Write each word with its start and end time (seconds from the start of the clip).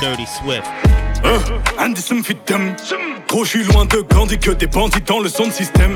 Dirty 0.00 0.26
Swift. 0.26 0.66
Andy 1.78 2.00
me 2.14 2.22
fit. 2.22 2.36
Gros, 3.28 3.44
je 3.44 3.50
suis 3.50 3.64
loin 3.64 3.84
de 3.84 4.00
Gandhi 4.00 4.38
que 4.38 4.52
des 4.52 4.68
bandits 4.68 5.00
dans 5.00 5.18
le 5.18 5.28
son 5.28 5.50
système. 5.50 5.92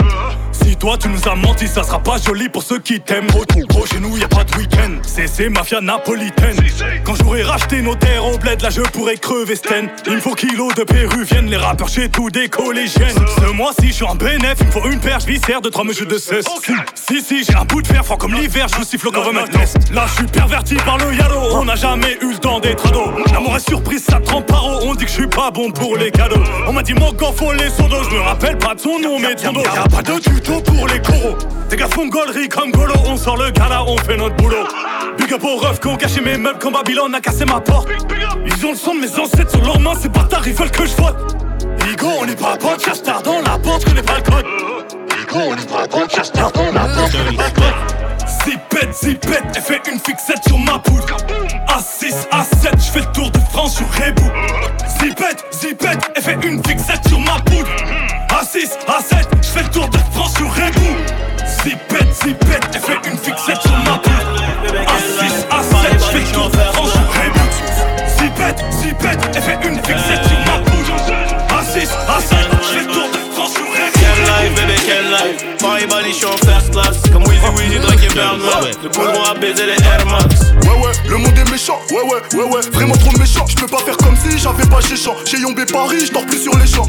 Toi 0.80 0.97
tu 0.97 1.09
nous 1.09 1.29
as 1.29 1.34
menti, 1.34 1.69
ça 1.69 1.83
sera 1.83 1.98
pas 1.98 2.16
joli 2.16 2.48
pour 2.48 2.62
ceux 2.62 2.79
qui 2.79 3.01
t'aiment. 3.01 3.27
Gros, 3.27 3.45
gros, 3.69 3.84
chez 3.84 4.01
nous 4.01 4.16
y 4.16 4.25
a 4.25 4.29
pas 4.29 4.45
de 4.45 4.57
week-end. 4.57 4.93
C'est 5.03 5.51
mafia 5.51 5.83
napolitaine. 5.83 6.56
Quand 7.05 7.15
j'aurai 7.16 7.43
racheté 7.43 7.83
nos 7.83 7.95
terres 7.95 8.25
au 8.25 8.39
bled, 8.39 8.62
là 8.62 8.70
je 8.70 8.80
pourrais 8.80 9.19
crever 9.19 9.56
Sten. 9.56 9.91
Il 10.06 10.15
me 10.15 10.20
faut 10.20 10.34
kilos 10.34 10.75
de 10.75 10.84
péruviennes, 10.84 11.51
les 11.51 11.59
rappeurs 11.59 11.91
chez 11.91 12.09
tous 12.09 12.30
des 12.30 12.48
collégiennes. 12.48 13.15
Ce 13.39 13.53
mois-ci, 13.53 13.89
je 13.89 13.93
suis 13.93 14.05
en 14.05 14.15
bénéf, 14.15 14.55
il 14.61 14.66
me 14.69 14.70
faut 14.70 14.89
une 14.89 15.01
perche 15.01 15.27
viscère 15.27 15.61
de 15.61 15.69
trois 15.69 15.84
mesures 15.84 16.06
de 16.06 16.16
cesse. 16.16 16.47
Si, 16.95 17.20
si, 17.20 17.45
j'ai 17.45 17.55
un 17.55 17.67
bout 17.67 17.83
de 17.83 17.87
fer 17.87 18.03
fort 18.03 18.17
comme 18.17 18.33
l'hiver, 18.33 18.67
je 18.69 18.83
siffle 18.83 19.11
comme 19.11 19.37
un 19.37 19.47
test. 19.47 19.77
Là, 19.92 20.06
je 20.06 20.15
suis 20.15 20.27
perverti 20.28 20.77
par 20.77 20.97
le 20.97 21.15
yalo, 21.15 21.56
on 21.56 21.67
n'a 21.67 21.77
jamais 21.77 22.17
eu 22.23 22.33
le 22.33 22.39
temps 22.39 22.59
des 22.59 22.75
trados. 22.75 23.12
L'amour 23.34 23.56
est 23.56 23.69
surprise, 23.69 24.05
ça 24.09 24.19
trempe 24.19 24.47
paro, 24.47 24.81
on 24.84 24.95
dit 24.95 25.05
que 25.05 25.11
je 25.11 25.17
suis 25.17 25.27
pas 25.27 25.51
bon 25.51 25.70
pour 25.73 25.98
les 25.98 26.11
cadeaux. 26.11 26.42
On 26.67 26.73
m'a 26.73 26.83
dit 26.83 26.95
mon 26.95 27.12
corps 27.12 27.34
faut 27.34 27.53
les 27.53 27.69
sodos, 27.69 28.05
je 28.11 28.17
me 28.17 28.20
rappelle 28.20 28.56
pas 28.56 28.75
de 28.75 28.81
son 28.81 28.98
nom, 28.98 29.19
mais 29.19 29.34
ton 29.34 29.53
dos. 29.53 29.62
Y'a 29.62 29.83
pas 29.83 30.03
de 30.03 30.19
tuto 30.19 30.62
pour 30.74 30.87
les 30.88 31.01
coraux. 31.01 31.37
Tes 31.69 31.77
gars 31.77 31.88
font 31.88 32.09
gollerie 32.09 32.48
comme 32.48 32.70
Golo, 32.70 32.95
on 33.06 33.17
sort 33.17 33.36
le 33.36 33.50
gala, 33.50 33.84
on 33.84 33.97
fait 33.98 34.17
notre 34.17 34.36
boulot. 34.36 34.67
Big 35.19 35.33
up 35.33 35.45
aux 35.45 35.56
refs 35.56 35.81
qui 35.81 35.89
ont 35.89 35.97
caché 35.97 36.20
mes 36.20 36.36
meubles 36.36 36.58
quand 36.61 36.70
Babylone 36.70 37.14
a 37.14 37.20
cassé 37.20 37.45
ma 37.45 37.61
porte. 37.61 37.89
Ils 38.45 38.67
ont 38.67 38.72
le 38.72 38.77
sang 38.77 38.95
de 38.95 39.00
mes 39.00 39.19
ancêtres 39.19 39.50
sur 39.50 39.62
leurs 39.62 39.80
mains, 39.80 39.95
ces 40.00 40.08
bâtards 40.08 40.47
ils 40.47 40.55
veulent 40.55 40.70
que 40.70 40.86
je 40.86 40.95
vote. 40.97 41.36
Ligo, 41.86 42.08
on 42.20 42.27
n'est 42.27 42.36
pas 42.36 42.56
potes, 42.56 42.84
cherche 42.84 43.03
tard 43.03 43.22
dans 43.22 43.41
la 43.41 43.58
porte, 43.58 43.83
je 43.83 43.86
connais 43.86 44.03
pas 44.03 44.17
le 44.17 44.22
code. 44.22 44.47
Ligo, 45.19 45.39
on 45.50 45.56
n'est 45.56 45.62
pas 45.62 45.86
potes, 45.86 46.14
cherche 46.14 46.33
tard 46.33 46.53
dans 46.53 46.73
la 46.73 46.86
porte, 46.89 47.12
je 47.12 47.19
connais 47.19 47.36
pas 47.36 47.48
le 47.48 47.55
code. 47.55 48.00
Zipette, 48.45 48.95
zipette, 48.95 49.45
elle 49.55 49.62
fait 49.62 49.83
une 49.92 49.98
fixette 49.98 50.42
sur 50.47 50.58
ma 50.58 50.78
poudre. 50.78 51.17
A6, 51.69 52.28
A7, 52.33 52.77
je 52.77 52.91
fais 52.91 53.00
le 53.00 53.12
tour 53.12 53.30
de 53.30 53.39
France 53.52 53.77
sur 53.77 53.86
Rebou. 53.86 54.30
Zipette, 55.00 55.45
zipette, 55.52 56.11
elle 56.14 56.23
fait 56.23 56.39
une 56.42 56.64
fixette 56.64 57.06
sur 57.08 57.20
ma 57.20 57.39
poudre. 57.41 57.70
A6, 58.41 58.70
A7, 58.88 59.27
je 59.42 59.48
fais 59.48 59.62
le 59.62 59.69
tour 59.69 59.86
de 59.91 59.98
France 60.14 60.33
sur 60.34 60.48
Rebou. 60.48 60.96
Zipette, 61.62 62.14
zipette, 62.24 62.70
elle 62.72 62.80
fait 62.80 63.10
une 63.10 63.19
fixette 63.19 63.60
sur 63.60 63.77
ma 63.84 63.98
poudre. 63.98 64.34
A6, 64.64 65.44
A7, 65.50 65.92
je 65.92 66.05
fais 66.05 66.20
le 66.20 66.33
tour 66.33 66.48
de 66.48 66.56
France 66.56 66.91
sur 66.91 67.00
Rebou. 67.00 67.46
Zipette, 68.18 68.64
zipette, 68.80 69.20
elle 69.34 69.42
fait 69.42 69.68
une 69.68 69.77
fixette 69.77 70.24
sur 70.24 70.38
ma 70.46 70.58
poudre. 70.64 70.96
A6, 71.50 71.84
A7, 71.84 72.36
je 72.62 72.78
fais 72.78 72.80
le 72.80 72.86
tour 72.86 73.08
de 73.12 73.34
France 73.34 73.52
sur 73.52 73.62
Rebou. 73.62 73.92
Quelle 73.92 74.24
life, 74.24 74.55
bébé, 74.55 74.80
quelle 74.86 75.11
life? 75.11 75.58
Paris, 75.61 75.86
Bali, 75.86 76.11
je 76.11 76.16
suis 76.16 76.24
en 76.24 76.30
first 76.38 76.70
class 76.70 76.96
Comme 77.12 77.24
Weezy, 77.24 77.44
Weezy, 77.58 77.78
Drake 77.78 78.05
et 78.05 78.14
Birdman 78.14 78.70
Le 78.83 78.88
boulot 78.88 79.20
a 79.30 79.34
baisé 79.34 79.66
les 79.66 79.84
Air 79.84 80.06
Max 80.06 80.52
Ouais 80.62 80.80
ouais, 80.80 80.92
le 81.06 81.18
monde 81.18 81.36
est 81.36 81.50
méchant, 81.50 81.78
ouais 81.91 82.00
ouais, 82.00 82.38
ouais 82.38 82.50
ouais, 82.50 82.61
vraiment 82.72 82.96
trop 82.96 83.12
méchant 83.18 83.44
Je 83.46 83.56
peux 83.56 83.66
pas 83.66 83.80
faire 83.84 83.98
comme 83.98 84.16
si 84.16 84.38
j'avais 84.38 84.66
pas 84.66 84.80
chez 84.80 84.96
champ 84.96 85.14
J'ai 85.27 85.38
yombé 85.41 85.66
Paris, 85.66 86.06
je 86.06 86.12
dors 86.12 86.24
plus 86.24 86.42
sur 86.42 86.56
les 86.56 86.66
champs 86.66 86.86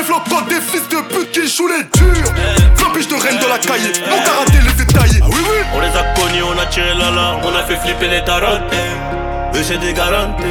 des 0.00 0.06
flottants, 0.06 0.42
des 0.48 0.60
fils 0.60 0.88
de 0.88 0.96
pute 1.12 1.30
qui 1.32 1.48
jouent 1.48 1.68
les 1.68 1.84
durs. 1.98 2.32
Flampiche 2.76 3.08
de 3.08 3.14
reine 3.14 3.38
de 3.38 3.46
la 3.46 3.58
cahier, 3.58 3.92
mon 4.08 4.16
karaté 4.24 4.58
les 4.64 4.84
détaillés 4.84 5.20
Ah 5.22 5.26
oui 5.28 5.36
oui. 5.38 5.58
On 5.74 5.80
les 5.80 5.88
a 5.88 6.02
connus, 6.14 6.42
on 6.42 6.58
a 6.58 6.66
tiré 6.66 6.94
l'alarme 6.94 7.40
On 7.44 7.54
a 7.54 7.62
fait 7.64 7.76
flipper 7.76 8.08
les 8.08 8.24
tarotes 8.24 8.62
Eux 9.54 9.62
c'est 9.62 9.78
des 9.78 9.92
garanties 9.92 10.42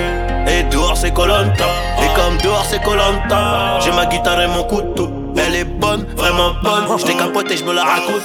Et 0.47 0.63
dehors 0.63 0.97
c'est 0.97 1.13
Colanta. 1.13 1.65
Et 2.01 2.15
comme 2.15 2.37
dehors 2.43 2.65
c'est 2.69 2.81
Colanta. 2.83 3.79
J'ai 3.79 3.91
ma 3.91 4.05
guitare 4.05 4.41
et 4.41 4.47
mon 4.47 4.63
couteau. 4.63 5.09
Elle 5.37 5.55
est 5.55 5.63
bonne, 5.63 6.05
vraiment 6.15 6.53
bonne. 6.61 6.85
J't'ai 6.99 7.15
capoté, 7.15 7.57
j'me 7.57 7.73
la 7.73 7.83
raconte. 7.83 8.21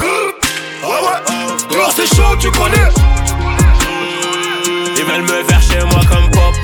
Ouais 0.00 0.88
ouais, 0.88 1.74
dehors 1.74 1.92
c'est 1.94 2.06
chaud, 2.14 2.36
tu 2.38 2.50
connais. 2.50 2.88
Ils 4.96 5.04
veulent 5.04 5.22
me 5.22 5.44
faire 5.44 5.62
chez 5.62 5.84
moi 5.84 6.00
comme 6.10 6.30
pop. 6.30 6.54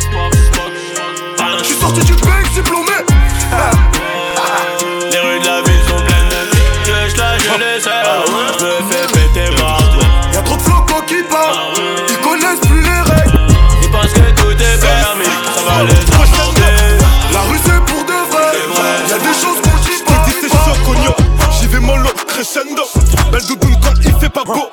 Je 1.59 1.65
suis 1.65 1.77
sorti 1.77 2.01
du 2.05 2.13
bec 2.13 2.53
diplômé 2.55 3.14
les 15.87 17.33
La 17.33 17.41
rue 17.43 17.59
c'est 17.65 17.85
pour 17.85 18.05
de 18.05 18.19
vrai, 18.31 18.51
y'a 19.09 19.19
des 19.19 19.35
choses 19.35 19.61
qu'on 19.63 19.77
dit 19.83 20.03
pas. 20.07 20.25
Dis 20.27 20.35
c'est 20.41 20.49
chaud 20.49 20.77
cognon, 20.85 21.15
j'y 21.59 21.67
vais 21.67 21.81
mollo, 21.81 22.11
crescendo. 22.27 22.83
Belle 23.31 23.47
doudoune 23.47 23.77
quand 23.83 23.95
il 24.03 24.15
fait 24.15 24.29
pas 24.29 24.45
beau 24.45 24.69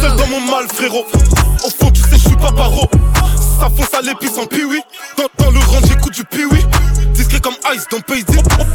seul 0.00 0.16
dans 0.16 0.26
mon 0.26 0.40
mal 0.40 0.66
frérot 0.72 1.06
Au 1.64 1.70
fond 1.70 1.90
tu 1.90 2.00
sais 2.02 2.18
j'suis 2.18 2.36
pas 2.36 2.52
paro 2.52 2.88
Ça 3.60 3.68
fonce 3.76 3.94
à 3.94 4.02
l'épice 4.02 4.38
en 4.38 4.46
piwi 4.46 4.80
dans, 5.16 5.44
dans 5.44 5.50
le 5.50 5.58
rang 5.58 5.80
j'écoute 5.86 6.14
du 6.14 6.24
piwi 6.24 6.64
Discret 7.14 7.40
comme 7.40 7.56
Ice 7.74 7.86
dans 7.90 8.00
Pays 8.00 8.24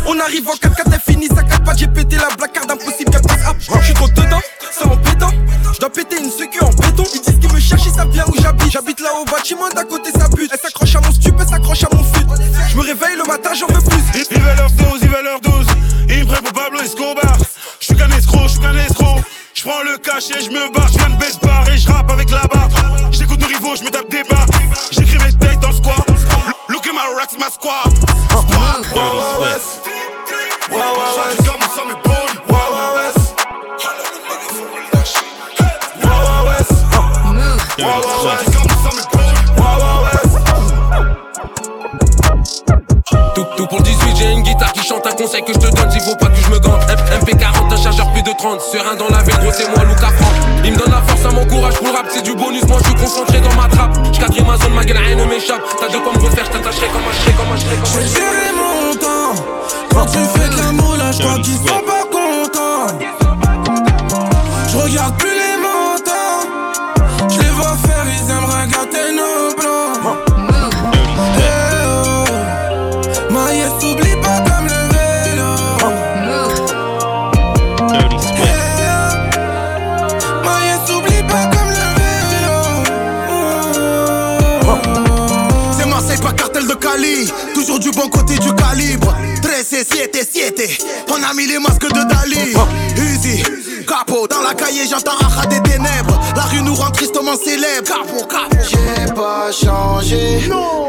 On 0.07 0.19
arrive 0.19 0.47
en 0.47 0.55
4 0.55 0.75
4 0.75 0.89
t'es 0.89 1.11
fini, 1.11 1.27
ça 1.27 1.43
capte 1.43 1.61
j'ai 1.77 1.87
pété 1.87 2.15
la 2.15 2.29
blague 2.35 2.51
card 2.51 2.65
impossible 2.69 3.11
qu'elle 3.11 3.21
passe 3.21 3.47
up. 3.47 3.57
J'suis 3.81 3.93
trop 3.93 4.07
dedans, 4.07 4.41
c'est 4.71 4.85
en 4.85 4.97
pétant. 4.97 5.31
J'dois 5.73 5.89
péter 5.89 6.17
une 6.19 6.29
sécu 6.29 6.59
en 6.63 6.69
béton. 6.69 7.03
Ils 7.15 7.21
disent 7.21 7.39
qu'ils 7.39 7.51
me 7.51 7.59
cherchent, 7.59 7.85
ils 7.87 7.93
savent 7.93 8.09
bien 8.09 8.23
où 8.27 8.33
j'habite. 8.41 8.71
J'habite 8.71 8.99
là 8.99 9.09
au 9.19 9.25
bâtiment 9.25 9.69
d'à 9.69 9.83
côté, 9.83 10.11
ça 10.11 10.27
bute. 10.29 10.51
Elle 10.53 10.59
s'accroche 10.59 10.95
à 10.95 11.01
mon 11.01 11.11
stup, 11.11 11.35
elle 11.39 11.47
s'accroche 11.47 11.83
à 11.83 11.89
mon 11.95 12.03
fut. 12.03 12.25
J'me 12.71 12.81
réveille 12.81 13.17
le 13.17 13.23
matin, 13.23 13.51
j'en 13.57 13.67
veux 13.67 13.81
plus. 13.81 14.27
Ils 14.31 14.39
veulent 14.39 14.57
leur 14.57 14.71
dose, 14.71 14.99
ils 15.01 15.09
veulent 15.09 15.23
leur 15.23 15.41
dose 15.41 15.67
Ils 16.09 16.19
me 16.19 16.25
prennent 16.25 16.43
pour 16.43 16.53
Pablo 16.53 16.79
Escobar 16.81 17.37
J'suis 17.79 17.95
qu'un 17.95 18.09
escroc, 18.09 18.47
j'suis 18.47 18.59
qu'un 18.59 18.75
escroc 18.75 19.15
je 19.63 19.67
prends 19.69 19.83
le 19.83 19.95
cachet, 19.99 20.41
je 20.43 20.49
me 20.49 20.73
barre, 20.73 20.87
je 20.87 20.97
viens 20.97 21.09
de 21.11 21.19
baisse 21.19 21.37
barre 21.37 21.69
et 21.69 21.77
je 21.77 21.87
rappe 21.87 22.09
avec 22.09 22.31
la 22.31 22.47
barre. 22.47 22.67
J'écoute 23.11 23.39
nos 23.39 23.45
rivaux, 23.45 23.75
je 23.75 23.83
me 23.83 23.91
tape 23.91 24.09
des 24.09 24.23
barres. 24.23 24.47
J'écris 24.89 25.19
mes 25.19 25.31
têtes 25.33 25.59
dans 25.59 25.71
squat. 25.71 26.03
Look 26.67 26.87
at 26.87 26.93
my 26.93 27.13
racks, 27.15 27.37
my 27.37 27.45
squad. 27.51 27.95
Squad, 28.31 28.87
wow, 28.95 29.39
west. 29.39 29.81
Tout, 43.35 43.45
tout 43.55 43.67
pour 43.67 43.77
le 43.77 43.83
18, 43.83 44.15
j'ai 44.17 44.31
une 44.31 44.41
guitare 44.41 44.73
qui 44.73 44.83
chante 44.83 45.05
un 45.05 45.11
conseil 45.11 45.43
que 45.43 45.53
je 45.53 45.59
te 45.59 45.75
donne. 45.75 45.91
S'il 45.91 46.01
faut 46.01 46.15
pas 46.15 46.29
que 46.29 46.41
je 46.41 46.49
me 46.49 46.57
gante, 46.57 46.81
MPK 47.21 47.50
MP40, 48.41 48.47
un 48.47 48.57
chargeur 48.57 48.57
plus 48.57 48.57
de 48.57 48.57
30. 48.57 48.61
Serein 48.61 48.95
dans 48.95 49.09
la 49.09 49.23
ville, 49.23 49.37
gros, 49.39 49.51
c'est 49.51 49.67
moi, 49.69 49.83
Lucas 49.85 50.11
Franck. 50.17 50.35
Il 50.63 50.71
me 50.73 50.77
donne 50.77 50.91
la 50.91 51.01
force 51.01 51.25
à 51.25 51.31
mon 51.31 51.45
courage 51.45 51.75
pour 51.75 51.87
le 51.87 51.93
rap, 51.93 52.05
c'est 52.09 52.23
du 52.23 52.33
bonus. 52.33 52.63
Moi, 52.67 52.77
je 52.79 52.85
suis 52.85 52.95
concentré 52.95 53.39
dans 53.39 53.53
ma 53.55 53.67
trappe. 53.67 53.97
J'cadre 54.11 54.45
ma 54.45 54.57
zone, 54.57 54.73
ma 54.73 54.83
gueule, 54.83 54.97
rien 54.97 55.15
ne 55.15 55.25
m'échappe. 55.25 55.61
T'as 55.79 55.87
de 55.87 55.97
quoi 55.97 56.13
me 56.13 56.19
refaire, 56.19 56.45
j't'attacherai 56.45 56.87
comme 56.87 57.01
un 57.01 57.25
chèque, 57.25 57.37
comme 57.37 57.51
un 57.51 57.57
chèque, 57.57 57.81
comme 57.81 57.91
un 57.91 58.05
chèque. 58.05 58.15
Gérer 58.15 58.51
mon 58.55 58.95
temps 58.95 59.43
Quand 59.93 60.05
tu 60.05 60.19
fais 60.19 60.49
de 60.49 60.57
la 60.57 60.71
moula, 60.71 61.11
je 61.11 61.19
crois 61.19 61.35
qu'ils 61.39 61.55
sont 61.55 61.90
du 87.81 87.91
bon 87.91 88.07
côté 88.09 88.37
du 88.37 88.53
calibre. 88.53 89.13
13 89.41 89.65
7 89.65 90.29
7 90.31 90.83
On 91.09 91.29
a 91.29 91.33
mis 91.33 91.47
les 91.47 91.59
masques 91.59 91.87
de 91.87 92.03
Dali. 92.07 92.53
Uzi, 92.95 93.43
capot. 93.87 94.27
Dans 94.27 94.41
la 94.41 94.53
cahier, 94.53 94.83
j'entends 94.89 95.17
Acha 95.19 95.47
des 95.47 95.61
ténèbres. 95.61 96.19
La 96.35 96.43
rue 96.43 96.61
nous 96.61 96.75
rend 96.75 96.91
tristement 96.91 97.35
célèbre. 97.35 97.87
Capot, 97.87 98.25
capot. 98.27 98.57
J'ai 98.69 99.13
pas 99.13 99.51
changé 99.51 100.41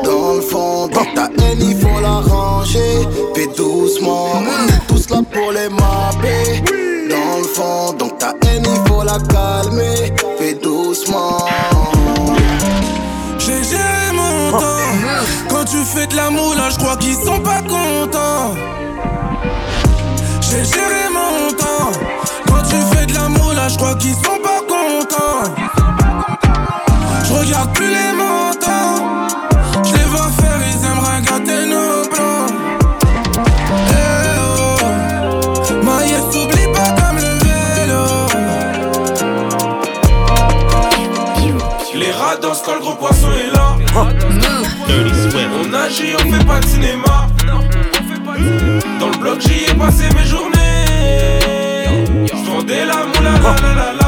Dans 0.04 0.34
le 0.34 0.40
fond, 0.42 0.88
donc 0.88 1.14
ta 1.14 1.24
haine 1.42 1.58
il 1.60 1.76
faut 1.80 2.00
la 2.00 2.20
ranger 2.20 3.08
Fais 3.34 3.48
doucement, 3.56 4.26
on 4.36 4.68
est 4.68 4.86
tous 4.86 5.08
là 5.10 5.22
pour 5.32 5.52
les 5.52 5.68
mapper 5.68 6.62
Dans 7.08 7.38
le 7.38 7.44
fond, 7.44 7.92
donc 7.94 8.18
ta 8.18 8.34
haine 8.46 8.64
il 8.64 8.88
faut 8.88 9.02
la 9.02 9.18
calmer 9.32 10.12
je 16.30 16.78
crois 16.78 16.96
qu'ils 16.96 17.14
sont 17.14 17.40
pas 17.40 17.60
contents. 17.62 18.54
J'ai 20.40 20.64
géré 20.64 21.08
mon 21.12 21.52
temps. 21.52 21.90
Quand 22.46 22.62
tu 22.62 22.76
fais 22.94 23.06
de 23.06 23.14
la 23.14 23.28
moula, 23.28 23.68
je 23.68 23.76
crois 23.76 23.94
qu'ils 23.96 24.14
sont 24.14 24.40
pas 24.42 24.60
contents. 24.68 25.52
Je 27.24 27.32
regarde 27.32 27.72
plus 27.72 27.88
les 27.88 28.11
On 44.88 45.74
agit, 45.74 46.14
on 46.14 46.30
fait 46.30 46.44
pas 46.44 46.60
de 46.60 46.66
cinéma. 46.66 47.28
Dans 49.00 49.08
le 49.08 49.18
bloc, 49.18 49.40
j'y 49.40 49.64
ai 49.70 49.74
passé 49.74 50.04
mes 50.14 50.24
journées. 50.24 51.38
J'vendais 52.44 52.84
la 52.84 53.06
moula 53.06 53.32
la 53.32 53.56
la 53.62 53.74
la 53.74 53.92
la. 53.92 54.01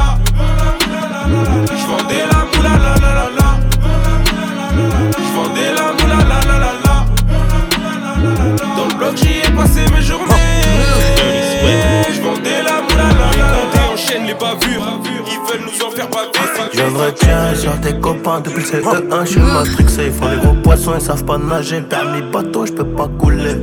Je 16.77 16.83
me 16.83 16.97
retiens 16.97 17.55
sur 17.55 17.79
tes 17.79 17.97
copains 17.99 18.41
depuis 18.41 18.61
le 18.61 18.81
CE1, 18.81 19.25
je 19.25 19.31
suis 19.31 19.39
matrixé. 19.39 20.07
Ils 20.07 20.11
font 20.11 20.27
les 20.27 20.37
gros 20.37 20.55
poissons, 20.55 20.93
ils 20.95 21.01
savent 21.01 21.23
pas 21.23 21.37
nager. 21.37 21.79
Permis 21.81 22.21
bateau, 22.33 22.65
je 22.65 22.73
peux 22.73 22.83
pas 22.83 23.07
couler. 23.17 23.55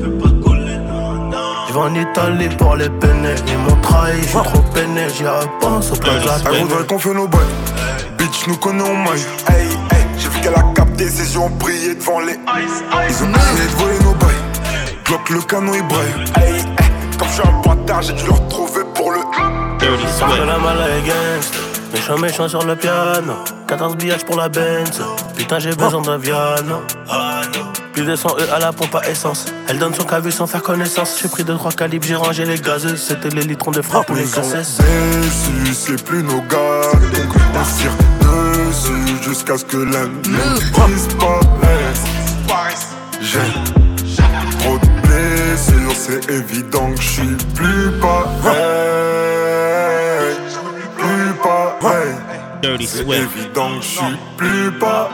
Je 1.69 1.73
vais 1.75 1.79
en 1.79 1.95
Italie 1.95 2.49
pour 2.57 2.77
les 2.77 2.89
peiner. 2.89 3.35
Ils 3.49 3.59
m'ont 3.59 3.81
trahi, 3.83 4.19
je 4.23 4.29
suis 4.29 4.39
trop 4.39 4.63
peiné. 4.75 5.09
J'y 5.15 5.27
repense 5.27 5.93
au 5.93 5.97
plein 5.97 6.21
de 6.21 6.27
la 6.27 6.37
Elle 6.53 6.63
voudrait 6.63 6.87
qu'on 6.87 6.99
fait 6.99 7.13
nos 7.13 7.29
bails. 7.29 7.41
Bitch, 8.17 8.47
nous 8.47 8.57
connaît 8.57 8.83
en 8.83 8.95
maille. 8.95 9.27
Hey, 9.49 9.67
hey, 9.67 10.07
j'ai 10.17 10.29
vu 10.29 10.41
qu'elle 10.41 10.55
a 10.55 10.63
capté 10.75 11.07
ses 11.09 11.35
yeux 11.35 11.41
ont 11.41 11.51
brillé 11.51 11.95
devant 11.95 12.21
les 12.21 12.33
Ils 12.33 12.39
ont 12.39 13.29
essayé 13.29 13.69
de 13.69 13.77
voler 13.77 13.99
nos 14.05 14.15
bails. 14.15 14.43
Bloque 15.05 15.29
le 15.29 15.41
canon, 15.43 15.73
il 15.75 15.83
braille. 15.87 16.25
Hey, 16.37 16.55
hey, 16.61 16.91
comme 17.19 17.29
je 17.29 17.33
suis 17.35 17.43
un 17.43 17.61
bâtard, 17.61 18.01
j'ai 18.01 18.15
dû 18.15 18.25
le 18.25 18.33
retrouver 18.33 18.85
pour 18.95 19.11
le. 19.11 19.19
Dirty 19.79 20.07
Méchant, 21.93 22.19
méchant 22.19 22.49
sur 22.49 22.65
le 22.65 22.75
piano. 22.75 23.35
14 23.69 23.97
billages 23.97 24.25
pour 24.25 24.37
la 24.37 24.49
Benz. 24.49 25.03
Putain, 25.37 25.59
j'ai 25.59 25.75
besoin 25.75 26.01
d'un 26.01 26.17
Viano. 26.19 26.83
Plus 27.93 28.05
de 28.05 28.17
100 28.17 28.29
E 28.39 28.53
à 28.55 28.59
la 28.59 28.73
pompe 28.73 28.95
à 28.95 29.09
essence. 29.11 29.45
Elle 29.69 29.79
donne 29.79 29.95
son 29.95 30.05
cavu 30.05 30.33
sans 30.33 30.47
faire 30.47 30.63
connaissance. 30.63 31.19
J'ai 31.21 31.29
pris 31.29 31.45
2-3 31.45 31.75
calibres, 31.75 32.07
j'ai 32.07 32.15
rangé 32.15 32.47
les 32.47 32.59
gazeuses. 32.59 33.01
C'était 33.01 33.29
les 33.29 33.43
litrons 33.43 33.71
de 33.71 33.83
frappe 33.83 34.09
ou 34.11 34.15
les 34.15 34.25
cassettes. 34.25 34.83
c'est 35.75 36.03
plus 36.03 36.23
nos 36.23 36.41
gars. 36.43 36.91
Donc 37.15 37.35
on 37.35 37.79
tire 37.79 37.93
dessus 38.21 39.23
jusqu'à 39.23 39.59
ce 39.59 39.65
que 39.67 39.77
l'un 39.77 40.09
disparaisse. 40.89 41.99
J'ai 43.21 43.39
trop 44.59 44.79
de 44.79 44.87
blessures, 45.07 45.95
c'est 45.95 46.31
évident 46.31 46.91
que 46.93 47.03
je 47.03 47.09
suis 47.09 47.37
plus 47.55 47.91
pareil. 48.01 48.92
Dirty 52.63 52.87
C'est 52.87 53.03
Swift. 53.03 53.23
évident 53.37 53.71
que 53.77 53.83
je 53.83 53.89
suis 53.89 54.17
plus 54.37 54.71
pareil. 54.79 55.11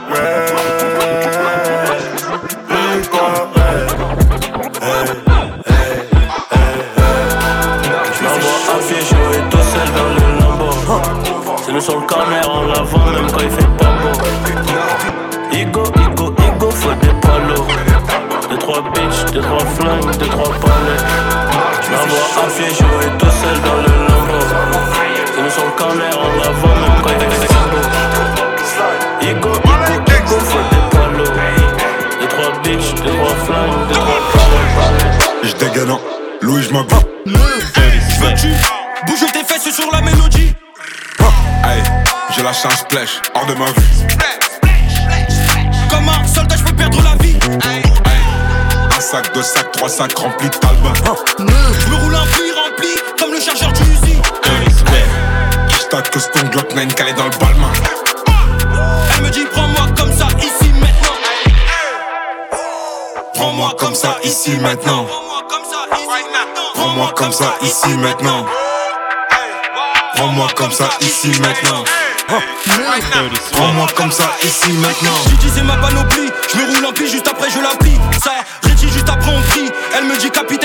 Plus. 2.69 3.03
Je 8.13 8.95
je 8.95 9.39
et 9.39 9.43
tout 9.49 9.65
seul 9.65 9.89
dans 9.97 10.11
le 10.13 10.41
lambeau. 10.41 10.73
C'est 11.65 11.73
nous 11.73 11.81
sur 11.81 11.99
le 11.99 12.07
corner 12.07 12.51
en 12.51 12.65
l'avant, 12.65 13.07
même 13.13 13.31
quand 13.33 13.41
il 13.41 13.51
fait 13.51 13.77
pas 13.79 13.93
beau. 14.03 14.13
Igo, 15.51 15.85
Igo, 15.97 16.35
Igo, 16.39 16.71
faut 16.71 16.95
des 17.01 17.15
palos. 17.23 17.67
Deux, 18.51 18.59
trois 18.59 18.83
bitches, 18.93 19.33
deux, 19.33 19.41
trois 19.41 19.65
flingues, 19.65 20.17
deux, 20.19 20.27
trois 20.27 20.53
palais. 20.61 21.01
Je 21.81 21.95
à 21.95 22.51
pied, 22.51 22.67
je 22.69 23.07
et 23.07 23.19
tout 23.19 23.31
seul 23.31 23.61
dans 23.63 23.77
le 23.77 24.07
lambeau. 24.07 25.18
Ils 25.39 25.45
nous 25.45 25.51
ont 25.51 25.71
calé 25.77 26.11
en 26.17 26.49
avant, 26.49 26.75
même 26.75 27.01
quand 27.01 27.11
ils 27.11 27.47
sont 27.47 27.55
Ego, 29.21 29.53
ego, 29.53 29.95
ego, 30.09 30.37
faut 30.41 30.65
des 30.69 30.83
palos. 30.91 31.33
Des 32.21 32.27
trois 32.27 32.53
bitches, 32.63 32.95
des 32.95 33.11
trois 33.17 33.37
flammes, 33.45 33.87
des 33.87 33.95
trois 33.95 34.21
flammes. 34.33 34.99
J'dégaine, 35.45 35.91
hein. 35.91 36.01
Louis, 36.41 36.65
j'm'abat. 36.65 37.03
J'veux 37.25 38.35
bouge 39.07 39.33
tes 39.33 39.45
fesses 39.45 39.73
sur 39.73 39.89
la 39.93 40.01
mélodie. 40.01 40.55
Ah, 41.21 41.69
hey, 41.69 41.83
j'ai 42.35 42.43
la 42.43 42.53
chance 42.53 42.79
splash, 42.79 43.21
hors 43.37 43.47
de 43.47 43.55
ma 43.55 43.67
vue. 43.67 44.17
Comme 45.89 46.09
un 46.09 46.27
soldat, 46.27 46.57
j'peux 46.57 46.73
perdre 46.73 47.01
la 47.05 47.15
vie. 47.23 47.39
Un 48.97 49.01
sac, 49.01 49.33
deux 49.35 49.43
sacs, 49.43 49.71
trois 49.71 49.89
sacs 49.89 50.19
remplis 50.19 50.51
de 50.51 50.57
talbin. 50.57 50.93
J'me 51.39 51.95
roule 52.03 52.17
un 52.17 52.27
pli 52.27 52.51
rempli, 52.51 52.89
comme 53.21 53.33
le 53.33 53.41
chargeur 53.41 53.73
du. 53.73 54.18
J'tac 55.91 56.11
que 56.11 56.19
ton 56.19 56.47
Glock 56.49 56.75
9 56.75 56.95
calé 56.95 57.15
dans 57.15 57.25
le 57.25 57.31
balmain. 57.39 57.73
Elle 59.17 59.23
me 59.25 59.31
dit 59.31 59.47
prends-moi 59.51 59.87
comme 59.97 60.13
ça 60.13 60.27
ici 60.39 60.71
maintenant. 60.75 61.17
Prends-moi 63.33 63.75
comme 63.79 63.95
ça 63.95 64.19
ici 64.23 64.59
maintenant. 64.59 65.07
Prends-moi 66.75 67.13
comme 67.17 67.33
ça 67.33 67.55
ici 67.63 67.89
maintenant. 67.97 68.45
Prends-moi 70.15 70.49
comme 70.55 70.73
ça 70.73 70.91
ici 71.01 71.41
maintenant. 71.41 71.85
Prends-moi 73.53 73.87
comme 73.97 74.13
ça 74.13 74.31
ici 74.43 74.73
maintenant. 74.73 75.17
J'utilisais 75.31 75.63
ma 75.63 75.77
panoplie, 75.79 76.29
je 76.53 76.59
me 76.59 76.77
roule 76.77 76.87
un 76.87 76.93
puits 76.93 77.09
juste 77.09 77.29
après 77.29 77.49
je 77.49 77.61
la 77.61 77.75
plie. 77.79 77.99
Ça 78.23 78.33
rétit 78.63 78.91
juste 78.91 79.09
après 79.09 79.31
on 79.31 79.41
crie. 79.41 79.71
Elle 79.97 80.05
me 80.05 80.19
dit 80.19 80.31
capitaine 80.31 80.58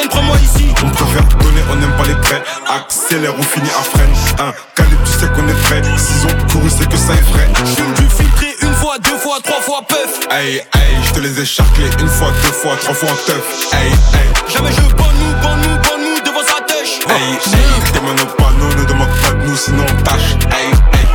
ici. 0.44 0.74
On 0.84 0.90
préfère 0.90 1.24
donner, 1.40 1.62
on 1.72 1.76
n'aime 1.76 1.96
pas 1.98 2.06
les 2.08 2.16
prêts. 2.16 2.44
Accélère 2.70 3.38
ou 3.38 3.44
finit 3.44 3.70
à 3.70 3.84
freine. 3.84 4.14
Un 4.40 4.54
calibre, 4.76 5.02
tu 5.06 5.12
sais 5.12 5.28
qu'on 5.28 5.48
est 5.48 5.62
prêt. 5.64 5.82
S'ils 5.98 6.26
ont 6.28 6.48
couru, 6.52 6.70
c'est 6.70 6.88
que 6.90 6.98
ça 6.98 7.14
est 7.14 7.26
vrai. 7.32 7.48
Fume 7.76 7.94
du 7.94 8.08
filtré 8.10 8.56
une 8.62 8.74
fois, 8.76 8.98
deux 9.00 9.18
fois, 9.18 9.38
trois 9.44 9.62
fois 9.62 9.82
puff. 9.88 10.20
Hey, 10.32 10.56
hey, 10.58 10.96
je 11.04 11.12
te 11.14 11.20
les 11.20 11.40
ai 11.40 11.46
charclés 11.46 11.90
une 12.00 12.08
fois, 12.08 12.32
deux 12.44 12.52
fois, 12.52 12.76
trois 12.82 12.94
fois 12.96 13.10
teuf. 13.26 13.74
Hey, 13.74 13.88
hey, 13.90 14.54
Jamais 14.54 14.72
je 14.72 14.82
bande 14.96 15.14
nous, 15.20 15.34
bande 15.42 15.60
nous, 15.62 15.76
bande 15.78 16.02
nous 16.02 16.22
devant 16.26 16.46
sa 16.46 16.62
tèche. 16.64 17.00
hey, 17.08 17.34
hey. 17.34 17.92
Tes 17.94 18.00
mains 18.00 18.22
au 18.22 18.26
panneau, 18.42 18.70
ne 18.78 18.86
demande 18.86 19.10
pas 19.22 19.32
de 19.34 19.46
nous, 19.48 19.56
sinon 19.56 19.86
on 19.90 20.02
tâche. 20.04 20.36
Hey, 20.52 20.72
hey. 20.94 21.08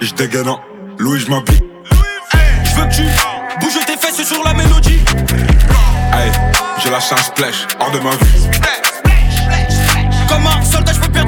Je 0.00 0.14
dégaine 0.14 0.48
en 0.48 0.60
Louis, 0.98 1.20
je 1.20 1.30
m'habille. 1.30 1.62
Je 2.64 2.80
veux 2.80 2.86
que 2.86 2.94
tu 2.94 3.02
bouges 3.60 3.84
tes 3.86 3.96
fesses 3.96 4.26
sur 4.26 4.42
la 4.44 4.54
mélodie. 4.54 5.00
Hey, 6.12 6.30
j'ai 6.82 6.90
lâché 6.90 7.14
un 7.14 7.22
splash 7.22 7.66
hors 7.80 7.90
de 7.90 7.98
ma 7.98 8.10
vue. 8.10 8.50
Comme 10.28 10.46
un 10.46 10.62
soldat, 10.62 10.92
je 10.92 11.00
peux 11.00 11.08
perdre 11.08 11.27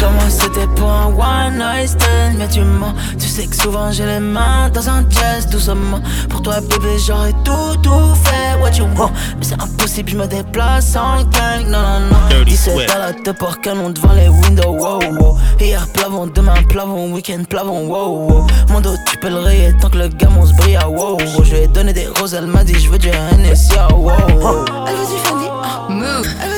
Comment 0.00 0.30
c'était 0.30 0.66
pour 0.76 0.90
un 0.90 1.08
one 1.08 1.58
night 1.58 1.88
stand. 1.90 2.38
Mais 2.38 2.48
tu 2.48 2.62
mens, 2.62 2.94
tu 3.18 3.26
sais 3.26 3.46
que 3.46 3.54
souvent 3.54 3.92
j'ai 3.92 4.06
les 4.06 4.18
mains 4.18 4.70
dans 4.70 4.88
un 4.88 5.04
jazz 5.10 5.46
doucement. 5.46 6.00
Pour 6.30 6.40
toi 6.40 6.60
bébé 6.62 6.96
j'aurais 7.06 7.34
tout 7.44 7.76
tout 7.82 8.14
fait. 8.24 8.58
What 8.62 8.70
you 8.78 8.86
want? 8.96 9.12
Mais 9.38 9.44
c'est 9.44 9.60
impossible 9.60 10.10
je 10.10 10.16
me 10.16 10.26
déplace 10.26 10.96
en 10.96 11.22
gang. 11.24 11.66
Non 11.66 11.82
non 11.82 12.00
non. 12.10 12.28
Dirty 12.30 12.52
17 12.52 12.74
Swift. 12.74 12.90
à 12.90 12.98
la 12.98 13.12
te 13.12 13.30
pour 13.30 13.60
canon 13.60 13.90
devant 13.90 14.14
les 14.14 14.28
windows 14.28 14.72
wow 14.72 15.00
wow. 15.20 15.36
Hier 15.60 15.86
plavon, 15.92 16.28
demain 16.28 16.62
plavon, 16.70 17.12
week-end 17.12 17.44
plavon 17.48 17.86
wow 17.86 18.28
wow. 18.28 18.46
Mon 18.70 18.80
dos 18.80 18.94
tu 19.06 19.18
peux 19.18 19.28
le 19.28 19.40
rayer 19.40 19.74
tant 19.82 19.90
que 19.90 19.98
le 19.98 20.08
gamin 20.08 20.46
se 20.46 20.54
brille 20.54 20.78
wow 20.88 21.18
wow. 21.18 21.44
Je 21.44 21.50
lui 21.50 21.60
ai 21.64 21.68
donné 21.68 21.92
des 21.92 22.06
roses 22.06 22.32
elle 22.32 22.46
m'a 22.46 22.64
dit 22.64 22.78
je 22.78 22.88
veux 22.88 22.98
du 22.98 23.08
Hennessy 23.08 23.72
ah, 23.78 23.94
wow 23.94 24.12
wow. 24.40 24.64
Elle 24.88 24.94
veut 24.96 25.06
du 25.06 25.20
Fendi. 25.22 25.46
Ah. 25.62 26.49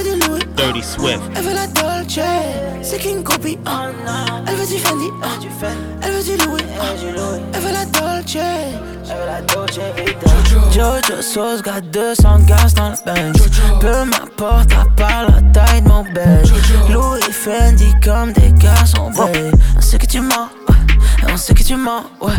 Dirty 0.73 0.87
Swift. 0.87 1.21
elle 1.37 1.43
veut 1.43 1.55
la 1.55 1.67
Dolce, 1.67 2.21
c'est 2.83 2.99
qu'une 2.99 3.23
copie. 3.23 3.59
ah. 3.67 3.91
Elle 4.47 4.55
veut 4.57 4.67
du 4.67 4.79
Fendi, 4.79 5.11
elle 6.03 6.13
veut 6.13 6.23
du 6.23 6.37
Louis. 6.47 6.63
Elle 7.53 7.61
veut 7.61 7.73
la 7.73 7.85
Dolce, 7.85 8.37
elle 8.37 9.17
veut 9.17 9.27
la 9.27 9.43
Dolce 9.43 9.79
Vita. 9.97 10.31
Jojo 10.71 11.21
Sauce 11.21 11.63
got 11.63 11.81
200 11.93 12.41
gaz 12.47 12.75
dans 12.75 12.91
le 12.91 12.97
bench. 13.05 13.37
Peu 13.81 14.05
m'importe 14.05 14.73
à 14.73 14.87
part 14.97 15.27
la 15.29 15.43
taille 15.53 15.83
de 15.83 15.89
mon 15.89 16.05
bench. 16.05 16.49
Louis 16.91 17.21
Fendi 17.31 17.93
comme 18.03 18.33
des 18.33 18.53
garçons, 18.53 19.11
babe. 19.11 19.55
On 19.77 19.81
sait 19.81 19.99
que 19.99 20.07
tu 20.07 20.21
mens, 20.21 20.49
ouais. 20.69 21.31
On 21.33 21.37
sait 21.37 21.55
que 21.55 21.63
tu 21.63 21.77
mens, 21.77 22.05
ouais. 22.21 22.33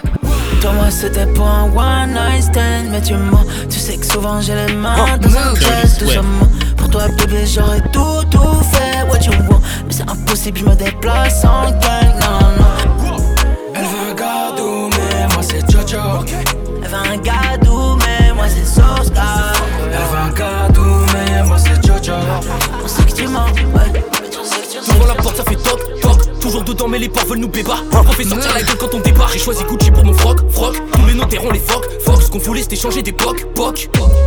Toi, 0.62 0.72
moi, 0.72 0.90
c'était 0.90 1.26
pour 1.28 1.46
un 1.46 1.66
one 1.76 2.14
night 2.14 2.44
stand, 2.44 2.88
mais 2.90 3.02
tu 3.02 3.14
mens. 3.16 3.46
Tu 3.70 3.80
sais 3.80 3.98
que 3.98 4.06
souvent 4.06 4.40
j'ai 4.42 4.56
les 4.56 4.74
mains 4.74 4.96
dans 5.20 5.28
un 5.28 5.56
simplement. 5.86 6.48
Pour 6.73 6.73
toi, 6.94 7.08
bébé, 7.08 7.44
j'aurais 7.48 7.82
tout, 7.92 8.24
tout 8.30 8.64
fait, 8.72 9.02
what 9.10 9.18
you 9.26 9.32
want? 9.50 9.62
Mais 9.88 9.94
c'est 9.94 10.08
impossible, 10.08 10.60
je 10.60 10.66
me 10.66 10.76
déplace 10.76 11.44
en 11.44 11.72
gang, 11.72 12.14
non, 12.22 12.40
non. 12.60 13.18
Elle 13.74 13.82
veut 13.82 14.12
un 14.12 14.14
gars 14.14 14.56
doux, 14.56 14.90
mais 14.90 15.34
moi 15.34 15.42
c'est 15.42 15.72
Jojo. 15.72 16.24
Elle 16.84 16.90
veut 16.90 16.96
un 16.96 17.18
gars 17.18 17.58
doux, 17.64 17.98
mais 17.98 18.32
moi, 18.34 18.46
c'est 18.48 19.12
gars. 19.12 19.54
Elle 19.82 19.92
veut 19.92 20.18
un 20.20 20.30
gars 20.30 20.70
doux, 20.72 21.06
mais 21.14 21.44
moi 21.44 21.58
c'est 21.58 21.84
Jojo. 21.84 22.14
On 22.84 22.88
sait 22.88 23.04
que 23.06 23.12
tu 23.12 23.28
mens, 23.28 23.48
ouais. 23.74 24.04
La 25.08 25.16
porte, 25.16 25.38
ça 25.38 25.44
fait 25.44 25.56
toc, 25.56 25.80
toc. 26.00 26.40
Toujours 26.40 26.64
dedans, 26.64 26.88
mais 26.88 27.00
les 27.00 27.10
porcs 27.10 27.26
veulent 27.26 27.40
nous 27.40 27.48
bébar. 27.48 27.82
On 27.92 28.12
fait 28.12 28.24
sortir 28.24 28.54
la 28.54 28.62
gueule 28.62 28.78
quand 28.78 28.94
on 28.94 29.00
débarque. 29.00 29.34
J'ai 29.34 29.40
choisi 29.40 29.64
Gucci 29.64 29.90
pour 29.90 30.06
mon 30.06 30.14
froc, 30.14 30.38
froc. 30.52 30.76
Tous 30.92 31.02
mes 31.02 31.16
notaires, 31.16 31.44
on 31.44 31.52
les 31.52 31.60
foc, 31.60 31.88
foc. 32.06 32.22
Ce 32.22 32.30
qu'on 32.30 32.38
voulait, 32.38 32.62
c'était 32.62 32.76
changer 32.76 33.02
d'époque, 33.02 33.48
poc. 33.56 33.90
L'art 33.96 34.23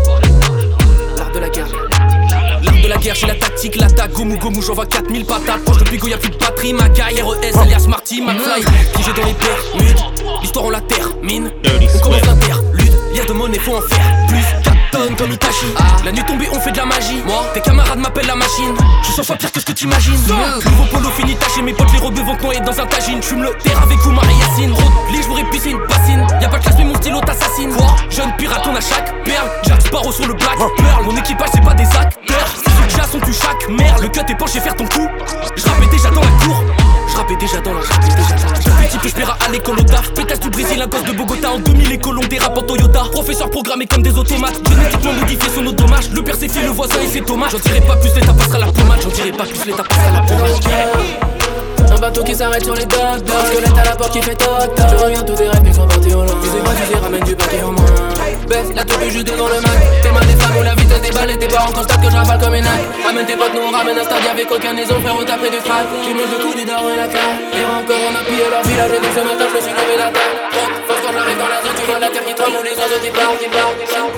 de 2.86 2.92
la 2.92 2.98
guerre, 2.98 3.14
j'ai 3.14 3.26
la 3.26 3.34
tactique, 3.34 3.76
l'attaque, 3.76 4.12
gomu 4.12 4.38
gomu, 4.38 4.62
j'envoie 4.62 4.86
4000 4.86 5.24
patates. 5.24 5.64
Proche 5.64 5.78
de 5.78 5.84
Pigo, 5.84 6.06
y'a 6.08 6.18
plus 6.18 6.30
de 6.30 6.36
batterie, 6.36 6.72
ma 6.72 6.84
RES, 6.84 7.58
alias 7.58 7.86
Marty, 7.88 8.22
McFly. 8.22 8.62
Figé 8.96 9.12
dans 9.12 9.24
les 9.24 9.84
mid. 9.84 9.96
L'histoire, 10.40 10.64
on 10.64 10.70
la 10.70 10.80
termine. 10.80 11.50
On 11.94 11.98
commence 11.98 12.24
l'interlude. 12.24 12.92
Y'a 13.14 13.24
de 13.24 13.32
monnaie, 13.32 13.58
faut 13.58 13.76
en 13.76 13.80
faire 13.80 14.26
plus. 14.28 14.65
4 14.90 14.90
tonnes 14.90 15.16
comme 15.16 15.32
Itachi. 15.32 15.66
La 16.04 16.12
nuit 16.12 16.22
tombée, 16.24 16.48
on 16.52 16.60
fait 16.60 16.72
de 16.72 16.76
la 16.76 16.86
magie. 16.86 17.22
Moi, 17.26 17.44
tes 17.54 17.60
camarades 17.60 17.98
m'appellent 17.98 18.26
la 18.26 18.34
machine. 18.34 18.74
Je 19.02 19.12
100 19.12 19.22
fois 19.22 19.36
pire 19.36 19.52
que 19.52 19.60
ce 19.60 19.64
que 19.64 19.72
t'imagines. 19.72 20.14
Nouveau 20.64 20.84
polo 20.90 21.10
fini 21.10 21.36
taché, 21.36 21.62
mes 21.62 21.72
potes 21.72 21.92
les 21.92 21.98
vont 21.98 22.10
te 22.10 22.42
noyer 22.42 22.60
dans 22.60 22.80
un 22.80 22.86
tagine. 22.86 23.22
J'fume 23.22 23.42
le 23.42 23.54
terre 23.62 23.80
avec 23.82 24.04
Oumar 24.04 24.24
et 24.24 24.34
Yacine. 24.34 24.72
Road, 24.72 24.92
lit, 25.10 25.22
j'voudrais 25.22 25.44
piscine, 25.44 25.78
bassine. 25.88 26.26
Y'a 26.40 26.48
pas 26.48 26.58
de 26.58 26.62
classe, 26.62 26.76
mais 26.78 26.84
mon 26.84 26.94
stylo 26.94 27.20
t'assassine. 27.20 27.72
Jeune 28.10 28.32
pirate, 28.36 28.66
on 28.66 28.74
a 28.74 28.80
chaque 28.80 29.24
perle. 29.24 29.48
Jack 29.64 29.82
Sparrow 29.82 30.12
sur 30.12 30.26
le 30.26 30.34
black 30.34 30.58
pearl. 30.76 31.04
Mon 31.04 31.16
équipage, 31.16 31.48
c'est 31.54 31.64
pas 31.64 31.74
des 31.74 31.86
acteurs. 31.86 32.48
Si 32.56 32.82
déjà 32.88 33.04
sont 33.04 33.20
tu 33.20 33.32
chaque 33.32 33.68
merde. 33.68 34.02
Le 34.02 34.08
cut 34.08 34.20
est 34.28 34.34
penché, 34.34 34.60
faire 34.60 34.76
ton 34.76 34.86
coup. 34.86 35.08
J'rappais 35.56 35.86
déjà 35.86 36.10
dans 36.10 36.20
la 36.20 36.44
cour. 36.44 36.64
J'rappais 37.16 37.36
déjà 37.36 37.60
dans 37.62 37.72
la 37.72 37.80
Petit 37.80 38.98
peu 38.98 39.08
j'paiera 39.08 39.38
à 39.42 39.48
l'école 39.50 39.80
au 39.80 39.82
DAF. 39.84 40.12
Pétasse 40.12 40.38
du 40.38 40.50
Brésil, 40.50 40.82
un 40.82 40.86
gosse 40.86 41.04
de 41.04 41.12
Bogota. 41.12 41.50
En 41.50 41.58
2000 41.60 41.88
les 41.88 41.96
colons 41.96 42.20
dérapent 42.28 42.58
en 42.58 42.62
Toyota. 42.62 43.04
Professeur 43.10 43.48
programmé 43.48 43.86
comme 43.86 44.02
des 44.02 44.18
automates. 44.18 44.60
Génétiquement 44.68 45.12
modifié 45.14 45.48
son 45.48 45.62
dommage 45.62 46.10
Le 46.10 46.22
père 46.22 46.34
c'est 46.38 46.48
fait 46.48 46.62
le 46.62 46.68
voisin 46.68 47.00
et 47.02 47.08
c'est 47.10 47.22
dommage 47.22 47.52
J'en 47.52 47.58
dirai 47.58 47.80
pas 47.80 47.96
plus 47.96 48.14
l'état 48.14 48.34
passera 48.34 48.58
la 48.58 48.66
pommade. 48.66 49.00
J'en 49.02 49.08
dirai 49.08 49.32
pas 49.32 49.44
plus 49.44 49.64
l'état 49.64 49.82
passera 49.82 50.12
la 50.12 50.20
pommade. 50.20 51.90
Un 51.90 51.98
bateau 52.00 52.22
qui 52.22 52.34
s'arrête 52.34 52.64
sur 52.64 52.74
les 52.74 52.84
docks 52.84 53.00
Squelette 53.46 53.78
à 53.78 53.84
la 53.84 53.96
porte 53.96 54.12
qui 54.12 54.20
fait 54.20 54.34
toc 54.34 54.70
Je 54.76 55.02
reviens 55.02 55.22
tous 55.22 55.34
tes 55.36 55.48
rêves 55.48 55.62
qui 55.64 55.72
sont 55.72 55.86
partis 55.86 56.12
au 56.12 56.22
loin. 56.22 56.34
Excusez-moi 56.42 56.72
dis 56.74 56.98
ramène 56.98 57.24
du 57.24 57.34
papier 57.34 57.62
au 57.62 57.70
moins 57.70 57.86
Baisse 58.46 58.74
la 58.74 58.84
tour 58.84 58.98
juste 59.08 59.26
devant 59.26 59.48
le 59.48 59.60
Mac 59.62 59.75
balles 61.16 61.30
Et 61.30 61.38
tes 61.38 61.48
parents 61.48 61.72
constatent 61.72 62.02
que 62.02 62.10
je 62.10 62.16
rafale 62.16 62.40
comme 62.40 62.54
une 62.54 62.64
nac 62.64 62.84
Ramène 63.04 63.24
ah, 63.24 63.30
tes 63.30 63.36
potes 63.36 63.54
nous 63.54 63.64
on 63.68 63.72
ramène 63.72 63.98
un 63.98 64.04
stade 64.04 64.26
avec 64.30 64.50
aucun 64.52 64.74
maison 64.74 64.94
Frérot 65.00 65.24
t'as 65.24 65.38
pris 65.40 65.50
du 65.50 65.60
frac 65.64 65.86
Qui 66.04 66.12
mange 66.12 66.32
le 66.32 66.38
coup 66.44 66.54
des 66.54 66.64
darons 66.64 66.92
et 66.92 66.96
la 66.96 67.08
claque 67.08 67.40
Et 67.56 67.64
encore 67.64 68.02
on 68.04 68.14
a 68.14 68.22
pillé 68.28 68.44
leur 68.52 68.62
village 68.62 68.92
Et 68.92 69.00
donc 69.00 69.12
ce 69.16 69.22
matin 69.24 69.46
je 69.48 69.56
me 69.56 69.60
suis 69.64 69.72
levé 69.72 69.96
la 69.96 70.08
tête 70.12 70.36
Force 70.86 71.00
quand 71.00 71.12
j'arrive 71.16 71.38
dans 71.40 71.48
la 71.48 71.60
zone 71.64 71.76
Tu 71.76 71.84
vois 71.88 72.00
la 72.00 72.08
terre 72.12 72.24
qui 72.26 72.34
tremble 72.34 72.60
Les 72.64 72.76
oiseaux 72.76 73.00
qui 73.00 73.10
parlent, 73.10 73.38
qui 73.40 73.48
parlent, 73.48 73.76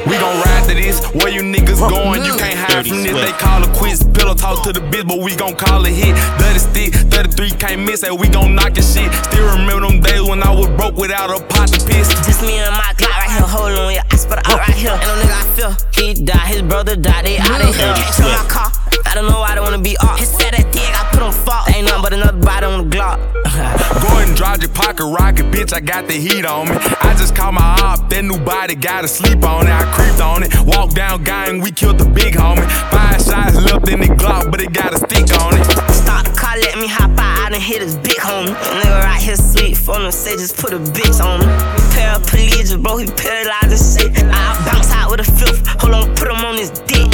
We 0.09 0.17
gon' 0.17 0.41
ride 0.41 0.65
to 0.69 0.75
this. 0.75 1.05
Where 1.13 1.29
you 1.29 1.43
niggas 1.43 1.81
going? 1.85 2.25
You 2.25 2.33
can't 2.37 2.57
hide 2.57 2.81
Dirty 2.81 2.89
from 2.89 3.03
this. 3.03 3.13
They 3.13 3.33
call 3.37 3.63
it 3.63 3.73
quits. 3.77 4.05
Pillow 4.05 4.33
talk 4.33 4.65
to 4.65 4.73
the 4.73 4.81
bitch, 4.81 5.07
but 5.07 5.19
we 5.21 5.37
gon' 5.37 5.55
call 5.55 5.85
it 5.85 5.93
hit. 5.93 6.17
Dirty 6.41 6.59
stick, 6.59 6.95
33 7.13 7.51
can't 7.61 7.81
miss. 7.85 8.01
Hey, 8.01 8.11
we 8.11 8.29
gon' 8.29 8.55
knock 8.55 8.77
your 8.77 8.89
shit. 8.89 9.13
Still 9.29 9.45
remember 9.53 9.87
them 9.87 10.01
days 10.01 10.23
when 10.23 10.43
I 10.43 10.49
was 10.49 10.69
broke 10.81 10.97
without 10.97 11.29
a 11.29 11.45
pot 11.45 11.69
to 11.77 11.81
piss. 11.85 12.09
Just 12.25 12.41
me 12.41 12.57
and 12.57 12.73
my 12.73 12.88
Glock 13.09 13.21
right 13.21 13.31
here, 13.31 13.49
hold 13.49 13.73
on, 13.73 13.95
yeah, 13.95 14.03
I 14.11 14.17
spit 14.17 14.39
out 14.39 14.59
right 14.59 14.77
here. 14.77 14.93
And 14.93 15.01
no 15.03 15.15
nigga 15.17 15.33
I 15.33 15.45
feel, 15.57 15.73
he 15.97 16.15
died, 16.15 16.49
his 16.49 16.63
brother 16.63 16.97
died, 16.97 17.25
they 17.25 17.39
out 17.39 17.61
of 17.61 17.75
here. 17.75 17.95
Dirty 17.95 18.03
So 18.13 18.23
my 18.25 18.45
car, 18.49 18.71
I 19.07 19.15
don't 19.15 19.29
know 19.31 19.41
why 19.41 19.55
they 19.55 19.61
wanna 19.61 19.79
be 19.79 19.97
off. 19.99 20.19
His 20.19 20.29
said 20.29 20.53
that 20.53 20.71
dick, 20.73 20.91
I 20.93 21.09
put 21.13 21.23
on 21.23 21.33
fault. 21.33 21.69
Ain't 21.75 21.87
nothing 21.87 22.03
but 22.03 22.13
another 22.13 22.39
body 22.39 22.67
on 22.67 22.89
the 22.89 22.97
Glock. 22.97 23.19
Go 24.03 24.09
ahead 24.13 24.29
and 24.29 24.37
drive 24.37 24.63
your 24.63 24.73
pocket 24.73 25.05
rocket, 25.05 25.47
bitch. 25.47 25.73
I 25.73 25.81
got 25.81 26.07
the 26.07 26.15
heat 26.15 26.45
on 26.45 26.69
me. 26.69 26.77
I 27.01 27.15
just 27.17 27.35
called 27.35 27.55
my 27.55 27.81
op, 27.83 28.09
that 28.11 28.25
new 28.25 28.39
body 28.39 28.75
gotta 28.75 29.09
sleep 29.09 29.43
on 29.45 29.67
it. 29.67 29.73
I 29.73 29.85
creeped 29.93 30.21
on 30.21 30.43
it, 30.43 30.53
walked 30.61 30.95
down 30.95 31.25
gang, 31.25 31.61
we 31.61 31.73
killed 31.73 31.99
the 31.99 32.09
big 32.09 32.35
homie. 32.35 32.69
Five 32.91 33.23
shots 33.23 33.57
left 33.57 33.89
in 33.89 34.01
the 34.01 34.09
Glock, 34.21 34.51
but 34.51 34.61
it 34.61 34.73
got 34.73 34.93
a 34.93 34.99
stick 34.99 35.33
on 35.41 35.59
it. 35.59 35.65
Stop 35.93 36.25
the 36.27 36.35
car, 36.37 36.57
let 36.59 36.79
me 36.79 36.87
hop 36.87 37.18
I 37.49 37.51
done 37.51 37.63
hit 37.63 37.81
his 37.81 37.97
big 37.97 38.21
homie. 38.21 38.53
Nigga 38.53 39.09
right 39.09 39.23
here 39.23 39.35
sweet, 39.35 39.75
phone 39.75 40.05
him, 40.05 40.13
say 40.13 40.37
just 40.37 40.59
put 40.61 40.75
a 40.75 40.79
bitch 40.93 41.17
on 41.17 41.41
him. 41.41 41.49
Paraplegic, 41.97 42.83
bro, 42.83 42.99
he 42.99 43.07
paralyzed 43.09 43.73
and 43.73 43.81
shit. 43.81 44.13
I 44.29 44.53
bounce 44.69 44.93
out 44.93 45.11
with 45.11 45.21
a 45.21 45.25
fifth, 45.25 45.65
hold 45.81 45.95
on, 45.95 46.15
put 46.15 46.29
him 46.29 46.45
on 46.45 46.59
his 46.61 46.69
dick. 46.85 47.09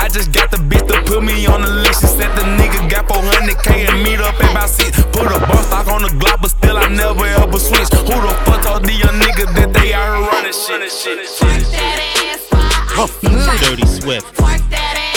I 0.00 0.08
just 0.08 0.32
got 0.32 0.50
the 0.50 0.56
bitch 0.56 0.88
to 0.88 0.96
put 1.04 1.22
me 1.22 1.44
on 1.44 1.60
the 1.60 1.68
list. 1.68 2.00
She 2.00 2.06
said 2.06 2.32
the 2.32 2.40
nigga 2.56 2.88
got 2.88 3.04
400k 3.04 3.92
and 3.92 4.02
meet 4.02 4.18
up 4.18 4.32
at 4.40 4.50
about 4.50 4.70
six. 4.70 4.96
Put 5.12 5.28
a 5.28 5.36
bus 5.44 5.66
stock 5.68 5.88
on 5.88 6.00
the 6.00 6.08
Glock, 6.16 6.40
but 6.40 6.48
still 6.48 6.78
I 6.78 6.88
never 6.88 7.26
ever 7.44 7.58
switch. 7.58 7.92
Who 8.00 8.16
the 8.16 8.32
fuck 8.48 8.64
told 8.64 8.86
these 8.86 8.98
young 8.98 9.20
niggas 9.20 9.52
that 9.60 9.74
they 9.74 9.92
out 9.92 10.08
here 10.08 10.24
running 10.24 10.56
shit? 10.56 10.80
Dirty 13.60 13.86
Swift. 13.86 14.24
Twerk 14.36 14.64
that 14.70 14.96
ass 14.96 15.13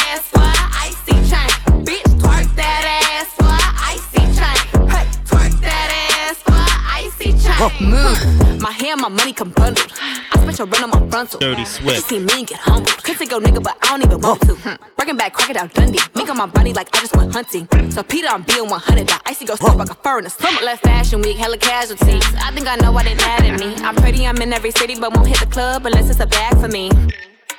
Move. 7.57 8.61
My 8.61 8.71
hair, 8.71 8.95
my 8.95 9.09
money 9.09 9.33
come 9.33 9.49
bundled. 9.49 9.91
I 9.99 10.37
spent 10.37 10.59
your 10.59 10.67
run 10.67 10.83
on 10.83 10.89
my 10.91 11.09
frontal. 11.09 11.39
Dirty 11.39 11.65
Swift. 11.65 12.03
see 12.07 12.19
me 12.19 12.31
and 12.37 12.47
get 12.47 12.59
humbled. 12.59 13.03
Could 13.03 13.17
take 13.17 13.31
your 13.31 13.41
nigga, 13.41 13.63
but 13.63 13.75
I 13.81 13.97
don't 13.97 14.03
even 14.03 14.21
want 14.21 14.41
to. 14.41 14.53
Hmm. 14.53 14.75
Breaking 14.95 15.17
back, 15.17 15.33
crocodile 15.33 15.67
Dundee. 15.67 15.99
Mink 16.13 16.29
on 16.29 16.37
my 16.37 16.45
body 16.45 16.73
like 16.73 16.95
I 16.95 16.99
just 16.99 17.15
went 17.15 17.33
hunting. 17.33 17.67
So 17.89 18.03
Peter, 18.03 18.27
I'm 18.27 18.43
being 18.43 18.69
100. 18.69 19.07
That 19.07 19.23
icy 19.25 19.45
go 19.45 19.55
stuff 19.55 19.75
like 19.75 19.89
a 19.89 19.95
fur 19.95 20.19
in 20.19 20.25
the 20.25 20.29
summer. 20.29 20.61
Left 20.61 20.83
fashion 20.83 21.19
week, 21.23 21.37
hella 21.37 21.57
casualties. 21.57 22.23
I 22.35 22.51
think 22.51 22.67
I 22.67 22.75
know 22.75 22.91
why 22.91 23.03
they 23.05 23.15
mad 23.15 23.43
at 23.43 23.59
me. 23.59 23.73
I'm 23.83 23.95
pretty, 23.95 24.27
I'm 24.27 24.39
in 24.39 24.53
every 24.53 24.69
city, 24.71 24.93
but 24.99 25.15
won't 25.15 25.27
hit 25.27 25.39
the 25.39 25.47
club 25.47 25.83
unless 25.87 26.11
it's 26.11 26.19
a 26.19 26.27
bag 26.27 26.59
for 26.61 26.67
me. 26.67 26.91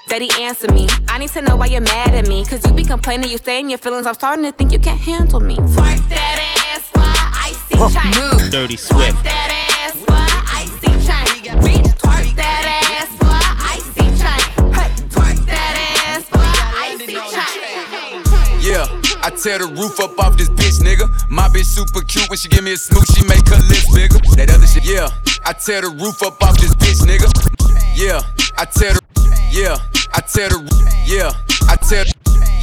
Daddy, 0.07 0.31
answer 0.39 0.73
me. 0.73 0.87
I 1.09 1.19
need 1.19 1.31
to 1.31 1.43
know 1.43 1.57
why 1.57 1.67
you're 1.67 1.81
mad 1.81 2.15
at 2.15 2.29
me. 2.29 2.45
Cause 2.45 2.65
you 2.65 2.73
be 2.73 2.85
complaining, 2.85 3.31
you 3.31 3.39
stay 3.39 3.59
in 3.59 3.69
your 3.69 3.79
feelings. 3.79 4.07
I'm 4.07 4.15
starting 4.15 4.45
to 4.45 4.53
think 4.53 4.71
you 4.71 4.79
can't 4.79 5.01
handle 5.01 5.41
me. 5.41 5.57
Twerk 5.57 6.09
that 6.09 6.39
ass 6.71 6.89
a 6.95 7.83
icy 7.83 8.39
chain. 8.45 8.51
Dirty 8.53 8.77
Swift. 8.77 9.25
I 19.29 19.31
tear 19.31 19.59
the 19.59 19.67
roof 19.67 20.01
up 20.01 20.19
off 20.25 20.39
this 20.39 20.49
bitch, 20.49 20.81
nigga. 20.81 21.05
My 21.29 21.49
bitch 21.49 21.67
super 21.67 22.01
cute 22.01 22.31
when 22.31 22.39
she 22.39 22.49
give 22.49 22.65
me 22.65 22.73
a 22.73 22.79
smooch, 22.79 23.05
she 23.13 23.21
make 23.29 23.47
her 23.53 23.61
lips 23.69 23.85
bigger. 23.93 24.17
That 24.41 24.49
other 24.49 24.67
shit, 24.67 24.89
yeah. 24.89 25.13
I 25.45 25.53
tear 25.53 25.83
the 25.83 25.91
roof 26.01 26.23
up 26.23 26.43
off 26.43 26.57
this 26.57 26.75
bitch, 26.75 27.05
nigga. 27.05 27.29
Yeah, 27.93 28.25
I 28.57 28.65
tear 28.65 28.95
the, 28.97 29.03
yeah, 29.53 29.77
I 30.17 30.23
tear 30.23 30.49
the, 30.49 30.65
yeah, 31.05 31.37
I 31.69 31.77
tear, 31.77 32.07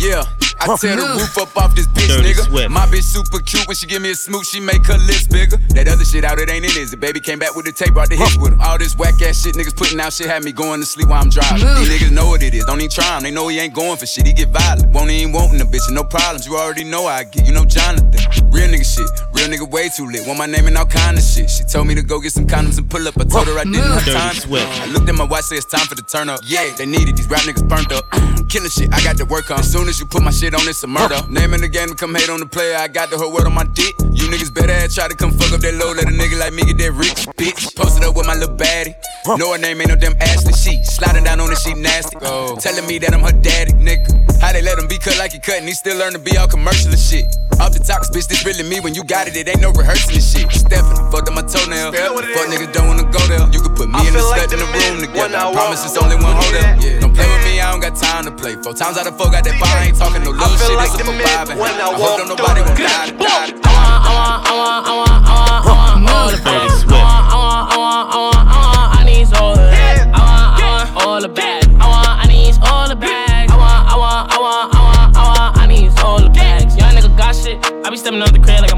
yeah. 0.02 0.26
I 0.60 0.76
tear 0.78 0.96
the 0.96 1.06
roof 1.20 1.38
up 1.38 1.56
off 1.58 1.76
this 1.76 1.88
bitch, 1.88 2.08
Dirty 2.08 2.34
nigga. 2.34 2.46
Swift. 2.48 2.70
My 2.72 2.86
bitch 2.88 3.04
super 3.04 3.40
cute 3.40 3.68
when 3.68 3.76
she 3.76 3.88
give 3.88 4.02
me 4.02 4.12
a 4.12 4.16
smooch, 4.16 4.48
she 4.48 4.60
make 4.60 4.86
her 4.88 4.98
lips 4.98 5.28
bigger. 5.28 5.58
That 5.76 5.88
other 5.88 6.06
shit 6.06 6.24
out, 6.24 6.40
it 6.40 6.50
ain't 6.50 6.66
in 6.66 6.72
it. 6.72 6.90
The 6.90 6.98
baby 6.98 7.20
came 7.20 7.40
back 7.40 7.56
with 7.56 7.66
the 7.66 7.72
tape, 7.72 7.94
brought 7.94 8.10
the 8.10 8.16
hits 8.16 8.38
with 8.38 8.54
him. 8.54 8.62
All 8.62 8.78
this 8.78 8.96
whack 8.98 9.22
ass 9.22 9.44
shit 9.44 9.56
niggas 9.56 9.76
putting 9.76 10.00
out 10.00 10.14
shit 10.14 10.28
had 10.28 10.44
me 10.44 10.52
going 10.52 10.80
to 10.80 10.86
sleep 10.86 11.10
while 11.10 11.22
I'm 11.22 11.30
driving. 11.30 11.66
These 11.80 11.90
niggas 11.90 12.12
know 12.12 12.28
what 12.28 12.42
it 12.44 12.54
is, 12.54 12.66
don't 12.66 12.80
even 12.80 12.90
try 12.90 13.18
him. 13.18 13.24
They 13.24 13.32
know 13.32 13.48
he 13.48 13.60
ain't 13.60 13.74
going 13.74 13.98
for 13.98 14.06
shit, 14.06 14.26
he 14.26 14.34
get 14.34 14.50
violent. 14.50 14.92
Won't 14.94 15.12
even 15.12 15.34
wantin' 15.34 15.62
a 15.62 15.66
bitch, 15.66 15.86
and 15.88 15.96
no 15.96 16.04
problems. 16.04 16.46
You 16.48 16.58
already 16.58 16.84
know 16.84 17.08
how 17.08 17.22
I 17.22 17.24
get, 17.24 17.46
you 17.46 17.54
know 17.54 17.66
Jonathan. 17.66 18.10
Real 18.52 18.70
nigga 18.70 18.86
shit, 18.86 19.10
real 19.34 19.50
nigga 19.52 19.70
way 19.70 19.90
too 19.90 20.08
lit. 20.08 20.26
Want 20.26 20.40
my 20.40 20.46
name 20.46 20.68
and 20.68 20.78
all 20.78 20.86
kind 20.86 21.18
of 21.18 21.24
shit. 21.24 21.50
She 21.50 21.64
told 21.66 21.88
me 21.88 21.96
to 21.96 22.02
go 22.02 22.20
get 22.22 22.32
some 22.32 22.48
condoms 22.48 22.78
and 22.78 22.90
pull 22.90 23.08
up. 23.08 23.18
I 23.20 23.26
told 23.26 23.48
her 23.48 23.60
I 23.60 23.64
didn't 23.64 23.84
have 23.84 24.06
time. 24.06 24.36
I 24.52 24.86
looked 24.88 25.10
at 25.10 25.16
my 25.16 25.26
watch, 25.26 25.46
said 25.46 25.58
it's 25.58 25.66
time 25.66 25.86
for 25.88 25.96
the 25.96 26.04
turn 26.04 26.30
up. 26.30 26.40
Yeah, 26.46 26.74
they 26.78 26.86
need 26.86 27.10
it. 27.10 27.16
These 27.16 27.30
rap 27.30 27.42
niggas 27.42 27.68
burnt 27.68 27.92
up. 27.92 28.06
Killing 28.50 28.70
shit, 28.70 28.94
I 28.94 29.04
got 29.04 29.18
to 29.18 29.26
work 29.26 29.52
on. 29.52 29.60
As 29.60 29.72
soon 29.72 29.90
as 29.90 30.00
you 30.00 30.06
put 30.06 30.24
my 30.24 30.32
shit 30.32 30.45
on, 30.54 30.68
it's 30.68 30.84
a 30.84 30.88
murder. 30.88 31.18
Naming 31.30 31.62
the 31.62 31.68
game 31.68 31.88
to 31.90 31.96
come 31.96 32.14
hate 32.14 32.30
on 32.30 32.40
the 32.40 32.46
player. 32.46 32.78
I 32.78 32.88
got 32.88 33.10
the 33.10 33.18
whole 33.18 33.32
world 33.32 33.48
on 33.48 33.54
my 33.54 33.66
dick. 33.74 33.96
You 34.14 34.28
niggas 34.30 34.54
better 34.54 34.74
ass 34.74 34.94
try 34.94 35.08
to 35.08 35.16
come 35.16 35.32
fuck 35.32 35.52
up 35.54 35.62
that 35.62 35.74
low. 35.76 35.94
Let 35.94 36.06
a 36.06 36.14
nigga 36.14 36.38
like 36.38 36.54
me 36.54 36.64
get 36.64 36.78
that 36.78 36.92
rich 36.94 37.26
bitch. 37.40 37.76
Posted 37.76 38.04
up 38.04 38.16
with 38.16 38.28
my 38.28 38.36
little 38.36 38.56
baddie. 38.56 38.94
Know 39.26 39.54
her 39.54 39.58
name 39.58 39.82
ain't 39.82 39.90
no 39.90 39.96
damn 39.96 40.16
Ashley. 40.22 40.54
She 40.54 40.84
sliding 40.84 41.24
down 41.24 41.40
on 41.40 41.52
it, 41.52 41.58
she 41.58 41.74
nasty. 41.74 42.18
Telling 42.20 42.86
me 42.86 43.00
that 43.00 43.14
I'm 43.14 43.22
her 43.22 43.32
daddy, 43.32 43.74
nigga. 43.74 44.12
How 44.42 44.52
they 44.52 44.62
let 44.62 44.78
him 44.78 44.88
be 44.88 45.00
cut 45.00 45.18
like 45.18 45.32
he 45.32 45.40
cut 45.40 45.58
and 45.58 45.68
he 45.68 45.74
still 45.74 45.98
learn 45.98 46.14
to 46.14 46.20
be 46.20 46.38
all 46.38 46.48
commercial 46.48 46.92
and 46.92 47.00
shit. 47.00 47.26
Off 47.64 47.72
the 47.72 47.80
top, 47.80 48.04
'cause 48.04 48.12
bitch, 48.12 48.28
this 48.28 48.44
really 48.46 48.68
me. 48.68 48.80
When 48.84 48.94
you 48.94 49.04
got 49.04 49.28
it, 49.28 49.36
it 49.36 49.48
ain't 49.48 49.62
no 49.62 49.72
rehearsing 49.72 50.14
and 50.14 50.24
shit. 50.24 50.52
Steppin', 50.52 51.10
fucked 51.10 51.32
up 51.32 51.34
my 51.34 51.42
toenail. 51.42 51.96
Fuck 51.96 52.52
niggas 52.52 52.74
don't 52.76 52.88
wanna 52.92 53.08
go 53.08 53.20
there. 53.32 53.48
You 53.50 53.64
could 53.64 53.76
put 53.76 53.88
me 53.88 53.96
and 54.06 54.14
the 54.14 54.20
slut 54.20 54.52
in 54.52 54.60
the 54.60 54.68
room 54.68 55.00
together. 55.02 55.38
I 55.38 55.54
promise 55.54 55.86
it's 55.88 55.98
only 55.98 56.20
one 56.20 56.36
hotel. 56.36 56.76
Yeah. 56.84 57.00
Don't 57.00 57.16
play 57.16 57.26
with 57.26 57.44
me, 57.48 57.62
I 57.62 57.72
don't 57.72 57.80
got 57.80 57.96
time 57.96 58.26
to 58.26 58.32
play. 58.32 58.60
Four 58.62 58.76
times 58.76 59.00
out 59.00 59.08
of 59.08 59.18
four, 59.18 59.32
got 59.32 59.46
that. 59.46 59.56
I 59.56 59.88
ain't 59.88 59.98
talking 59.98 60.24
no 60.24 60.34
little 60.36 60.58
shit. 60.58 60.76
It's 60.76 60.96
a 60.96 61.06
for 61.06 61.16
vibing. 61.16 61.58
I 61.60 61.94
hope 61.96 62.18
don't 62.20 62.30
nobody 62.30 62.62
gon' 62.62 62.76
die. 62.76 63.12
die, 63.12 63.52
die. 63.52 63.64
I 63.66 64.12
want, 64.16 64.40
I 64.46 64.54
want, 64.60 64.86
I 64.86 64.94
want, 64.96 65.16
I 65.26 65.36
want, 65.36 65.66
I 65.66 65.72
want 65.76 66.10
all 66.12 66.28
the 66.30 66.38
Dirty 66.38 66.44
bag. 66.44 66.70
Swift. 66.72 66.92
I 66.92 67.38
want, 67.40 67.64
I 67.66 67.78
want, 67.78 68.06
I 68.06 68.18
want, 68.20 68.42
I 68.46 68.58
want, 68.66 68.90
I 68.96 69.04
need 69.06 69.28
all 69.40 69.56
the 69.56 69.68
bag. 69.72 69.98
I 70.06 70.20
want, 70.20 70.56
I 70.56 70.68
want 70.68 70.90
all 71.06 71.20
the 71.22 71.30
bag. 71.30 71.64
I 71.80 71.88
want, 71.88 72.08
I 72.08 72.26
need 72.28 72.56
all 72.68 72.88
the 72.90 72.96
bag. 72.96 73.50
I 73.50 73.56
want, 73.56 73.82
I 73.88 73.96
want, 73.96 74.34
I 74.34 74.38
want, 74.40 74.76
I 74.76 74.80
want, 74.84 75.18
I 75.18 75.24
want, 75.24 75.58
I 75.58 75.66
need 75.68 75.92
all 76.04 76.20
the 76.20 76.30
bags. 76.30 76.76
Young 76.76 76.94
nigga 76.96 77.16
got 77.18 77.36
shit. 77.36 77.58
I 77.86 77.90
be 77.90 77.98
stepping 77.98 78.22
up 78.22 78.32
the 78.32 78.40
crib 78.40 78.62
like 78.62 78.75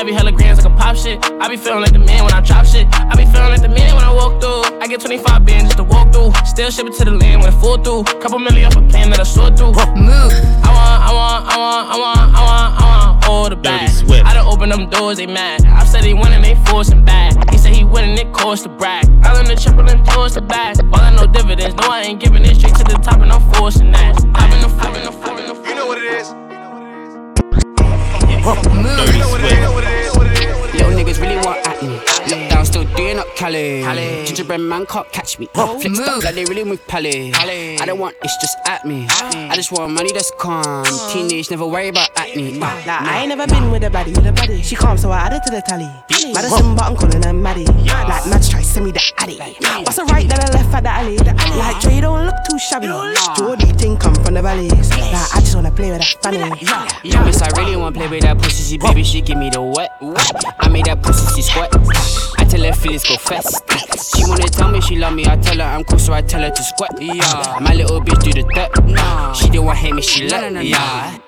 heavy, 0.00 0.14
hella 0.14 0.32
grams 0.32 0.56
like 0.56 0.72
a 0.72 0.76
pop 0.76 0.96
shit. 0.96 1.18
I 1.40 1.48
be 1.48 1.58
feeling 1.58 1.82
like 1.82 1.92
the 1.92 1.98
man 1.98 2.24
when 2.24 2.32
I 2.32 2.40
drop 2.40 2.64
shit. 2.64 2.88
I 2.90 3.14
be 3.16 3.26
feeling 3.26 3.52
like 3.52 3.60
the 3.60 3.68
man 3.68 3.94
when 3.94 4.02
I 4.02 4.12
walk 4.12 4.40
through. 4.40 4.80
I 4.80 4.86
get 4.86 5.00
25 5.00 5.44
bands 5.44 5.64
just 5.64 5.76
to 5.76 5.84
walk 5.84 6.10
through. 6.10 6.32
Still 6.46 6.70
ship 6.70 6.86
it 6.86 6.94
to 6.94 7.04
the 7.04 7.10
land 7.10 7.42
when 7.42 7.52
it 7.52 7.60
full 7.60 7.76
through. 7.76 8.04
Couple 8.22 8.38
million 8.38 8.64
off 8.64 8.76
a 8.76 8.82
plan 8.88 9.10
that 9.10 9.20
I 9.20 9.24
saw 9.24 9.54
through. 9.54 9.76
Move. 10.00 10.32
I 10.64 10.72
want, 10.72 11.00
I 11.04 11.12
want, 11.12 11.42
I 11.52 11.56
want, 11.60 11.84
I 11.92 11.96
want, 12.00 12.20
I 12.32 12.42
want, 12.48 12.70
I 12.80 12.84
want 12.88 13.28
all 13.28 13.44
the 13.50 13.56
Dirty 13.56 13.68
bags. 13.68 13.98
Swift. 13.98 14.24
I 14.24 14.32
done 14.32 14.46
opened 14.46 14.72
them 14.72 14.88
doors, 14.88 15.18
they 15.18 15.26
mad. 15.26 15.66
I 15.66 15.84
said 15.84 16.02
he 16.02 16.14
winning, 16.14 16.40
they 16.40 16.56
forcing 16.64 17.04
back. 17.04 17.36
He 17.52 17.58
said 17.58 17.74
he 17.74 17.84
winning, 17.84 18.16
it 18.16 18.32
cost 18.32 18.62
to 18.62 18.70
brag. 18.70 19.04
I 19.22 19.34
learned 19.34 19.48
the 19.48 19.56
triple 19.56 19.86
and 19.86 20.00
towards 20.06 20.34
the 20.34 20.40
back. 20.40 20.78
All 20.94 21.00
I 21.00 21.14
know 21.14 21.26
dividends, 21.26 21.74
no 21.74 21.90
I 21.90 22.00
ain't 22.08 22.20
giving 22.20 22.42
it 22.46 22.56
straight 22.56 22.74
to 22.76 22.84
the 22.84 22.96
top 23.04 23.20
and 23.20 23.30
I'm 23.30 23.44
forcing 23.52 23.92
that. 23.92 24.16
I've 24.34 24.48
been 24.48 24.62
the, 24.64 24.70
I've 24.80 24.94
been 24.94 25.04
the, 25.04 25.12
I've 25.12 25.36
been 25.36 25.46
the. 25.46 25.68
You 25.68 25.74
know 25.74 25.86
what 25.86 25.98
it 25.98 26.04
is. 26.04 26.49
Dirty 28.50 29.22
Swift. 29.22 30.29
Niggas 31.00 31.18
really 31.18 31.36
want 31.36 31.66
at 31.66 31.80
me. 31.82 31.96
Look 32.28 32.50
down, 32.50 32.66
still 32.66 32.84
Doing 32.94 33.18
up 33.18 33.34
Cali. 33.34 33.80
Cali. 33.80 34.26
Gingerbread 34.26 34.60
man 34.60 34.84
can't 34.84 35.10
catch 35.12 35.38
me. 35.38 35.48
Oh, 35.54 35.78
Flexed 35.78 36.02
up 36.02 36.22
like 36.22 36.34
they 36.34 36.44
really 36.44 36.62
move 36.64 36.86
Pally. 36.86 37.32
I 37.32 37.86
don't 37.86 37.98
want 37.98 38.16
it's 38.22 38.36
just 38.36 38.58
at 38.66 38.84
me. 38.84 39.06
Ah. 39.08 39.48
I 39.48 39.56
just 39.56 39.72
want 39.72 39.94
money 39.94 40.12
that's 40.12 40.30
calm. 40.38 40.62
Ah. 40.66 41.10
Teenage, 41.10 41.50
never 41.50 41.66
worry 41.66 41.88
about 41.88 42.10
acne. 42.16 42.58
Nah, 42.58 42.68
I 42.86 43.20
ain't 43.20 43.30
never 43.30 43.46
been 43.46 43.70
with 43.70 43.84
a 43.84 43.88
baddie. 43.88 44.14
With 44.14 44.26
a 44.26 44.32
baddie. 44.32 44.62
She 44.62 44.76
calm, 44.76 44.98
so 44.98 45.10
I 45.10 45.20
added 45.20 45.40
to 45.44 45.50
the 45.50 45.62
tally. 45.62 45.88
Madison, 46.34 46.74
but 46.74 46.84
I'm 46.84 46.96
calling 46.96 47.22
her 47.22 47.32
Maddie. 47.32 47.64
Like 47.64 48.26
Mads 48.26 48.50
try 48.50 48.60
send 48.60 48.84
me 48.84 48.92
the 48.92 49.00
addy. 49.16 49.38
What's 49.84 49.96
a 49.96 50.04
right, 50.04 50.28
then 50.28 50.38
I 50.38 50.50
left 50.52 50.74
at 50.74 50.82
the 50.82 50.90
alley. 50.90 51.16
Like 51.16 51.80
Dre 51.80 52.00
don't 52.02 52.26
look 52.26 52.34
too 52.50 52.58
shabby. 52.58 52.88
Jordy 53.38 53.72
thing 53.78 53.96
come 53.96 54.14
from 54.16 54.34
the 54.34 54.42
valleys. 54.42 54.90
Like 54.90 55.14
I 55.14 55.40
just 55.40 55.54
wanna 55.54 55.70
play 55.70 55.90
with 55.92 56.00
that 56.00 56.22
funny. 56.22 56.38
Yeah, 57.02 57.24
miss, 57.24 57.40
I 57.40 57.48
really 57.56 57.76
wanna 57.76 57.96
play 57.96 58.08
with 58.08 58.22
that 58.22 58.36
pussy. 58.36 58.62
She 58.72 58.76
baby, 58.78 59.02
she 59.02 59.22
give 59.22 59.38
me 59.38 59.48
the 59.48 59.62
wet. 59.62 59.96
I 60.60 60.68
made 60.68 60.89
that 60.90 61.02
pussy 61.02 61.26
she 61.34 61.42
squat. 61.42 61.70
I 62.38 62.44
tell 62.44 62.62
her 62.62 62.72
feelings 62.72 63.04
go 63.04 63.16
fast. 63.16 63.62
She 64.16 64.26
wanna 64.26 64.48
tell 64.50 64.70
me 64.70 64.80
she 64.80 64.96
love 64.96 65.14
me. 65.14 65.24
I 65.26 65.36
tell 65.36 65.56
her 65.56 65.62
I'm 65.62 65.84
cool, 65.84 65.98
so 65.98 66.12
I 66.12 66.22
tell 66.22 66.42
her 66.42 66.50
to 66.50 66.62
squat. 66.62 66.90
Yeah, 67.00 67.58
my 67.60 67.74
little 67.74 68.00
bitch 68.00 68.22
do 68.22 68.32
the 68.34 68.44
dirt. 68.54 68.74
She 69.36 69.46
didn't 69.50 69.66
want 69.66 69.78
hate 69.78 69.94
me, 69.94 70.02
she 70.02 70.28
like 70.28 70.50
yeah. 70.66 71.18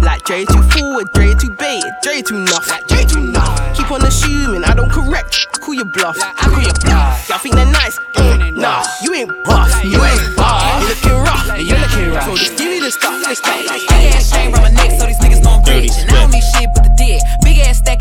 Like 0.00 0.22
Dre 0.24 0.44
too 0.44 0.62
forward, 0.70 1.06
Dre 1.14 1.34
too 1.34 1.54
bait, 1.58 1.82
Dre 2.02 2.22
too 2.22 2.38
nuff, 2.38 2.68
like 2.70 2.86
Dre 2.88 3.04
too 3.04 3.20
nuff. 3.20 3.76
Keep 3.76 3.90
on 3.90 4.02
assuming 4.02 4.64
I 4.64 4.74
don't 4.74 4.90
correct. 4.90 5.46
Call 5.60 5.74
you 5.74 5.84
bluff, 5.84 6.16
I 6.18 6.48
call 6.48 6.62
you 6.62 6.72
bluff. 6.80 7.28
Y'all 7.28 7.38
think 7.38 7.54
they're 7.54 7.66
nice? 7.66 7.98
Mm, 8.16 8.56
nah, 8.56 8.82
you 9.02 9.14
ain't 9.14 9.30
buff, 9.44 9.70
you 9.84 10.00
ain't 10.02 10.36
buff. 10.36 10.80
You 10.80 10.88
looking 10.88 11.18
rough, 11.20 11.46
you 11.58 11.76
looking 11.76 12.10
rough. 12.14 12.24
So 12.24 12.36
just 12.36 12.56
give 12.56 12.70
me 12.70 12.80
the 12.80 12.90
stuff, 12.90 13.14
the 13.28 13.34
stuff. 13.34 13.60
Big 13.60 14.14
ass 14.14 14.30
chain 14.30 14.54
around 14.54 14.62
my 14.62 14.70
neck, 14.70 14.90
so 14.98 15.06
these 15.06 15.18
niggas 15.18 15.42
know 15.42 15.60
I'm 15.60 15.64
rich. 15.68 15.92
And 16.00 16.10
I 16.10 16.14
don't 16.22 16.30
need 16.30 16.42
shit 16.42 16.70
but 16.74 16.84
the 16.84 16.94
dick. 16.96 17.20
Big 17.42 17.51
ass 17.51 17.51
stack 17.51 17.51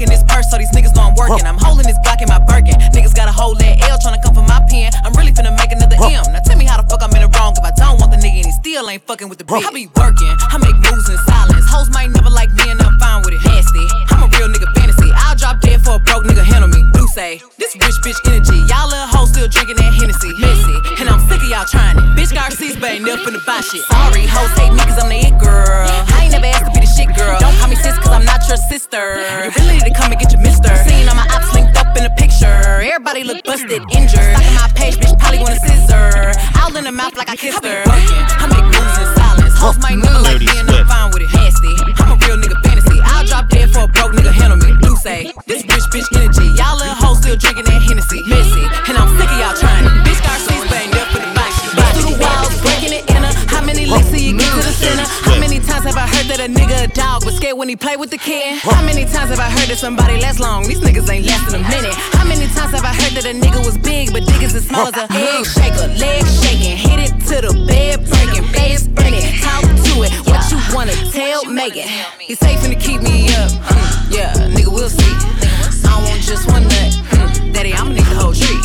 in 0.01 0.09
this 0.09 0.25
purse, 0.25 0.49
so 0.49 0.57
these 0.57 0.71
niggas 0.73 0.95
know 0.97 1.13
I'm 1.13 1.15
working. 1.15 1.45
I'm 1.45 1.57
holding 1.61 1.85
this 1.85 1.97
Glock 2.01 2.21
in 2.21 2.27
my 2.27 2.41
Birkin. 2.41 2.75
Niggas 2.91 3.13
got 3.13 3.29
a 3.29 3.31
whole 3.31 3.53
that 3.55 3.81
L 3.85 3.97
tryna 4.01 4.21
come 4.25 4.33
for 4.33 4.45
my 4.45 4.59
pen. 4.65 4.89
I'm 5.05 5.13
really 5.13 5.31
finna 5.31 5.53
make 5.53 5.71
another 5.71 5.97
M. 6.01 6.25
Now 6.33 6.41
tell 6.41 6.57
me 6.57 6.65
how 6.65 6.81
the 6.81 6.87
fuck 6.89 7.05
I'm 7.05 7.13
in 7.13 7.21
the 7.21 7.29
wrong 7.37 7.53
if 7.53 7.63
I 7.63 7.71
don't 7.77 8.01
want 8.01 8.11
the 8.11 8.17
nigga 8.17 8.41
and 8.41 8.47
he 8.49 8.53
still 8.57 8.89
ain't 8.89 9.05
fucking 9.05 9.29
with 9.29 9.37
the 9.37 9.45
bitch. 9.45 9.61
I 9.61 9.69
be 9.71 9.87
working, 9.93 10.33
I 10.49 10.57
make 10.57 10.75
moves 10.81 11.07
in 11.09 11.17
silence. 11.29 11.65
Hoes 11.69 11.89
might 11.93 12.09
never 12.09 12.29
like 12.29 12.49
me 12.57 12.65
and 12.73 12.81
I'm 12.81 12.97
fine 12.97 13.21
with 13.21 13.37
it. 13.37 13.43
Nasty, 13.45 13.85
I'm 14.09 14.25
a 14.25 14.27
real 14.33 14.49
nigga 14.49 14.69
fantasy. 14.73 15.09
I'll 15.13 15.37
drop 15.37 15.61
dead 15.61 15.81
for 15.85 15.95
a 15.95 16.01
broke 16.01 16.25
nigga 16.25 16.43
handle 16.43 16.69
me. 16.69 16.81
Do 16.97 17.05
say 17.13 17.41
this 17.61 17.77
rich 17.77 17.97
bitch 18.01 18.19
energy. 18.25 18.57
Y'all 18.65 18.89
little 18.89 19.05
hoes 19.05 19.29
still 19.29 19.47
drinking 19.47 19.77
that 19.77 19.93
Hennessy. 19.93 20.33
Messy, 20.41 20.77
and 20.97 21.09
I'm 21.09 21.21
sick 21.29 21.41
of 21.41 21.49
y'all 21.49 21.65
trying 21.69 21.90
Bitch 22.31 22.79
but 22.79 22.91
ain't 22.95 23.03
never 23.03 23.19
finna 23.27 23.43
buy 23.45 23.59
shit. 23.59 23.83
Sorry, 23.91 24.23
hoes 24.23 24.55
hate 24.55 24.71
me 24.71 24.79
cause 24.87 24.95
I'm 25.03 25.11
the 25.11 25.19
it 25.19 25.35
girl. 25.35 25.83
I 26.15 26.23
ain't 26.23 26.31
never 26.31 26.47
asked 26.47 26.63
to 26.63 26.71
be 26.71 26.79
the 26.79 26.87
shit 26.87 27.11
girl. 27.11 27.35
Don't 27.43 27.51
call 27.59 27.67
me 27.67 27.75
sis 27.75 27.97
cause 27.99 28.15
I'm 28.15 28.23
not 28.23 28.39
your 28.47 28.55
sister. 28.55 29.19
You 29.43 29.51
really 29.59 29.83
need 29.83 29.87
to 29.91 29.93
come 29.93 30.11
and 30.11 30.19
get 30.19 30.31
your 30.31 30.39
mister. 30.39 30.71
Seen 30.87 31.11
all 31.11 31.15
my 31.19 31.27
ops 31.35 31.51
linked 31.51 31.75
up 31.75 31.91
in 31.99 32.07
a 32.07 32.13
picture. 32.15 32.79
Everybody 32.79 33.27
look 33.27 33.43
busted, 33.43 33.83
injured. 33.91 34.31
Stalking 34.31 34.55
my 34.55 34.71
page, 34.79 34.95
bitch 34.95 35.11
probably 35.19 35.43
want 35.43 35.59
a 35.59 35.59
scissor. 35.59 36.31
All 36.55 36.71
in 36.79 36.87
the 36.87 36.95
mouth 36.95 37.17
like 37.19 37.27
I 37.27 37.35
kissed 37.35 37.65
her. 37.67 37.83
I 37.83 38.47
make 38.47 38.63
moves 38.63 38.95
in 38.95 39.07
silence. 39.11 39.53
Hoes 39.59 39.77
might 39.83 39.99
never 39.99 40.23
like 40.23 40.39
me 40.39 40.55
and 40.55 40.71
I'm 40.71 40.87
fine 40.87 41.11
with 41.11 41.27
it. 41.27 41.31
Nasty, 41.35 41.75
I'm 41.99 42.15
a 42.15 42.17
real 42.23 42.39
nigga 42.39 42.55
fantasy. 42.63 42.95
I'll 43.11 43.27
drop 43.27 43.51
dead 43.51 43.75
for 43.75 43.83
a 43.83 43.91
broke 43.91 44.15
nigga 44.15 44.31
handle 44.31 44.55
me. 44.55 44.71
You 44.87 44.95
say 44.95 45.35
this 45.51 45.67
rich 45.67 45.87
bitch 45.91 46.07
energy. 46.15 46.47
Y'all 46.55 46.79
little 46.79 46.95
hoes 46.95 47.19
still 47.19 47.35
drinking 47.35 47.67
that 47.67 47.83
Hennessy. 47.83 48.23
Messy, 48.23 48.63
a 56.41 56.47
nigga 56.47 56.85
a 56.85 56.87
dog 56.87 57.23
was 57.23 57.37
scared 57.37 57.55
when 57.55 57.69
he 57.69 57.75
play 57.75 57.97
with 57.97 58.09
the 58.09 58.17
kid? 58.17 58.57
How 58.63 58.81
many 58.83 59.05
times 59.05 59.29
have 59.29 59.39
I 59.39 59.49
heard 59.49 59.69
that 59.69 59.77
somebody 59.77 60.19
lasts 60.19 60.39
long? 60.39 60.63
These 60.63 60.79
niggas 60.81 61.07
ain't 61.07 61.25
lasting 61.25 61.53
a 61.53 61.63
minute. 61.69 61.93
How 62.17 62.25
many 62.25 62.49
times 62.49 62.73
have 62.73 62.81
I 62.81 62.93
heard 62.97 63.13
that 63.13 63.25
a 63.29 63.33
nigga 63.37 63.61
was 63.63 63.77
big, 63.77 64.11
but 64.11 64.23
niggas 64.23 64.55
as 64.57 64.65
small 64.65 64.89
as 64.89 64.97
a 64.97 65.05
egg 65.13 65.45
shaker? 65.45 65.85
Leg 66.01 66.25
shaking, 66.41 66.77
hit 66.81 66.97
it 66.97 67.13
to 67.29 67.45
the 67.45 67.53
bed 67.69 68.01
breaking, 68.09 68.45
face 68.57 68.89
in 68.89 69.13
it, 69.13 69.27
talk 69.45 69.61
to 69.61 69.93
it. 70.01 70.11
What 70.25 70.41
you 70.49 70.57
wanna 70.73 70.97
tell 71.13 71.45
Megan? 71.45 71.85
He's 72.17 72.39
safe 72.39 72.63
and 72.65 72.73
to 72.73 72.79
keep 72.79 73.01
me 73.05 73.29
up. 73.37 73.53
Mm, 73.69 74.09
yeah, 74.09 74.33
nigga, 74.49 74.73
we'll 74.73 74.89
see. 74.89 75.13
I 75.85 75.93
don't 75.93 76.09
want 76.09 76.21
just 76.25 76.49
one 76.49 76.63
nut. 76.65 76.91
Mm, 77.21 77.53
Daddy, 77.53 77.73
I'ma 77.73 77.93
need 77.93 78.09
the 78.09 78.17
whole 78.17 78.33
tree. 78.33 78.61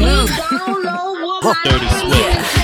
Move. 0.00 0.32
Dirty 1.60 1.88
Swift. 1.92 2.16
Yeah, 2.16 2.40
yeah. 2.40 2.61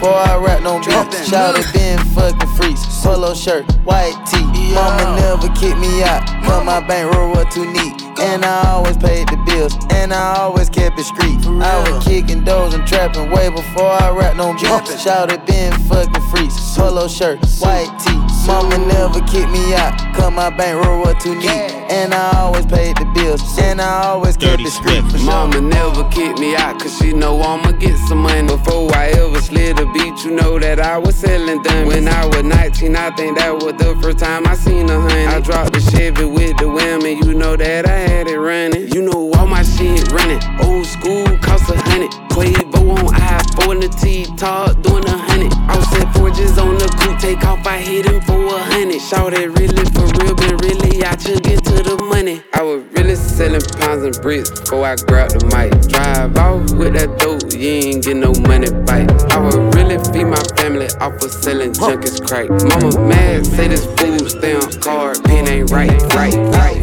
Before 0.00 0.16
I 0.16 0.36
on 0.66 0.80
beats. 0.80 1.28
Shout 1.28 1.58
it 1.58 1.70
been 1.74 1.98
fucking 2.16 2.48
freaks. 2.56 2.86
Polo 3.02 3.34
shirt, 3.34 3.70
white 3.84 4.16
tee. 4.26 4.40
Mama 4.72 5.20
never 5.20 5.48
kicked 5.52 5.78
me 5.78 6.02
out. 6.02 6.24
Cause 6.42 6.64
my 6.64 6.80
bankroll 6.80 7.30
was 7.30 7.52
too 7.52 7.70
neat. 7.70 8.00
And 8.18 8.44
I 8.44 8.70
always 8.70 8.96
paid 8.96 9.28
the 9.28 9.36
bills. 9.44 9.76
And 9.92 10.12
I 10.12 10.36
always 10.38 10.70
kept 10.70 10.98
it 10.98 11.04
street. 11.04 11.44
I 11.44 11.90
was 11.90 12.04
kicking 12.04 12.44
doors 12.44 12.72
and 12.72 12.86
trapping 12.86 13.30
way 13.30 13.50
before 13.50 13.92
I 13.92 14.10
on 14.40 14.56
beats. 14.56 15.02
Shout 15.02 15.30
it 15.32 15.44
been 15.44 15.72
fucking 15.84 16.22
freaks. 16.30 16.56
Polo 16.76 17.06
shirt, 17.06 17.38
white 17.60 17.92
tee. 18.00 18.29
Mama 18.46 18.78
never 18.78 19.20
kicked 19.20 19.50
me 19.50 19.74
out. 19.74 19.98
Cause 20.14 20.32
my 20.32 20.50
bankroll 20.50 21.00
was 21.00 21.22
too 21.22 21.34
neat. 21.34 21.72
And 21.90 22.14
I 22.14 22.38
always 22.38 22.66
paid 22.66 22.96
the 22.96 23.04
bills. 23.14 23.42
And 23.58 23.80
I 23.80 24.04
always 24.06 24.36
kept 24.36 24.62
it 24.62 24.70
street. 24.70 25.02
Mama 25.24 25.60
never 25.60 26.08
kicked 26.10 26.38
me 26.38 26.56
out 26.56 26.80
cause 26.80 26.96
she 26.98 27.12
know 27.12 27.40
I'ma 27.40 27.72
get 27.72 27.96
some 28.08 28.18
money. 28.18 28.46
Before 28.46 28.92
I 28.94 29.08
ever 29.08 29.40
slid 29.40 29.78
a 29.78 29.86
beat, 29.92 30.24
you 30.24 30.30
know 30.32 30.58
that 30.58 30.80
I 30.80 30.98
was 30.98 31.16
selling 31.16 31.62
them. 31.62 31.86
When 31.86 32.08
I 32.08 32.26
was 32.26 32.42
19, 32.42 32.96
I 32.96 33.10
think 33.12 33.38
that 33.38 33.52
was 33.52 33.74
the 33.74 33.98
first 34.02 34.18
time 34.18 34.46
I 34.46 34.54
seen 34.54 34.88
a 34.88 35.00
honey. 35.00 35.26
I 35.26 35.40
dropped 35.40 35.74
the 35.74 35.80
Chevy 35.80 36.24
with 36.24 36.56
the 36.58 36.68
women, 36.68 37.18
you 37.18 37.34
know 37.34 37.56
that 37.56 37.86
I 37.86 37.98
had 37.98 38.26
it 38.26 38.38
running. 38.38 38.88
You 38.92 39.02
know 39.02 39.32
all 39.32 39.46
my 39.46 39.62
shit 39.62 40.10
running. 40.12 40.40
Old 40.64 40.86
school 40.86 41.26
cost 41.38 41.70
a 41.70 41.76
hundred. 41.90 42.10
Quavo 42.30 42.98
on 42.98 43.14
I-4 43.14 43.72
and 43.72 43.82
the 43.82 43.88
T-Talk 43.88 44.82
doing 44.82 45.04
a 45.04 45.16
hundred. 45.16 45.59
Offset 45.70 46.12
forges 46.14 46.58
on 46.58 46.74
the 46.78 46.88
coupe, 47.00 47.18
take 47.18 47.44
off, 47.44 47.66
I 47.66 47.78
hit 47.78 48.06
him 48.06 48.20
for 48.22 48.44
a 48.44 48.58
hundred. 48.58 49.00
Shout 49.00 49.32
it 49.34 49.48
really 49.58 49.84
for 49.94 50.06
real, 50.18 50.34
been 50.34 50.56
really 50.58 51.04
out 51.04 51.20
to 51.20 51.38
get 51.40 51.64
to 51.64 51.82
the 51.82 51.96
money. 52.08 52.42
I 52.54 52.62
was 52.62 52.84
really 52.92 53.14
selling 53.14 53.62
pounds 53.78 54.02
and 54.02 54.16
bricks 54.20 54.50
before 54.50 54.84
I 54.84 54.96
grabbed 54.96 55.38
the 55.38 55.46
mic. 55.54 55.70
Drive 55.88 56.36
off 56.36 56.72
with 56.74 56.94
that 56.94 57.18
dope, 57.18 57.52
you 57.52 57.68
ain't 57.68 58.04
get 58.04 58.16
no 58.16 58.32
money 58.46 58.70
bite. 58.84 59.10
I 59.32 59.38
would 59.38 59.74
really 59.74 59.98
feed 60.12 60.24
my 60.24 60.42
family 60.56 60.88
off 61.00 61.22
of 61.22 61.30
selling 61.30 61.72
junk 61.72 62.04
is 62.04 62.20
crack. 62.20 62.50
Mama 62.50 62.90
mad, 63.08 63.46
say 63.46 63.68
this 63.68 63.86
food 63.96 64.30
stay 64.30 64.54
on 64.54 64.72
card, 64.80 65.22
pen 65.24 65.48
ain't 65.48 65.70
right, 65.70 65.90
right, 66.14 66.34
right. 66.54 66.76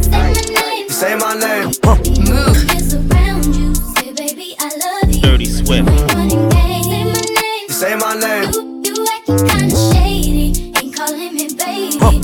You 0.80 0.90
say 0.90 1.16
my 1.16 1.36
name. 1.36 1.72
Move. 2.26 2.58
Dirty 5.22 5.46
Swift. 5.46 6.37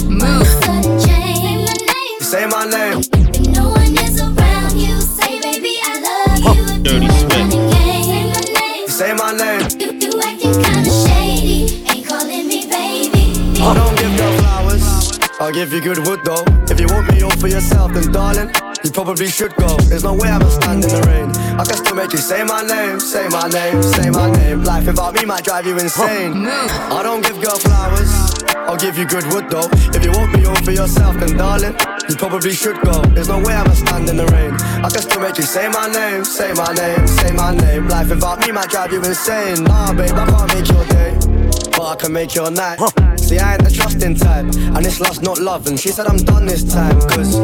Move. 0.09 0.49
You 2.19 2.25
say 2.25 2.45
my 2.47 2.65
name. 2.65 3.01
Dirty 3.01 4.07
Swift. 4.07 4.75
You 4.75 4.99
say 5.01 5.39
baby 5.41 5.73
I 5.83 5.85
love 6.01 6.39
you. 6.45 7.01
Say 8.89 9.13
my 9.13 9.31
name. 9.31 9.61
I 13.65 13.73
don't 13.75 13.95
give 13.97 14.17
girl 14.17 14.33
flowers. 14.39 14.85
I'll 15.39 15.51
give 15.51 15.71
you 15.71 15.81
good 15.81 15.99
wood 16.07 16.21
though. 16.23 16.43
If 16.69 16.79
you 16.79 16.87
want 16.87 17.11
me 17.13 17.21
all 17.21 17.31
for 17.31 17.47
yourself, 17.47 17.93
then 17.93 18.11
darling, 18.11 18.49
you 18.83 18.91
probably 18.91 19.27
should 19.27 19.55
go. 19.55 19.77
There's 19.89 20.03
no 20.03 20.13
way 20.13 20.29
I'ma 20.29 20.49
stand 20.49 20.83
in 20.83 20.89
the 20.89 21.01
rain. 21.07 21.29
I 21.59 21.63
can 21.63 21.77
still 21.77 21.95
make 21.95 22.11
you 22.11 22.19
say 22.19 22.43
my 22.43 22.61
name, 22.61 22.99
say 22.99 23.27
my 23.29 23.47
name, 23.47 23.81
say 23.81 24.09
my 24.09 24.29
name. 24.31 24.63
Life 24.63 24.85
without 24.87 25.13
me 25.13 25.25
might 25.25 25.43
drive 25.43 25.65
you 25.65 25.77
insane. 25.77 26.45
I 26.47 27.01
don't 27.03 27.21
give 27.23 27.41
girl 27.41 27.57
flowers. 27.57 28.11
I'll 28.67 28.77
give 28.77 28.97
you 28.97 29.05
good 29.05 29.25
wood 29.33 29.49
though. 29.49 29.69
If 29.93 30.03
you 30.03 30.11
want 30.11 30.33
me 30.35 30.45
all 30.45 30.55
for 30.63 30.71
yourself, 30.71 31.15
then 31.19 31.37
darling, 31.37 31.75
you 32.09 32.15
probably 32.15 32.53
should 32.53 32.79
go. 32.81 33.01
There's 33.13 33.29
no 33.29 33.39
way 33.39 33.53
I'ma 33.53 33.73
stand 33.73 34.09
in 34.09 34.17
the 34.17 34.25
rain. 34.27 34.53
I 34.83 34.89
can 34.89 35.01
still 35.01 35.21
make 35.21 35.37
you 35.37 35.43
say 35.43 35.67
my 35.69 35.87
name, 35.87 36.23
say 36.25 36.53
my 36.53 36.73
name, 36.73 37.07
say 37.07 37.31
my 37.31 37.55
name. 37.55 37.87
Life 37.87 38.09
without 38.09 38.39
me 38.39 38.51
might 38.51 38.69
drive 38.69 38.91
you 38.91 39.03
insane. 39.03 39.63
Nah, 39.63 39.93
babe, 39.93 40.11
I 40.13 40.25
can't 40.25 40.47
make 40.53 40.67
your 40.67 40.85
day. 40.87 41.42
But 41.75 41.85
I 41.87 41.95
can 41.95 42.13
make 42.13 42.35
your 42.35 42.51
night. 42.51 42.77
See, 43.19 43.39
I 43.39 43.53
ain't 43.53 43.63
the 43.63 43.71
trusting 43.71 44.15
type, 44.15 44.45
and 44.45 44.85
this 44.85 44.99
love's 44.99 45.21
not 45.21 45.39
love. 45.39 45.67
And 45.67 45.79
she 45.79 45.89
said 45.89 46.07
I'm 46.07 46.17
done 46.17 46.45
this 46.45 46.63
time, 46.63 46.99
cause 47.01 47.35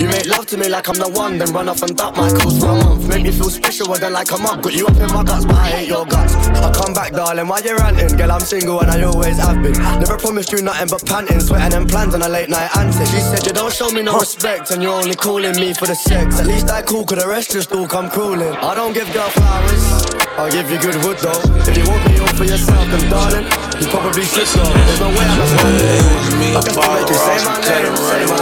you 0.00 0.06
make 0.06 0.26
love 0.26 0.46
to 0.46 0.56
me 0.56 0.68
like 0.68 0.88
I'm 0.88 0.96
the 0.96 1.08
one, 1.08 1.38
then 1.38 1.52
run 1.52 1.68
off 1.68 1.82
and 1.82 1.96
duck 1.96 2.16
my 2.16 2.30
calls 2.30 2.58
for 2.58 2.70
a 2.70 2.84
month. 2.84 3.06
Make 3.08 3.22
me 3.24 3.30
feel 3.30 3.50
special, 3.50 3.88
well, 3.88 4.00
then 4.00 4.12
like 4.12 4.30
a 4.32 4.38
month. 4.38 4.62
Got 4.62 4.74
you 4.74 4.86
up 4.86 4.96
in 4.96 5.12
my 5.12 5.22
guts, 5.22 5.44
but 5.44 5.56
I 5.56 5.68
hate 5.68 5.88
your 5.88 6.06
guts. 6.06 6.34
I 6.34 6.72
come 6.72 6.94
back, 6.94 7.12
darling, 7.12 7.46
why 7.48 7.60
you 7.60 7.76
ranting? 7.76 8.16
Girl, 8.16 8.32
I'm 8.32 8.40
single 8.40 8.80
and 8.80 8.90
I 8.90 9.02
always 9.02 9.38
have 9.38 9.62
been. 9.62 9.72
Never 10.00 10.16
promised 10.18 10.52
you 10.52 10.62
nothing 10.62 10.88
but 10.88 11.04
panting, 11.06 11.40
sweating 11.40 11.76
and 11.76 11.88
plans 11.88 12.14
on 12.14 12.22
a 12.22 12.28
late 12.28 12.48
night 12.48 12.74
antics. 12.76 13.10
She 13.10 13.20
said 13.20 13.46
you 13.46 13.52
don't 13.52 13.72
show 13.72 13.90
me 13.90 14.02
no 14.02 14.18
respect, 14.18 14.70
and 14.70 14.82
you're 14.82 14.94
only 14.94 15.14
calling 15.14 15.54
me 15.60 15.74
for 15.74 15.86
the 15.86 15.94
sex. 15.94 16.40
At 16.40 16.46
least 16.46 16.70
I 16.70 16.82
cool, 16.82 17.04
cause 17.04 17.22
the 17.22 17.28
rest 17.28 17.52
just 17.52 17.70
all 17.72 17.86
come 17.86 18.08
crawling. 18.10 18.54
I 18.54 18.74
don't 18.74 18.94
give 18.94 19.12
girl 19.12 19.28
flowers, 19.28 20.19
I'll 20.40 20.48
give 20.48 20.70
you 20.72 20.80
good 20.80 20.96
wood 21.04 21.20
though. 21.20 21.36
If 21.68 21.76
you 21.76 21.84
want 21.84 22.00
me 22.08 22.16
all 22.16 22.32
for 22.32 22.48
yourself, 22.48 22.88
then 22.88 23.04
darling, 23.12 23.44
you 23.76 23.84
probably 23.92 24.24
should 24.24 24.48
go. 24.56 24.64
There's 24.64 24.96
no 24.96 25.12
way 25.12 25.20
I'm 25.20 26.40
me 26.40 26.56
a 26.56 26.64
bar 26.72 26.96
Ross 26.96 27.44
and 27.44 27.60
cut 27.60 27.84
a 27.84 27.92
running 27.92 28.32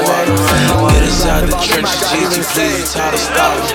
Get 0.94 1.02
us 1.02 1.26
out 1.26 1.42
the 1.42 1.58
trenches, 1.58 1.98
Jesus, 2.14 2.46
please, 2.54 2.94
tired 2.94 3.18
of 3.18 3.18
stopping. 3.18 3.66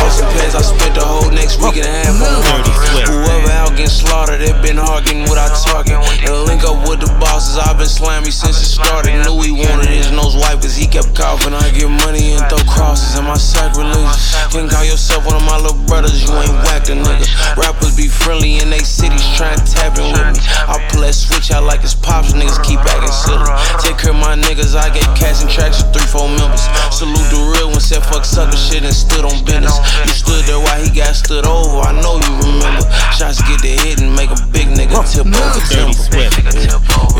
Also 0.00 0.24
pays, 0.40 0.56
I 0.56 0.64
spent 0.64 0.96
the 0.96 1.04
whole 1.04 1.28
next 1.36 1.60
week 1.60 1.76
and 1.76 1.84
a 1.84 1.92
half 1.92 2.16
on 2.16 2.64
Whoever 3.12 3.52
out 3.52 3.76
getting 3.76 3.92
slaughtered, 3.92 4.40
it 4.40 4.56
been 4.64 4.80
hard 4.80 5.04
getting 5.04 5.28
what 5.28 5.36
I 5.36 5.52
target. 5.52 6.00
And 6.24 6.48
link 6.48 6.64
up 6.64 6.80
with 6.88 7.04
the 7.04 7.12
bosses, 7.20 7.60
I've 7.60 7.76
been 7.76 7.92
slamming 7.92 8.32
since 8.32 8.56
it 8.56 8.72
started. 8.72 9.12
Knew 9.28 9.36
he 9.44 9.52
wanted 9.52 9.92
his 9.92 10.08
nose 10.10 10.32
wipe, 10.32 10.64
cause 10.64 10.72
he 10.72 10.88
kept 10.88 11.12
coughing. 11.12 11.52
I 11.52 11.68
get 11.76 11.92
money 11.92 12.40
and 12.40 12.42
throw 12.48 12.64
crosses, 12.64 13.20
and 13.20 13.28
my 13.28 13.36
sacrilegious. 13.36 14.32
Can't 14.48 14.64
call 14.64 14.84
yourself 14.88 15.28
one 15.28 15.36
of 15.36 15.44
my 15.44 15.60
little 15.60 15.76
brothers, 15.84 16.24
you 16.24 16.32
ain't 16.32 16.56
whacked 16.64 16.88
a 16.88 16.96
nigga. 16.96 17.28
Rappers 17.66 17.98
be 17.98 18.06
friendly 18.06 18.62
in 18.62 18.70
they 18.70 18.86
cities, 18.86 19.26
trying 19.34 19.58
to 19.58 19.66
tap 19.66 19.98
in 19.98 20.14
with 20.14 20.38
me. 20.38 20.38
I 20.70 20.78
pull 20.86 21.02
that 21.02 21.18
switch 21.18 21.50
out 21.50 21.66
like 21.66 21.82
it's 21.82 21.98
pops, 21.98 22.30
niggas 22.30 22.62
keep 22.62 22.78
acting 22.78 23.10
silly. 23.10 23.42
Take 23.82 23.98
care 23.98 24.14
of 24.14 24.22
my 24.22 24.38
niggas, 24.38 24.78
I 24.78 24.86
get 24.94 25.02
cash 25.18 25.42
and 25.42 25.50
tracks 25.50 25.82
for 25.82 25.90
three, 25.90 26.06
four 26.06 26.30
members. 26.30 26.62
Salute 26.94 27.26
the 27.26 27.42
real 27.58 27.74
one, 27.74 27.82
said 27.82 28.06
fuck 28.06 28.22
sucker 28.22 28.54
shit 28.54 28.86
and 28.86 28.94
stood 28.94 29.26
on 29.26 29.42
business. 29.42 29.74
You 30.06 30.14
stood 30.14 30.46
there 30.46 30.62
while 30.62 30.78
he 30.78 30.94
got 30.94 31.18
stood 31.18 31.42
over, 31.42 31.82
I 31.82 31.90
know 31.98 32.22
you 32.22 32.32
remember. 32.46 32.86
Shots 33.10 33.42
get 33.50 33.58
the 33.58 33.74
hit 33.82 33.98
and 33.98 34.14
make 34.14 34.30
a 34.30 34.38
big 34.54 34.70
nigga 34.70 35.02
tip 35.02 35.26
over 35.26 35.62
timber. 35.66 35.98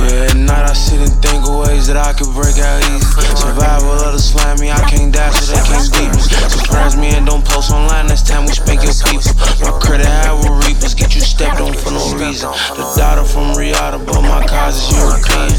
Yeah, 0.06 0.30
at 0.30 0.38
night 0.38 0.70
I 0.70 0.78
sit 0.78 1.02
and 1.02 1.10
think 1.26 1.42
of 1.42 1.66
ways 1.66 1.90
that 1.90 1.98
I 1.98 2.14
could 2.14 2.30
break 2.30 2.54
out 2.62 2.86
easy. 2.86 3.02
Survival 3.34 3.98
of 3.98 4.14
the 4.14 4.22
slimy, 4.22 4.70
I 4.70 4.78
can't 4.86 5.10
die 5.10 5.34
so 5.34 5.50
they 5.50 5.62
can't 5.66 5.90
beat 5.90 6.14
me. 6.14 6.22
Surprise 6.46 6.94
me 6.94 7.10
and 7.18 7.26
don't 7.26 7.42
post 7.42 7.74
online 7.74 8.06
next 8.06 8.30
time 8.30 8.46
we 8.46 8.54
spank 8.54 8.86
your 8.86 8.94
people. 8.94 9.34
My 9.58 9.74
credit 9.82 10.06
high 10.06 10.35
with 10.40 10.66
reapers, 10.66 10.94
get 10.94 11.14
you 11.14 11.20
stepped 11.20 11.60
on 11.60 11.72
for 11.74 11.90
no 11.90 12.04
reason. 12.16 12.50
The 12.76 12.84
daughter 12.96 13.24
from 13.24 13.56
Riata, 13.56 13.98
but 13.98 14.22
my 14.22 14.46
cars 14.46 14.76
is 14.76 14.90
European. 14.96 15.52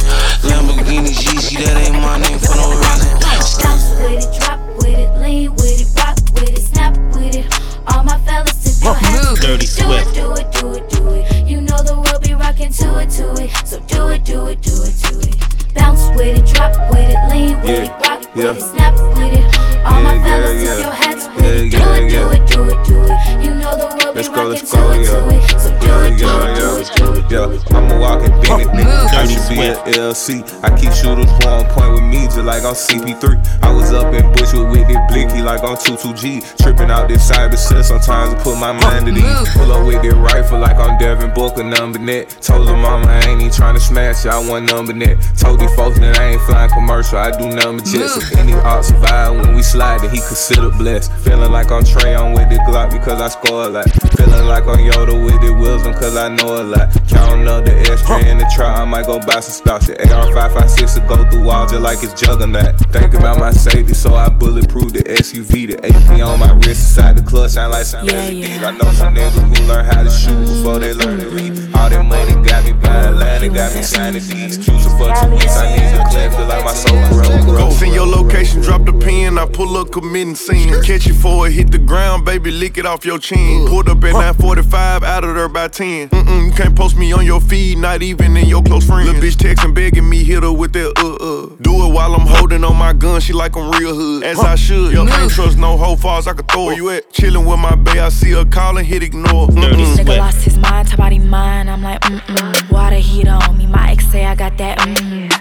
Lamborghini 0.47 1.13
GC, 1.13 1.63
that 1.65 1.77
ain't 1.87 1.95
my 2.01 2.17
name 2.19 2.39
for 2.39 2.55
no 2.55 2.71
reason. 2.77 3.19
Bounce 3.21 3.89
with 3.97 4.23
it, 4.23 4.29
drop 4.39 4.59
with 4.77 4.97
it, 4.97 5.09
lean 5.21 5.51
with 5.53 5.81
it, 5.81 5.89
rock 5.97 6.17
with 6.35 6.49
it, 6.49 6.61
snap 6.61 6.97
with 7.15 7.35
it. 7.35 7.47
All 7.91 8.03
my 8.03 8.17
fellas, 8.25 8.65
if 8.67 8.83
your 8.83 8.93
hands 8.93 9.39
Dirty 9.39 9.67
do 9.67 9.91
it, 9.93 10.07
do 10.13 10.31
it, 10.33 10.51
do 10.51 10.73
it, 10.73 10.89
do 10.89 11.01
it. 11.13 11.47
You 11.47 11.61
know 11.61 11.81
the 11.83 11.95
world 11.95 12.21
be 12.23 12.33
rocking 12.33 12.71
to 12.71 12.99
it, 12.99 13.09
to 13.17 13.33
it. 13.41 13.49
So 13.65 13.79
do 13.87 14.09
it, 14.09 14.23
do 14.25 14.47
it, 14.47 14.61
do 14.61 14.73
it, 14.83 14.93
do 15.03 15.19
it. 15.19 15.35
Bounce 15.73 16.09
with 16.17 16.37
it, 16.37 16.45
drop 16.53 16.73
with 16.91 17.09
it, 17.09 17.17
lean 17.31 17.59
with 17.61 17.69
it, 17.69 17.89
rock 18.05 18.23
yeah. 18.35 18.51
with 18.51 18.57
it, 18.57 18.61
snap 18.61 18.93
with 19.15 19.33
it. 19.33 19.45
All 19.85 20.01
my 20.01 20.17
fellas, 20.23 20.61
yeah, 20.61 20.73
if 20.73 20.79
yeah. 20.79 20.85
your 20.85 20.93
hands 20.93 21.27
with 21.35 21.45
Yeah, 21.45 21.51
it, 21.51 21.71
do 21.71 21.77
yeah, 21.77 21.95
it, 21.95 22.09
do 22.09 22.15
yeah. 22.15 22.31
it, 22.31 22.47
do 22.47 22.63
it, 22.63 22.85
do 22.85 22.97
it. 23.03 23.45
You 23.45 23.53
know 23.55 23.77
the 23.77 23.85
world 23.85 23.96
Let's 24.17 24.29
be 24.29 24.35
go, 24.35 24.49
rocking 24.49 24.49
let's 24.49 24.71
to 24.71 24.77
go, 24.77 24.91
it, 24.91 24.97
yeah. 24.97 25.13
to 25.13 25.29
it. 25.29 25.59
So 25.61 25.69
do 25.79 25.85
Yeah, 25.87 26.07
it, 26.07 26.19
yeah, 26.19 26.57
yeah. 26.57 26.81
it, 26.81 26.89
do 26.97 27.05
it. 27.13 27.25
Yeah, 27.29 27.77
I'm 27.77 27.91
a 27.91 27.99
walking 27.99 28.33
Bennett, 28.41 28.67
nigga. 28.73 29.13
I 29.13 29.25
should 29.27 29.49
be 29.49 29.55
Swift. 29.61 29.87
at 29.87 29.95
LC. 29.95 30.41
I 30.63 30.69
keep 30.77 30.91
shooters 30.93 31.29
one 31.45 31.65
point 31.69 31.91
with 31.93 32.03
me 32.09 32.25
just 32.25 32.41
like 32.43 32.63
I'm 32.63 32.73
CP3. 32.73 33.37
I 33.63 33.71
was 33.71 33.93
up 33.93 34.13
in 34.13 34.23
Bushwood 34.33 34.71
with 34.71 34.87
this 34.87 34.97
blicky 35.11 35.41
like 35.41 35.61
I'm 35.63 35.77
22G. 35.77 36.57
Tripping 36.63 36.89
out 36.89 37.07
this 37.07 37.29
cyber 37.29 37.53
shit 37.57 37.85
sometimes 37.85 38.33
I 38.33 38.43
put 38.43 38.57
my 38.57 38.71
mind 38.73 39.07
at 39.09 39.17
ease. 39.17 39.49
Pull 39.55 39.71
up 39.71 39.85
with 39.85 40.01
this 40.01 40.13
rifle 40.15 40.59
like 40.59 40.77
I'm 40.77 40.97
Devin 40.97 41.33
Booker, 41.33 41.63
number 41.63 41.99
net. 41.99 42.29
Told 42.41 42.67
her 42.69 42.75
mama 42.75 43.05
I 43.07 43.21
ain't 43.29 43.41
even 43.41 43.53
trying 43.53 43.75
to 43.75 43.81
smash 43.81 44.25
it, 44.25 44.31
I 44.31 44.39
want 44.39 44.65
number 44.71 44.93
net. 44.93 45.17
Told 45.37 45.59
these 45.59 45.73
folks 45.75 45.99
that 45.99 46.17
I 46.17 46.33
ain't 46.33 46.41
flying 46.43 46.71
commercial, 46.71 47.17
I 47.19 47.31
do 47.37 47.49
number 47.49 47.83
jets. 47.83 48.17
If 48.17 48.37
any 48.39 48.53
art 48.53 48.85
survive 48.85 49.35
when 49.37 49.55
we 49.55 49.61
slide, 49.61 50.01
then 50.01 50.09
he 50.09 50.17
considered 50.19 50.77
blessed. 50.77 51.11
Feeling 51.23 51.51
like 51.51 51.71
I'm 51.71 51.83
Trae 51.83 52.13
Young 52.13 52.33
with 52.33 52.49
the 52.49 52.55
Glock 52.67 52.91
because 52.91 53.21
I 53.21 53.27
score 53.29 53.65
a 53.65 53.69
lot. 53.69 53.85
Feeling 54.15 54.45
like 54.47 54.63
I'm 54.65 54.79
Yoda 54.79 55.13
with 55.23 55.41
the 55.41 55.53
wisdom 55.53 55.93
cause 55.93 56.15
I 56.15 56.29
know 56.29 56.61
a 56.61 56.63
lot. 56.63 56.89
Counting 57.07 57.47
up 57.47 57.65
the 57.65 57.75
extra 57.91 58.19
in 58.25 58.37
the 58.37 58.49
trap, 58.55 58.79
I 58.79 58.85
might 58.85 59.05
go 59.05 59.19
buy 59.19 59.39
some 59.39 59.53
stock. 59.53 59.81
The 59.81 59.93
AR556 59.95 60.95
to 60.95 61.01
go 61.07 61.29
through 61.29 61.43
walls 61.43 61.71
just 61.71 61.83
like 61.83 62.03
it's 62.03 62.13
juggernaut. 62.19 62.79
Think 62.91 63.13
about 63.13 63.39
my 63.39 63.51
safety, 63.51 63.93
so 63.93 64.15
I 64.15 64.29
bulletproof 64.29 64.93
the 64.93 65.03
SUV. 65.03 65.67
The 65.67 65.85
AP 65.85 66.21
on 66.21 66.39
my 66.39 66.53
wrist, 66.53 66.97
inside 66.97 67.17
the 67.17 67.23
clutch, 67.23 67.51
sound 67.51 67.71
like 67.71 67.85
some 67.85 68.05
Yeah, 68.05 68.13
LEDs. 68.13 68.63
I 68.63 68.71
know 68.71 68.91
some 68.91 69.13
niggas 69.13 69.57
who 69.57 69.67
learn 69.67 69.85
how 69.85 70.03
to 70.03 70.09
shoot 70.09 70.39
before 70.39 70.79
they 70.79 70.93
learn 70.93 71.19
to 71.19 71.29
read. 71.29 71.51
All 71.75 71.89
that 71.89 72.03
money 72.03 72.33
got 72.47 72.63
me 72.65 72.73
buying 72.73 73.15
land, 73.15 73.43
it 73.43 73.53
got 73.53 73.75
me 73.75 73.81
signing 73.81 74.23
these. 74.23 74.57
Choosing 74.57 74.91
for 74.97 75.11
two 75.13 75.31
weeks, 75.31 75.57
I 75.57 75.75
need 75.75 75.97
to 75.97 76.03
cleanse, 76.09 76.35
feel 76.35 76.45
like 76.45 76.63
my 76.63 76.73
soul 76.73 76.97
grow, 77.09 77.43
grow. 77.45 77.69
Send 77.71 77.93
your 77.93 78.07
location, 78.07 78.61
drop 78.61 78.85
the 78.85 78.93
pen. 78.93 79.37
I 79.37 79.45
pull 79.45 79.77
up, 79.77 79.91
committing 79.91 80.35
sin. 80.35 80.69
Catch 80.83 81.07
it 81.07 81.13
for 81.13 81.47
it, 81.47 81.53
hit 81.53 81.71
the 81.71 81.77
ground, 81.77 82.25
baby, 82.25 82.51
lick 82.51 82.77
it 82.77 82.85
off 82.85 83.05
your 83.05 83.19
chin. 83.19 83.67
Pulled 83.67 83.89
up 83.97 84.03
at 84.03 84.13
945, 84.13 85.03
out 85.03 85.23
of 85.23 85.35
there 85.35 85.49
by 85.49 85.67
10. 85.67 86.09
Mm-mm, 86.09 86.45
you 86.45 86.51
can't 86.51 86.75
post 86.75 86.95
me 86.95 87.11
on 87.13 87.25
your 87.25 87.41
feed, 87.41 87.77
not 87.77 88.01
even 88.01 88.37
in 88.37 88.47
your 88.47 88.61
close 88.61 88.85
friends. 88.85 89.07
Little 89.07 89.21
bitch 89.21 89.35
texting, 89.35 89.73
begging 89.73 90.07
me, 90.07 90.23
hit 90.23 90.43
her 90.43 90.51
with 90.51 90.73
that 90.73 90.93
uh 90.97 91.15
uh. 91.15 91.55
Do 91.61 91.85
it 91.85 91.93
while 91.93 92.13
I'm 92.13 92.27
holding 92.27 92.63
on 92.63 92.75
my 92.75 92.93
gun, 92.93 93.21
she 93.21 93.33
like 93.33 93.55
I'm 93.55 93.71
real 93.71 93.95
hood. 93.95 94.23
As 94.23 94.39
I 94.39 94.55
should, 94.55 94.93
yo, 94.93 95.05
can't 95.05 95.31
trust 95.31 95.57
no 95.57 95.77
hoe 95.77 95.95
falls, 95.95 96.27
I 96.27 96.33
could 96.33 96.47
throw 96.47 96.63
it. 96.63 96.65
Where 96.65 96.75
you 96.75 96.89
at? 96.91 97.11
Chillin' 97.11 97.49
with 97.49 97.59
my 97.59 97.75
bae, 97.75 98.05
I 98.05 98.09
see 98.09 98.31
her 98.31 98.45
calling, 98.45 98.85
hit 98.85 99.03
ignore. 99.03 99.47
Mm-mm. 99.47 99.95
Nigga 99.95 100.17
lost 100.17 100.43
his 100.43 100.57
mind, 100.57 100.87
top 100.87 100.99
body 100.99 101.19
mine. 101.19 101.69
I'm 101.69 101.81
like, 101.81 102.01
mm 102.01 102.19
mm. 102.19 102.71
Water 102.71 102.97
heat 102.97 103.27
on 103.27 103.57
me. 103.57 103.65
My 103.65 103.91
ex 103.91 104.05
say 104.07 104.25
I 104.25 104.35
got 104.35 104.57
that 104.57 104.79
mm 104.79 104.95
mm. 104.95 105.36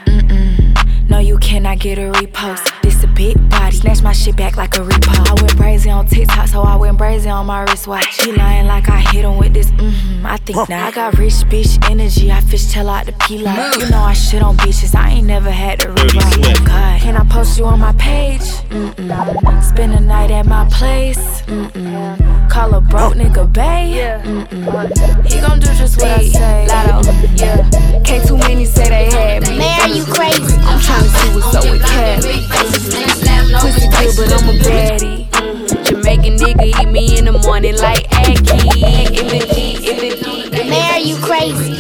No, 1.16 1.22
you 1.22 1.38
cannot 1.38 1.78
get 1.78 1.96
a 1.96 2.12
repost. 2.12 2.70
This 2.82 3.02
a 3.02 3.06
big 3.06 3.36
body. 3.48 3.74
Snatch 3.74 4.02
my 4.02 4.12
shit 4.12 4.36
back 4.36 4.58
like 4.58 4.76
a 4.76 4.80
repo. 4.80 5.16
I 5.26 5.40
went 5.40 5.56
brazy 5.56 5.90
on 5.90 6.06
TikTok, 6.06 6.46
so 6.46 6.60
I 6.60 6.76
went 6.76 6.98
brazy 6.98 7.32
on 7.32 7.46
my 7.46 7.62
wristwatch. 7.62 8.22
He 8.22 8.32
lying 8.32 8.66
like 8.66 8.90
I 8.90 9.00
hit 9.00 9.24
him 9.24 9.38
with 9.38 9.54
this 9.54 9.70
mm 9.70 9.92
hmm. 9.92 10.26
I 10.26 10.36
think 10.36 10.68
not. 10.68 10.72
I 10.72 10.90
got 10.90 11.16
rich 11.16 11.32
bitch 11.48 11.90
energy. 11.90 12.30
I 12.30 12.42
fish 12.42 12.70
tail 12.70 12.90
out 12.90 13.06
the 13.06 13.12
P 13.12 13.38
line. 13.38 13.80
You 13.80 13.88
know 13.88 14.00
I 14.00 14.12
shit 14.12 14.42
on 14.42 14.58
bitches. 14.58 14.94
I 14.94 15.12
ain't 15.12 15.26
never 15.26 15.50
had 15.50 15.80
to 15.80 15.86
Dirty 15.86 16.18
rewrite. 16.18 16.34
Swift. 16.34 16.66
God, 16.66 17.00
can 17.00 17.16
I 17.16 17.24
post 17.24 17.56
you 17.56 17.64
on 17.64 17.80
my 17.80 17.94
page? 17.94 18.42
Mm 18.68 18.94
mm. 18.96 19.62
Spend 19.62 19.94
a 19.94 20.00
night 20.00 20.30
at 20.30 20.44
my 20.44 20.68
place. 20.68 21.40
Mm 21.46 21.70
mm. 21.72 22.50
Call 22.50 22.74
a 22.74 22.82
broke 22.82 23.14
nigga 23.14 23.50
bae. 23.50 24.20
Mm 24.22 24.48
mm. 24.48 25.32
He 25.32 25.40
gon' 25.40 25.60
do 25.60 25.68
just 25.76 25.96
what 25.96 26.10
I 26.10 26.28
say. 26.28 26.66
Lotto, 26.68 27.10
yeah. 27.36 28.00
Can't 28.04 28.28
too 28.28 28.36
many 28.36 28.66
say 28.66 28.88
they 28.90 29.10
had 29.10 29.48
me. 29.48 29.58
Man, 29.58 29.80
are 29.80 29.94
you 29.94 30.04
crazy. 30.04 30.56
I'm 30.66 30.78
tryna 30.80 31.05
see 31.08 31.30
what's 31.34 31.54
up 31.54 31.64
with 31.64 31.82
Cali. 31.82 32.46
Pussy 33.60 33.88
good, 33.88 34.12
but 34.16 34.32
I'm 34.32 34.48
a 34.48 34.52
baddie. 34.62 35.26
Jamaican 35.84 36.36
nigga 36.36 36.66
eat 36.66 36.88
me 36.88 37.18
in 37.18 37.24
the 37.26 37.32
morning 37.32 37.76
like 37.78 38.06
Aggie. 38.12 38.34
In 38.34 39.26
the 39.28 39.38
D, 39.52 39.56
in 39.88 39.96
the 39.98 40.10
D. 40.50 40.68
Man, 40.68 41.06
you 41.06 41.16
crazy. 41.22 41.76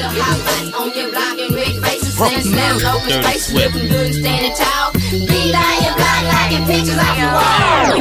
Dirty 3.06 3.38
Swift. 3.38 3.74
A 3.76 3.78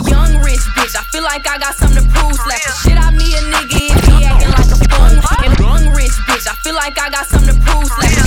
young 0.10 0.34
rich 0.42 0.66
bitch, 0.76 0.96
I 0.96 1.04
feel 1.12 1.24
like 1.24 1.48
I 1.48 1.58
got 1.58 1.76
something 1.76 2.04
to 2.04 2.10
prove. 2.10 2.36
Slap 2.36 2.62
the 2.62 2.72
shit 2.82 2.98
out 2.98 3.14
me 3.14 3.34
a 3.34 3.42
nigga 3.52 3.80
if 3.92 4.06
he 4.06 4.26
acting 4.26 4.52
like 4.52 4.72
a 4.72 4.78
fool. 4.90 5.20
And 5.46 5.60
young 5.60 5.94
rich 5.96 6.16
bitch, 6.28 6.48
I 6.48 6.54
feel 6.64 6.76
like 6.76 7.00
I 7.00 7.10
got 7.10 7.26
something 7.28 7.56
to 7.56 7.62
prove. 7.62 7.88
Slap 7.88 8.25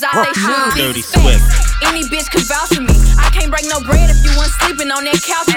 bitches 0.00 0.16
out 0.16 0.24
they 0.24 0.32
shoes. 0.32 0.74
Dirty 0.74 1.02
Swift. 1.02 1.44
Any 1.84 2.02
bitch 2.04 2.30
could 2.30 2.42
vouch 2.42 2.74
for 2.74 2.82
me. 2.82 2.94
I 3.18 3.30
can't 3.32 3.50
break 3.50 3.66
no 3.68 3.80
bread 3.80 4.10
if 4.10 4.24
you 4.24 4.30
weren't 4.36 4.52
sleeping 4.60 4.90
on 4.90 5.04
that 5.04 5.20
couch. 5.22 5.49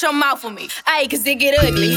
Watch 0.00 0.12
your 0.12 0.18
mouth 0.18 0.40
for 0.40 0.50
me. 0.50 0.68
Ayy, 0.86 1.10
cause 1.10 1.26
it 1.26 1.36
get 1.36 1.58
ugly. 1.62 1.96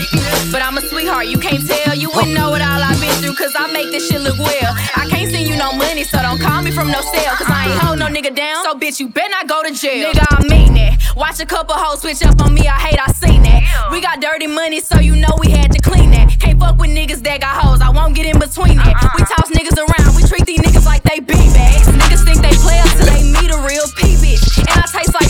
But 0.51 0.61
I'm 0.61 0.77
a 0.77 0.81
sweetheart, 0.81 1.27
you 1.27 1.37
can't 1.37 1.65
tell. 1.65 1.95
You 1.95 2.09
wouldn't 2.09 2.33
know 2.33 2.49
what 2.49 2.61
all 2.61 2.81
I've 2.81 2.99
been 2.99 3.13
through, 3.21 3.35
cause 3.35 3.53
I 3.57 3.71
make 3.71 3.91
this 3.91 4.09
shit 4.09 4.21
look 4.21 4.37
well. 4.39 4.73
I 4.95 5.07
can't 5.09 5.31
send 5.31 5.47
you 5.47 5.55
no 5.55 5.73
money, 5.73 6.03
so 6.03 6.19
don't 6.19 6.39
call 6.39 6.61
me 6.61 6.71
from 6.71 6.87
no 6.87 7.01
cell, 7.01 7.35
cause 7.35 7.47
I 7.49 7.71
ain't 7.71 7.79
hold 7.79 7.99
no 7.99 8.07
nigga 8.07 8.35
down. 8.35 8.63
So, 8.63 8.75
bitch, 8.75 8.99
you 8.99 9.07
better 9.09 9.29
not 9.29 9.47
go 9.47 9.63
to 9.63 9.71
jail. 9.71 10.11
Nigga, 10.11 10.25
I 10.29 10.47
mean 10.47 10.73
that. 10.75 10.99
Watch 11.15 11.39
a 11.39 11.45
couple 11.45 11.75
hoes 11.75 12.01
switch 12.01 12.23
up 12.23 12.41
on 12.41 12.53
me, 12.53 12.67
I 12.67 12.79
hate, 12.79 12.99
I 12.99 13.11
seen 13.11 13.43
that. 13.43 13.89
We 13.91 14.01
got 14.01 14.19
dirty 14.19 14.47
money, 14.47 14.79
so 14.79 14.99
you 14.99 15.15
know 15.15 15.35
we 15.39 15.51
had 15.51 15.71
to 15.71 15.79
clean 15.79 16.11
that. 16.11 16.39
Can't 16.39 16.59
fuck 16.59 16.77
with 16.77 16.89
niggas 16.89 17.23
that 17.23 17.41
got 17.41 17.55
hoes, 17.55 17.81
I 17.81 17.89
won't 17.89 18.15
get 18.15 18.25
in 18.25 18.39
between 18.39 18.77
that. 18.77 18.95
Uh-uh. 18.97 19.09
We 19.15 19.21
toss 19.23 19.49
niggas 19.51 19.77
around, 19.77 20.15
we 20.15 20.23
treat 20.27 20.45
these 20.45 20.59
niggas 20.59 20.85
like 20.85 21.03
they 21.03 21.19
big 21.19 21.37
bags. 21.53 21.87
Niggas 21.87 22.25
think 22.25 22.41
they 22.41 22.55
play 22.59 22.81
till 22.97 23.07
they 23.07 23.23
meet 23.23 23.51
a 23.51 23.59
real 23.63 23.85
P 23.95 24.17
bitch. 24.19 24.57
And 24.59 24.69
I 24.69 24.85
taste 24.89 25.13
like 25.13 25.22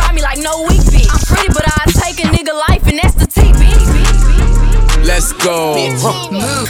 try 0.00 0.12
me 0.12 0.22
like 0.22 0.38
no 0.38 0.62
weak 0.62 0.80
bitch. 0.80 1.10
I'm 1.10 1.20
pretty, 1.20 1.52
but 1.52 1.64
I 1.66 1.84
take 1.92 2.18
a 2.24 2.28
nigga 2.28 2.54
life, 2.68 2.86
and 2.86 2.98
that's 2.98 3.14
the 3.14 3.26
T, 3.26 3.40
bitch. 3.52 5.06
Let's 5.06 5.32
go. 5.32 5.74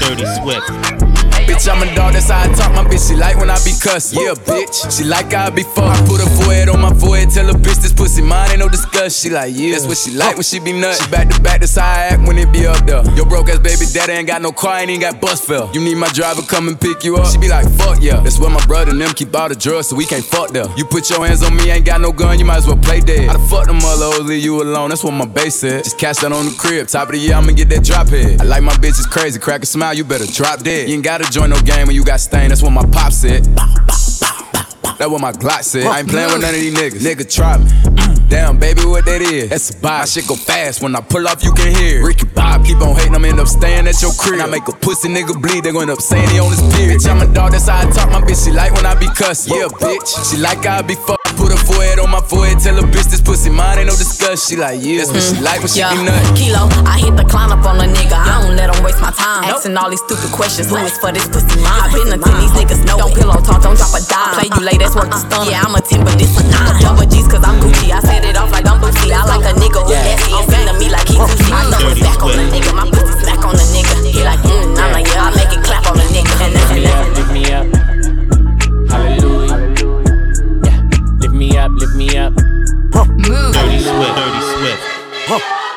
Dirty 0.01 0.27
Swift. 0.41 1.00
Bitch, 1.51 1.67
I'm 1.67 1.83
a 1.83 1.95
dog, 1.97 2.13
that's 2.13 2.31
how 2.31 2.47
I 2.47 2.55
talk. 2.55 2.71
My 2.79 2.85
bitch, 2.85 3.09
she 3.09 3.17
like 3.17 3.37
when 3.37 3.51
I 3.51 3.59
be 3.65 3.75
cussed. 3.83 4.15
Yeah, 4.15 4.39
bitch. 4.39 4.87
She 4.97 5.03
like 5.03 5.33
how 5.33 5.47
I 5.47 5.51
be 5.51 5.65
fucked. 5.65 5.99
I 5.99 6.07
put 6.07 6.23
a 6.23 6.31
forehead 6.39 6.69
on 6.69 6.79
my 6.81 6.95
forehead, 6.95 7.31
tell 7.31 7.47
her 7.47 7.59
bitch 7.59 7.83
this 7.83 7.93
pussy 7.93 8.23
mine, 8.23 8.51
ain't 8.53 8.61
no 8.61 8.69
discuss. 8.69 9.19
She 9.19 9.31
like, 9.31 9.51
yeah, 9.53 9.73
that's 9.73 9.85
what 9.85 9.99
she 9.99 10.13
like 10.13 10.37
when 10.37 10.45
she 10.45 10.61
be 10.61 10.73
nuts. 10.73 11.03
She 11.03 11.11
back 11.11 11.29
to 11.29 11.43
back, 11.43 11.59
that's 11.59 11.75
how 11.75 11.91
I 11.91 12.15
act 12.15 12.23
when 12.23 12.39
it 12.39 12.53
be 12.53 12.69
up 12.69 12.87
there. 12.87 13.03
Your 13.17 13.27
broke 13.27 13.49
ass 13.49 13.59
baby 13.59 13.83
daddy 13.93 14.13
ain't 14.13 14.29
got 14.29 14.43
no 14.43 14.53
car, 14.53 14.79
ain't 14.79 14.91
even 14.91 15.01
got 15.01 15.21
bus 15.21 15.45
fare. 15.45 15.67
You 15.75 15.81
need 15.83 15.97
my 15.97 16.07
driver 16.15 16.43
come 16.43 16.69
and 16.69 16.81
pick 16.81 17.03
you 17.03 17.17
up. 17.17 17.27
She 17.27 17.39
be 17.39 17.49
like, 17.49 17.69
fuck 17.75 17.99
yeah. 18.01 18.21
That's 18.21 18.39
where 18.39 18.51
my 18.51 18.65
brother 18.67 18.93
and 18.93 19.01
them 19.01 19.13
keep 19.13 19.35
all 19.35 19.49
the 19.49 19.57
drugs, 19.57 19.89
so 19.89 19.97
we 19.97 20.07
can't 20.07 20.25
fuck 20.25 20.51
there. 20.51 20.67
You 20.77 20.85
put 20.85 21.11
your 21.11 21.27
hands 21.27 21.43
on 21.43 21.57
me, 21.57 21.69
ain't 21.69 21.85
got 21.85 22.01
no 22.01 22.13
gun, 22.13 22.39
you 22.39 22.45
might 22.45 22.59
as 22.59 22.69
well 22.69 22.77
play 22.79 23.01
dead. 23.01 23.29
I 23.29 23.33
the 23.33 23.41
fuck 23.51 23.67
them 23.67 23.79
other 23.83 24.07
hoes 24.07 24.21
leave 24.21 24.45
you 24.45 24.63
alone? 24.63 24.91
That's 24.91 25.03
what 25.03 25.15
my 25.15 25.27
base 25.27 25.57
said. 25.57 25.83
Just 25.83 25.99
cash 25.99 26.19
that 26.19 26.31
on 26.31 26.47
the 26.47 26.55
crib. 26.57 26.87
Top 26.87 27.09
of 27.09 27.15
the 27.15 27.19
year, 27.19 27.35
I'ma 27.35 27.51
get 27.53 27.69
that 27.71 27.83
drop 27.83 28.07
head. 28.07 28.41
I 28.41 28.45
like 28.45 28.63
my 28.63 28.75
bitches 28.75 29.11
crazy, 29.11 29.41
crack 29.41 29.65
a 29.65 29.67
smile, 29.67 29.95
you 29.95 30.05
better 30.05 30.27
drop 30.27 30.63
dead. 30.63 30.89
You 30.89 30.95
ain't 30.95 31.05
gotta 31.05 31.25
join 31.41 31.51
no 31.51 31.61
game 31.63 31.87
when 31.87 31.97
you 31.97 32.05
got 32.05 32.21
stain. 32.21 32.51
that's 32.51 32.63
what 32.63 32.73
my 32.73 32.85
pop 32.93 33.13
said. 33.13 33.45
That's 34.99 35.11
what 35.11 35.21
my 35.23 35.33
Glock 35.33 35.63
said. 35.63 35.87
I 35.87 36.01
ain't 36.01 36.09
playing 36.09 36.31
with 36.33 36.43
none 36.43 36.53
of 36.55 36.61
these 36.61 36.75
niggas. 36.75 37.01
Nigga 37.01 37.25
try 37.35 37.57
me. 37.57 38.29
Damn, 38.29 38.59
baby, 38.59 38.85
what 38.85 39.07
that 39.07 39.23
is? 39.23 39.49
That's 39.49 39.71
a 39.71 39.75
vibe. 39.75 40.01
My 40.01 40.05
shit 40.05 40.29
go 40.29 40.37
fast. 40.37 40.83
When 40.83 40.95
I 40.95 41.01
pull 41.01 41.27
off, 41.27 41.43
you 41.43 41.53
can 41.53 41.75
hear. 41.75 42.05
Ricky 42.07 42.27
Bob 42.27 42.67
keep 42.67 42.77
on 42.83 42.95
hating, 42.95 43.15
I'm 43.15 43.25
end 43.25 43.41
up 43.41 43.49
staying 43.49 43.89
at 43.89 44.03
your 44.03 44.13
crib. 44.13 44.41
I 44.41 44.47
make 44.47 44.69
a 44.69 44.73
pussy 44.73 45.09
nigga 45.09 45.41
bleed, 45.41 45.65
they 45.65 45.73
gon' 45.73 45.83
end 45.83 45.91
up 45.91 46.03
saying 46.03 46.29
he 46.29 46.39
on 46.39 46.51
his 46.51 46.61
period. 46.75 47.01
Bitch, 47.01 47.11
I'm 47.11 47.23
a 47.23 47.33
dog, 47.33 47.53
that's 47.53 47.69
how 47.69 47.89
I 47.89 47.91
talk. 47.91 48.11
My 48.11 48.21
bitch, 48.21 48.45
she 48.45 48.53
like 48.53 48.73
when 48.75 48.85
I 48.85 48.95
be 48.95 49.07
cussing. 49.07 49.57
Yeah, 49.57 49.69
bitch. 49.69 50.31
She 50.31 50.37
like 50.37 50.65
how 50.65 50.79
I 50.79 50.83
be 50.83 50.95
fucked. 50.95 51.20
Put 51.61 51.77
her 51.77 51.77
forehead 51.77 51.99
on 52.01 52.11
my 52.11 52.21
forehead, 52.21 52.59
tell 52.61 52.79
a 52.79 52.83
bitch 52.83 53.11
this 53.11 53.21
pussy 53.21 53.51
mine, 53.51 53.79
ain't 53.79 53.89
no 53.89 53.97
discuss. 53.97 54.49
She 54.49 54.57
like, 54.57 54.81
yeah, 54.81 55.05
that's 55.05 55.13
what 55.13 55.23
she 55.23 55.37
like 55.43 55.61
when 55.61 55.69
she 55.69 55.81
Yeah. 55.81 55.93
be 55.95 56.03
nuts. 56.03 56.33
Kilo, 56.39 56.69
I 56.89 56.99
hit 56.99 57.17
the 57.17 57.25
climb 57.25 57.53
up 57.53 57.65
on 57.67 57.81
a 57.81 57.87
nigga. 57.89 58.17
I 58.17 58.43
don't 58.43 58.57
let 58.57 58.73
him 58.75 58.83
waste 58.85 59.01
my 59.01 59.11
time. 59.13 59.45
Asking 59.45 59.77
all 59.77 59.91
these 59.91 60.03
stupid 60.07 60.31
questions. 60.33 60.71
Who 60.71 60.77
is 60.81 60.97
for 60.99 61.13
this 61.13 61.29
pussy 61.29 61.61
mine? 61.61 61.81
I 61.81 61.93
been 61.93 62.13
until 62.13 62.35
these 62.41 62.53
niggas 62.57 62.83
know. 62.87 62.97
Don't 62.99 63.15
pillow 63.15 63.37
talk, 63.45 63.63
don't 63.63 63.77
drop 63.77 63.93
a 63.95 64.01
dime. 64.09 64.35
Play 64.41 64.49
you 64.51 64.63
late, 64.65 64.81
that's 64.81 64.95
worth 64.97 65.11
the 65.11 65.21
stun. 65.21 65.47
Yeah, 65.49 65.63
I'm 65.65 65.75
a 65.75 65.81
10, 65.81 66.05
but 66.05 66.17
this 66.19 66.33
a 66.41 66.43
9. 66.49 66.83
Double 66.83 67.07
G's 67.07 67.29
cause 67.29 67.45
I'm 67.45 67.61
Gucci. 67.61 67.93
I 67.93 68.01
set 68.01 68.25
it 68.25 68.37
off 68.37 68.51
like 68.53 68.67
I'm 68.67 68.81
Boosie. 68.81 69.13
I 69.13 69.25
like 69.29 69.45
a 69.45 69.53
nigga 69.61 69.81
who 69.85 69.93
gassy 69.93 70.33
and 70.33 70.47
send 70.51 70.65
to 70.69 70.75
me 70.81 70.89
like 70.91 71.09
he 71.09 71.17
Tucci. 71.17 71.51
I 71.53 71.69
throw 71.71 71.91
it 71.93 72.01
back 72.01 72.21
on 72.23 72.33
the 72.37 72.45
nigga. 72.51 72.73
My 72.75 72.87
pussy 72.91 73.15
smack 73.21 73.45
on 73.45 73.55
the 73.57 73.67
nigga. 73.75 73.95
He 74.11 74.23
like, 74.25 74.41
mm, 74.43 74.79
I'm 74.81 74.93
like, 74.93 75.07
yeah, 75.07 75.29
I 75.29 75.31
make 75.37 75.53
it 75.53 75.63
clap 75.65 75.87
on 75.91 75.97
the 75.97 76.07
nigga. 76.11 76.33
And 76.41 76.53
then, 76.57 76.67
and 76.77 76.85
then. 76.87 77.15
Lift 77.15 77.33
me 77.33 77.45
up. 77.53 77.67
Hallelujah. 77.67 77.80
Lift 81.81 81.95
me 81.95 82.15
up, 82.19 82.35
lift 82.35 83.11
me. 83.11 83.25
Dirty 83.25 83.79
Swift. 83.81 84.17
Dirty 84.17 84.41
Swift. 84.53 84.83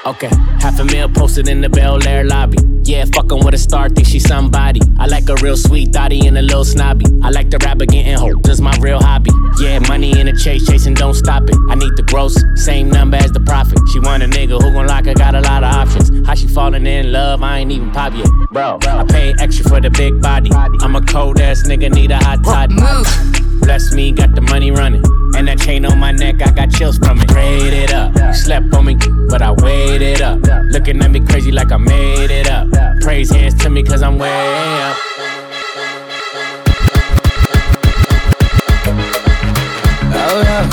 Okay, 0.06 0.30
half 0.60 0.78
a 0.78 0.84
mil 0.84 1.08
posted 1.08 1.48
in 1.48 1.62
the 1.62 1.70
Bel 1.70 2.06
Air 2.06 2.26
lobby. 2.26 2.58
Yeah, 2.84 3.06
fucking 3.06 3.46
with 3.46 3.54
a 3.54 3.58
star, 3.58 3.88
think 3.88 4.06
she 4.06 4.20
somebody. 4.20 4.82
I 5.00 5.06
like 5.06 5.30
a 5.30 5.36
real 5.36 5.56
sweet 5.56 5.94
thotty 5.94 6.28
and 6.28 6.38
a 6.38 6.42
little 6.42 6.66
snobby. 6.66 7.06
I 7.24 7.30
like 7.30 7.50
the 7.50 7.58
rapper 7.60 7.86
getting 7.86 8.18
hoe, 8.18 8.34
just 8.46 8.62
my 8.62 8.76
real 8.82 9.00
hobby. 9.00 9.32
Yeah, 9.62 9.80
money 9.88 10.20
in 10.20 10.26
the 10.26 10.34
chase, 10.34 10.68
chasing, 10.68 10.94
don't 10.94 11.13
stop 11.13 11.44
it. 11.44 11.56
I 11.70 11.76
need 11.76 11.96
the 11.96 12.04
gross, 12.04 12.36
same 12.56 12.89
number 12.89 13.16
as 13.16 13.32
the 13.32 13.39
profit. 13.39 13.80
She 13.94 14.00
want 14.00 14.24
a 14.24 14.26
nigga 14.26 14.62
who 14.62 14.74
gon' 14.74 14.88
lock 14.88 15.06
her, 15.06 15.13
got 15.13 15.36
a 15.36 15.39
lot 15.39 15.63
of 15.63 15.74
options. 15.74 16.28
How 16.28 16.36
she 16.36 16.48
falling 16.48 16.86
in 16.86 17.13
love, 17.13 17.42
I 17.42 17.60
ain't 17.60 17.72
even 17.72 17.92
pop 17.92 18.13
yet. 18.13 18.28
Bro, 18.52 18.80
I 18.82 19.06
pay 19.06 19.34
extra 19.39 19.70
for 19.70 19.80
the 19.80 19.89
big 19.89 20.22
body. 20.22 20.52
I'm 20.54 20.98
a 20.98 21.02
cold 21.02 21.39
ass 21.39 21.63
nigga, 21.66 21.89
need 21.89 22.12
a 22.12 22.18
hot 22.18 22.44
toddy. 22.44 22.76
Bless 23.62 23.94
me, 23.94 24.12
got 24.12 24.36
the 24.36 24.42
money 24.42 24.72
running. 24.72 25.04
And 25.36 25.48
that 25.48 25.60
chain 25.60 25.86
on 25.86 26.00
my 26.00 26.12
neck, 26.12 26.42
I 26.42 26.52
got 26.52 26.72
chills 26.72 26.98
from 26.98 27.20
it. 27.22 27.28
Prayed 27.28 27.74
it 27.74 27.94
up. 27.94 28.16
You 28.16 28.34
slept 28.34 28.74
on 28.74 28.86
me, 28.86 28.98
but 29.30 29.42
I 29.42 29.52
waited 29.52 30.22
up. 30.22 30.39
Looking 30.72 31.02
at 31.02 31.12
me 31.12 31.20
crazy 31.20 31.52
like 31.52 31.72
I 31.72 31.78
made 31.78 32.32
it 32.32 32.50
up. 32.50 32.68
Praise 33.02 33.30
hands 33.32 33.56
to 33.63 33.70
me, 33.70 33.84
cause 33.84 34.02
I'm 34.04 34.18
way 34.18 34.30
up. 34.30 34.98
Oh 40.16 40.42
yeah. 40.44 40.70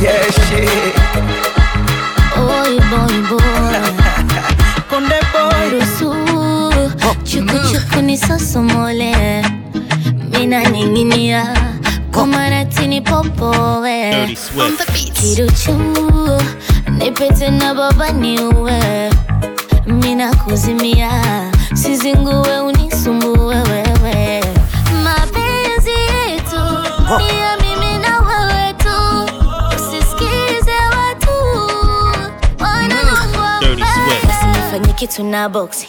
Yeah, 0.00 0.30
shit. 0.46 0.94
Oy 2.38 2.78
boy 2.90 3.14
boy 3.28 3.38
Konde 4.90 5.18
boy 5.32 5.64
Ruhusu 5.72 6.10
Chuku 7.24 7.58
chuku 7.72 8.00
nisosomole 8.02 9.57
Mina 10.38 10.60
ninginia 10.70 11.54
Komaratini 12.12 13.00
popowe. 13.00 14.28
Kiruchu 15.12 15.72
Nipete 16.98 17.50
na 17.50 17.74
baba 17.74 18.12
niue. 18.12 19.10
Mina 19.86 20.34
kuzimia 20.34 21.10
sizinguwe 21.74 22.60
unisumbue 22.60 23.54
wewe. 23.56 24.44
Mapenzi 25.04 25.90
yetu 25.90 26.60
Ni 27.18 27.40
ya 27.40 27.56
mimi 27.56 27.98
na 27.98 28.20
wewe 28.20 28.72
tu. 28.72 29.32
Usisikize 29.76 30.76
watu 30.96 31.34
Wanaongwa 32.64 33.60
Dirty 33.60 34.92
kitu 34.94 35.24
na 35.24 35.48
boksi 35.48 35.88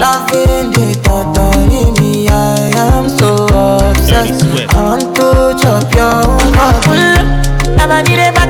Loving 0.00 0.70
the 0.70 0.94
thought 1.04 1.36
of 1.36 1.68
me, 2.00 2.26
I 2.26 2.72
am 2.74 3.06
so 3.06 3.44
obsessed. 3.44 4.46
I 4.74 4.82
want 4.82 5.14
to 5.16 5.54
chop 5.60 5.92
your 5.92 6.24
heart. 6.56 7.26
Never 7.76 8.00
need 8.08 8.18
a 8.18 8.32
back 8.32 8.48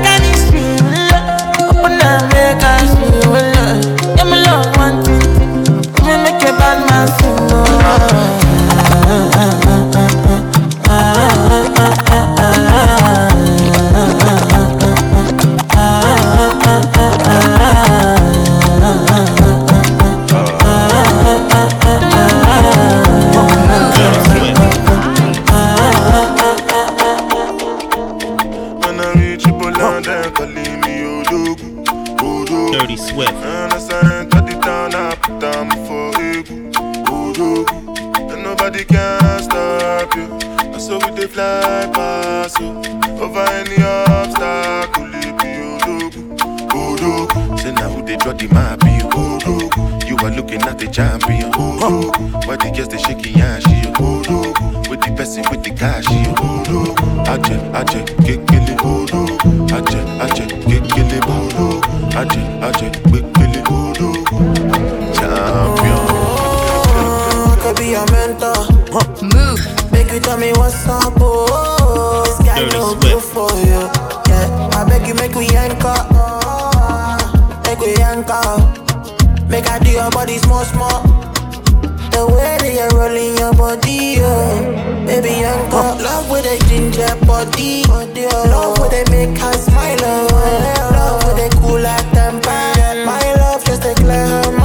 fly 41.81 41.91
past 41.93 42.59
you. 42.59 42.69
Over 43.21 43.45
any 43.49 43.81
obstacle, 43.83 45.13
it 45.13 45.37
be 45.39 45.61
Odogwu, 46.69 47.59
Say 47.59 47.71
now 47.73 47.89
who 47.89 48.03
they 48.05 48.17
draw 48.17 48.33
the 48.33 48.47
map 48.47 48.83
you. 48.83 50.07
You 50.07 50.17
are 50.17 50.31
looking 50.35 50.61
at 50.63 50.77
the 50.79 50.87
champion. 50.87 51.51
odogwu. 51.51 52.45
Why 52.47 52.55
the 52.57 52.71
girls 52.75 52.89
they 52.89 52.97
shaking 52.97 53.39
ass 53.41 53.65
you. 53.67 53.91
With 54.89 55.01
the 55.01 55.13
person 55.15 55.43
with 55.49 55.63
the 55.63 55.71
cash 55.71 56.09
you. 56.09 56.33
Aje, 57.31 57.55
aje, 57.73 58.03
kekele. 58.25 58.75
Aje, 59.75 59.99
aje, 60.21 60.45
kekele. 60.67 61.19
Aje, 62.15 62.41
aje, 62.61 62.89
kekele. 62.89 63.61
Champion. 65.15 66.01
Oh, 66.13 67.57
Could 67.61 67.77
be 67.77 67.91
your 67.91 68.05
mentor. 68.11 68.67
Move. 69.21 69.91
Make 69.91 70.11
you 70.11 70.19
tell 70.19 70.37
me 70.37 70.51
what's 70.53 70.87
up, 70.87 71.13
oh. 71.19 71.70
Guy 72.61 72.69
no 72.77 73.19
for 73.19 73.49
you. 73.65 73.89
Yeah, 74.29 74.69
I 74.77 74.85
beg 74.87 75.07
you 75.07 75.15
make 75.15 75.33
we 75.33 75.47
anchor. 75.57 75.97
Make 77.65 77.79
we 77.79 77.95
anchor. 77.97 78.61
Make 79.49 79.67
I 79.67 79.79
do 79.79 79.89
your 79.89 80.11
body 80.11 80.37
small, 80.37 80.63
small. 80.65 81.01
The 82.13 82.21
way 82.29 82.57
that 82.61 82.71
you're 82.71 82.93
rolling 82.93 83.35
your 83.39 83.53
body, 83.53 84.21
yeah. 84.21 85.05
Baby, 85.07 85.41
anchor. 85.41 86.03
Love 86.03 86.29
with 86.29 86.45
a 86.45 86.59
ginger 86.69 87.15
body. 87.25 87.81
Oh. 87.89 88.05
Love 88.53 88.77
with 88.77 88.91
they 88.91 89.09
make 89.09 89.39
her 89.39 89.53
smile, 89.53 89.97
oh. 90.03 90.91
Love 90.93 91.23
with 91.25 91.37
they 91.37 91.49
cool 91.57 91.79
like 91.81 92.11
temper. 92.11 93.05
My 93.09 93.33
love 93.41 93.65
just 93.65 93.81
to 93.81 93.95
clear 93.95 94.60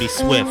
Dirty 0.00 0.12
Swift. 0.12 0.50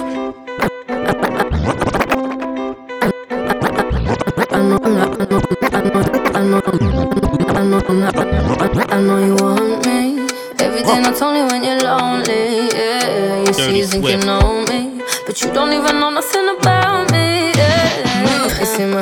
I 8.91 9.01
know 9.01 9.17
you 9.17 9.35
want 9.37 9.87
me. 9.87 10.27
Everything 10.59 11.03
I 11.03 11.13
told 11.17 11.35
you 11.35 11.47
when 11.47 11.63
you're 11.63 11.81
lonely. 11.81 12.69
Yeah, 12.75 13.43
you 13.43 13.53
see, 13.53 13.77
you 13.79 13.87
think 13.87 14.07
you 14.07 14.17
know 14.17 14.63
me, 14.69 15.01
but 15.25 15.41
you 15.41 15.51
don't 15.51 15.73
even 15.73 15.99
know 15.99 16.11
nothing 16.11 16.49
about 16.49 17.11
me. 17.11 17.51
Yeah, 17.57 18.59
you 18.59 18.65
see 18.67 18.85
my 18.85 19.01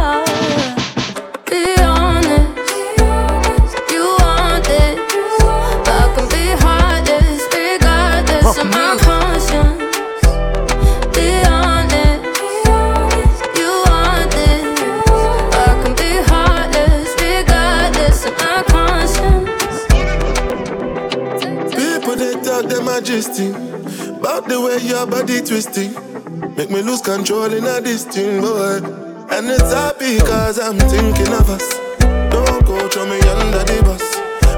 Majesty. 23.11 23.49
About 24.19 24.47
the 24.47 24.59
way 24.61 24.77
your 24.87 25.05
body 25.05 25.41
twisting. 25.41 25.91
Make 26.55 26.69
me 26.71 26.81
lose 26.81 27.01
control 27.01 27.51
in 27.51 27.65
a 27.65 27.81
thing, 27.81 28.41
boy 28.41 28.79
And 29.31 29.47
it's 29.49 29.73
happy 29.73 30.19
cause 30.19 30.59
I'm 30.59 30.79
thinking 30.79 31.33
of 31.33 31.49
us. 31.49 31.67
Don't 32.31 32.65
go 32.65 32.87
throw 32.87 33.05
me 33.05 33.19
under 33.19 33.63
the 33.67 33.81
bus. 33.83 34.03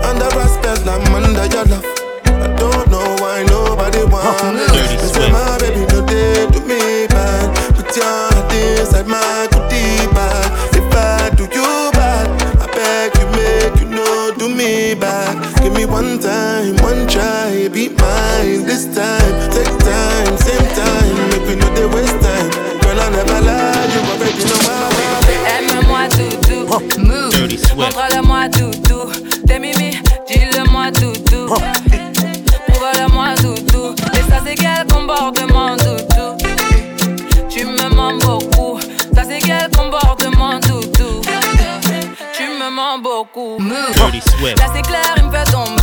Under 0.05 0.29
respect, 0.37 0.85
I'm 0.85 1.01
under 1.15 1.45
your 1.49 1.65
love. 1.65 1.85
I 2.25 2.55
don't 2.55 2.87
know 2.91 3.15
why 3.21 3.43
nobody 3.49 4.03
want 4.05 4.55
me 4.55 4.65
say 5.13 5.31
my 5.31 5.57
baby 5.59 5.85
no 5.91 6.01
they 6.01 6.47
do 6.51 6.59
me 6.65 7.07
bad 7.07 7.75
Put 7.75 7.95
your 7.95 8.05
heart 8.05 8.53
inside 8.53 9.07
my 9.07 9.52
one 16.03 16.19
time, 16.19 16.75
one 16.83 17.07
try 17.07 17.69
Be 17.69 17.89
mine 17.89 18.63
this 18.65 18.85
time 18.93 19.35
Take 19.51 19.77
time, 19.79 20.37
same 20.37 20.67
time 20.75 21.15
Make 21.29 21.47
we 21.47 21.55
know 21.55 21.69
they 21.75 21.85
waste 21.85 22.19
time 22.21 22.49
Girl 22.81 22.99
I 22.99 23.09
never 23.09 23.39
lie 23.47 23.87
You 23.93 24.01
already 24.11 24.43
know 24.49 24.59
my 24.67 24.83
Aime-moi 25.53 26.07
doudou, 26.09 26.61
move. 26.99 27.31
Dirty 27.31 27.57
Swift. 27.57 27.77
Montre-le-moi 27.77 28.49
doudou, 28.49 29.11
t'es 29.47 29.59
mimi, 29.59 29.91
dis-le-moi 30.27 30.91
doudou. 30.91 31.47
Prouve-le-moi 32.67 33.35
doudou, 33.41 33.95
et 34.13 34.23
ça 34.29 34.39
c'est 34.45 34.55
quel 34.55 34.85
comportement 34.87 35.75
doudou? 35.77 36.37
Tu 37.49 37.65
me 37.65 37.89
mens 37.95 38.17
beaucoup, 38.19 38.79
ça 39.13 39.23
c'est 39.27 39.39
quel 39.39 39.69
comportement 39.75 40.59
doudou? 40.59 41.21
Tu 42.33 42.43
me 42.43 42.69
mens 42.69 42.99
beaucoup. 42.99 43.57
Là 43.59 44.65
c'est 44.73 44.81
clair, 44.81 45.15
il 45.17 45.23
me 45.25 45.31
fait 45.31 45.51
tomber. 45.51 45.82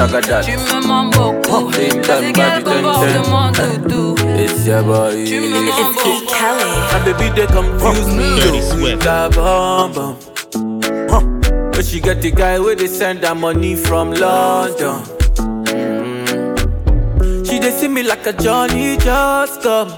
Zagadat. 0.00 0.42
Tu 0.44 0.52
me 0.56 0.80
mens 0.86 1.10
beaucoup. 1.14 1.70
Ding 1.72 2.02
Ça, 2.02 2.20
dong, 2.20 2.22
c'est 2.22 2.32
body 2.32 2.34
quel 2.34 2.62
dun 2.64 2.82
comportement, 2.82 3.52
dun. 3.52 3.62
doudou. 3.86 4.14
It's 4.38 4.66
your 4.66 4.82
boy. 4.82 5.24
Tu 5.26 5.40
me 5.40 5.48
mens 5.50 5.72
beaucoup. 5.76 6.16
My 6.92 6.98
baby 7.04 7.28
they 7.36 7.46
confuse 7.46 8.06
me 8.14 8.24
Dirty 8.40 8.60
with 8.82 9.00
that 9.02 9.34
bum 9.34 9.92
bum. 9.92 10.14
But 11.72 11.84
she 11.84 12.00
get 12.00 12.20
the 12.22 12.30
guy 12.30 12.58
where 12.58 12.74
they 12.74 12.86
send 12.86 13.22
her 13.24 13.34
money 13.34 13.74
from 13.76 14.12
London. 14.12 15.02
Mm. 15.36 17.46
She 17.46 17.58
they 17.58 17.70
see 17.70 17.88
me 17.88 18.02
like 18.02 18.26
a 18.26 18.32
Johnny 18.32 18.96
just 18.96 19.60
come. 19.62 19.90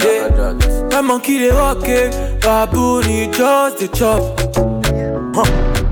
Yeah. 0.00 0.54
My 0.92 1.00
monkey 1.00 1.38
they 1.38 1.50
walk 1.52 1.88
it, 1.88 2.12
baboon 2.40 3.02
he 3.04 3.26
just 3.26 3.78
the 3.78 3.88
chop. 3.88 4.22
Huh. 5.34 5.44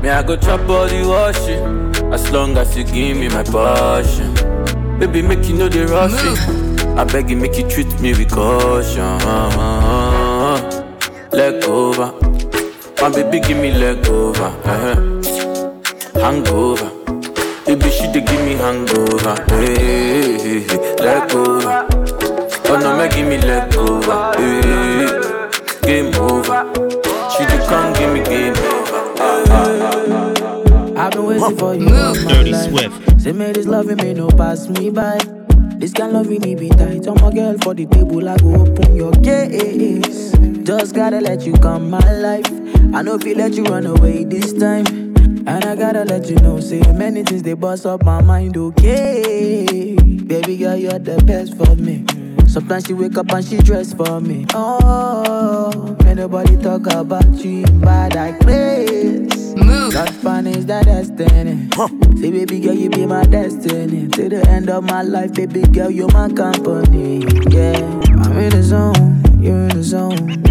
Me 0.02 0.08
I 0.10 0.22
go 0.22 0.36
chop 0.36 0.60
all 0.68 0.86
the 0.86 1.02
washing, 1.06 1.87
as 2.12 2.30
long 2.32 2.56
as 2.56 2.76
you 2.76 2.84
give 2.84 3.16
me 3.16 3.28
my 3.28 3.42
passion. 3.44 4.34
Baby 4.98 5.22
make 5.22 5.46
you 5.48 5.54
know 5.54 5.68
the 5.68 5.86
rush. 5.86 6.14
I 6.98 7.04
beg 7.04 7.30
you 7.30 7.36
make 7.36 7.56
you 7.56 7.68
treat 7.68 7.88
me 8.00 8.12
with 8.12 8.30
caution. 8.30 9.18
Leg 11.32 11.62
over, 11.64 12.12
My 13.00 13.08
baby 13.10 13.38
give 13.40 13.58
me 13.58 13.72
leg 13.72 14.06
over, 14.08 14.44
uh-huh. 14.64 14.96
hangover. 16.20 16.90
Baby 17.66 17.90
she 17.90 18.10
dey 18.12 18.22
give 18.22 18.42
me 18.44 18.54
hangover, 18.54 19.34
hey, 19.50 20.38
hey, 20.38 20.60
hey, 20.60 20.94
leg 20.96 21.30
over. 21.34 21.86
Oh 22.70 22.78
no, 22.82 22.96
make 22.96 23.12
give 23.12 23.28
me 23.28 23.38
leg 23.38 23.74
over, 23.76 24.32
hey, 24.36 25.06
game 25.82 26.14
over. 26.16 26.64
She 27.30 27.44
dey 27.46 27.60
come 27.68 27.92
give 27.92 28.12
me 28.12 28.24
game 28.24 28.54
waiting 31.28 31.56
for 31.56 31.74
you. 31.74 31.80
Move, 31.80 32.16
Dirty 32.28 32.52
Swift. 32.54 33.20
Say, 33.20 33.32
me 33.32 33.52
this 33.52 33.66
loving 33.66 33.96
me 33.98 34.14
no 34.14 34.28
pass 34.28 34.68
me 34.68 34.90
by. 34.90 35.18
This 35.78 35.92
kind 35.92 36.12
loving 36.12 36.40
me 36.40 36.54
be 36.54 36.68
tight. 36.70 37.06
I'm 37.06 37.16
a 37.18 37.32
girl 37.32 37.56
for 37.62 37.74
the 37.74 37.86
table. 37.86 38.28
I 38.28 38.36
go 38.38 38.62
open 38.62 38.96
your 38.96 39.12
gates. 39.12 40.32
Just 40.66 40.94
gotta 40.94 41.20
let 41.20 41.46
you 41.46 41.52
come 41.54 41.90
my 41.90 42.12
life. 42.14 42.46
I 42.94 43.02
know 43.02 43.14
if 43.14 43.24
you 43.24 43.34
let 43.34 43.54
you 43.54 43.64
run 43.64 43.86
away 43.86 44.24
this 44.24 44.52
time. 44.52 44.86
And 45.46 45.64
I 45.64 45.76
gotta 45.76 46.04
let 46.04 46.28
you 46.28 46.36
know, 46.36 46.60
say 46.60 46.80
many 46.92 47.22
things 47.22 47.42
they 47.42 47.54
bust 47.54 47.86
up 47.86 48.04
my 48.04 48.20
mind, 48.20 48.56
okay. 48.56 49.94
Baby 49.94 50.58
girl, 50.58 50.76
you're 50.76 50.98
the 50.98 51.22
best 51.24 51.56
for 51.56 51.74
me. 51.76 52.04
Sometimes 52.48 52.86
she 52.86 52.94
wake 52.94 53.16
up 53.18 53.30
and 53.30 53.44
she 53.44 53.58
dress 53.58 53.92
for 53.92 54.20
me. 54.20 54.46
Oh, 54.54 55.96
may 56.02 56.14
nobody 56.14 56.56
talk 56.56 56.86
about 56.86 57.44
you 57.44 57.64
in 57.64 57.80
bad 57.80 58.14
like 58.14 58.40
grace. 58.40 59.54
Move. 59.54 59.92
That 59.92 60.10
fun 60.22 60.46
is 60.46 60.66
that 60.66 60.86
destiny. 60.86 61.68
Say, 62.20 62.30
baby 62.30 62.58
girl, 62.60 62.74
you 62.74 62.88
be 62.90 63.04
my 63.06 63.24
destiny. 63.24 64.08
Till 64.08 64.30
the 64.30 64.48
end 64.48 64.70
of 64.70 64.84
my 64.84 65.02
life, 65.02 65.34
baby 65.34 65.60
girl, 65.62 65.90
you're 65.90 66.10
my 66.12 66.28
company. 66.30 67.18
Yeah, 67.50 67.78
I'm 68.24 68.38
in 68.38 68.50
the 68.50 68.62
zone, 68.62 69.22
you're 69.40 69.54
in 69.54 69.68
the 69.68 69.82
zone. 69.82 70.42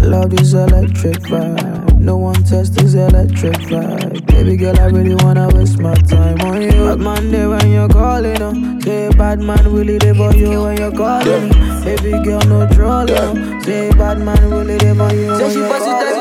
Love 0.00 0.30
this 0.30 0.52
electric 0.52 1.18
vibe. 1.24 1.89
No 2.00 2.16
one 2.16 2.42
tests 2.44 2.74
this 2.74 2.94
electric 2.94 3.56
vibe. 3.68 4.26
Baby 4.26 4.56
girl, 4.56 4.78
I 4.80 4.86
really 4.86 5.14
wanna 5.22 5.48
waste 5.54 5.78
my 5.78 5.94
time 5.94 6.40
on 6.40 6.62
you. 6.62 6.70
Bad 6.70 6.98
man 6.98 7.30
there 7.30 7.48
when 7.50 7.70
you're 7.70 7.88
calling, 7.88 8.40
oh. 8.42 8.80
Say 8.80 9.10
bad 9.10 9.40
man 9.40 9.70
really 9.72 9.98
there 9.98 10.14
for 10.14 10.32
you 10.34 10.62
when 10.62 10.78
you're 10.78 10.90
calling. 10.92 11.50
oh. 11.54 11.84
Baby 11.84 12.12
girl, 12.24 12.40
no 12.48 12.66
trolling, 12.68 13.16
oh. 13.18 13.60
Say 13.62 13.90
bad 13.92 14.18
man 14.20 14.50
really 14.50 14.78
there 14.78 14.94
for 14.94 15.12
you 15.14 15.30
when 15.30 15.52
you're 15.52 15.78
calling. 15.78 16.16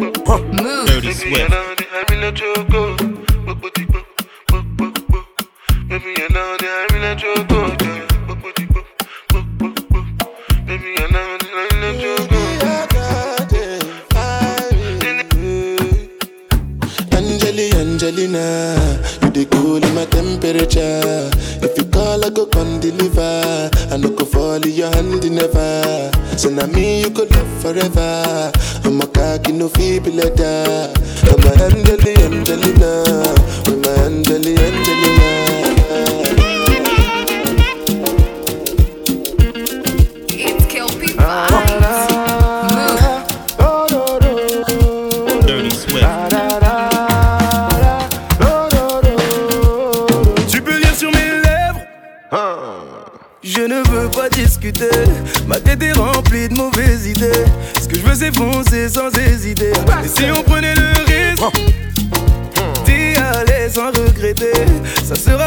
Move. 0.00 0.16
Oh. 0.28 0.86
Dirty 0.86 1.12
Swift. 1.12 2.65
Your 24.76 24.90
hand 24.90 25.24
in 25.24 25.36
never. 25.36 26.10
So 26.36 26.50
now 26.50 26.66
me 26.66 27.00
you 27.00 27.10
could 27.10 27.30
love 27.34 27.62
forever. 27.62 28.52
I'm 28.84 29.00
a 29.00 29.06
cocky 29.06 29.52
no 29.52 29.68
feeble 29.68 30.12
letter. 30.12 30.92
I'm 31.30 31.44
a 31.44 31.52
Angeli, 31.64 32.14
Angelina, 32.16 33.02
I'm 33.66 33.84
a 33.84 33.90
Angeli, 34.04 34.54
Angelina. 34.56 35.15
C'est 58.68 58.88
sans 58.88 59.08
hésiter. 59.18 59.70
Et 60.04 60.08
si 60.08 60.24
on 60.36 60.42
prenait 60.42 60.74
le 60.74 60.88
risque 61.06 61.42
D'y 62.84 63.16
aller 63.16 63.68
sans 63.70 63.88
regretter 63.88 64.52
Ça 65.04 65.14
sera 65.14 65.45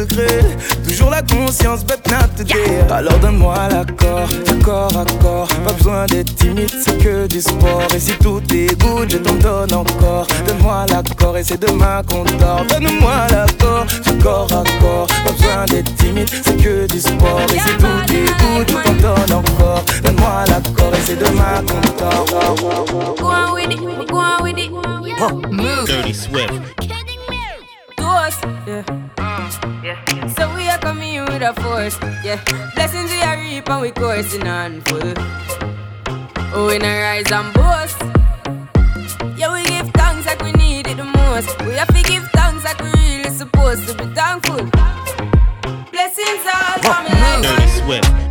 secret. 0.00 0.44
Toujours 0.86 1.10
la 1.10 1.22
conscience 1.22 1.84
bête 1.84 2.06
not 2.10 2.28
today 2.36 2.80
Alors 2.90 3.18
donne-moi 3.18 3.54
l'accord, 3.70 4.28
corps 4.64 4.96
à 4.96 5.04
corps 5.22 5.48
Pas 5.64 5.72
besoin 5.72 6.06
d'être 6.06 6.34
timide, 6.36 6.70
c'est 6.82 6.98
que 6.98 7.26
du 7.26 7.40
sport. 7.40 7.82
Et 7.94 8.00
si 8.00 8.12
tout 8.12 8.42
est 8.52 8.80
good, 8.80 9.10
je 9.10 9.18
t'en 9.18 9.34
donne 9.34 9.72
encore. 9.72 10.26
Donne-moi 10.46 10.86
l'accord 10.88 11.36
et 11.36 11.44
c'est 11.44 11.60
demain 11.60 12.02
qu'on 12.08 12.24
dort 12.38 12.64
Donne-moi 12.68 13.26
l'accord, 13.30 13.86
corps 14.22 14.52
à 14.52 14.64
corps. 14.80 15.06
Pas 15.24 15.32
besoin 15.32 15.64
d'être 15.66 15.94
timide, 15.96 16.28
c'est 16.28 16.56
que 16.56 16.86
du 16.86 17.00
sport. 17.00 17.40
Et 17.54 17.58
si 17.58 17.76
tout 17.76 18.14
est 18.14 18.32
good, 18.42 18.68
je 18.68 18.74
t'en 18.74 18.94
donne 19.02 19.32
encore. 19.32 19.84
Donne-moi 20.02 20.44
l'accord 20.48 20.94
et 20.94 21.02
c'est 21.06 21.18
demain 21.18 21.62
qu'on 21.66 21.80
dort 21.98 22.26
Go 23.18 23.26
on 23.26 23.54
with 23.54 23.70
it, 23.70 24.08
go 24.08 24.16
on 24.16 24.42
with 24.42 24.58
it. 24.58 24.70
Move. 25.50 25.86
Dirty 25.86 26.14
Swift. 26.14 26.89
Yeah. 28.20 28.84
yeah. 29.82 30.26
So 30.26 30.54
we 30.54 30.68
are 30.68 30.76
coming 30.78 31.14
in 31.14 31.24
with 31.24 31.40
a 31.40 31.54
force, 31.54 31.98
yeah. 32.22 32.38
Blessings 32.74 33.10
we 33.10 33.22
are 33.22 33.38
reap 33.38 33.66
and 33.70 33.80
we 33.80 33.90
coursing 33.92 34.46
on 34.46 34.82
full. 34.82 35.14
Oh, 36.52 36.66
we 36.68 36.76
not 36.76 37.00
rise 37.00 37.32
and 37.32 37.54
boast. 37.54 37.98
Yeah, 39.38 39.54
we 39.54 39.64
give 39.64 39.88
thanks 39.94 40.26
like 40.26 40.42
we 40.42 40.52
need 40.52 40.86
it 40.86 40.98
the 40.98 41.04
most. 41.04 41.58
We 41.62 41.72
have 41.72 41.88
to 41.88 42.02
give 42.02 42.28
thanks 42.32 42.62
like 42.62 42.78
we 42.82 42.90
really 42.90 43.30
supposed 43.30 43.88
to 43.88 43.94
be 43.94 44.04
thankful. 44.12 44.66
Blessings 45.90 46.44
all 46.44 46.78
coming 46.82 47.12
like 47.12 47.42
Dirty 47.42 47.68
Swift. 47.68 48.29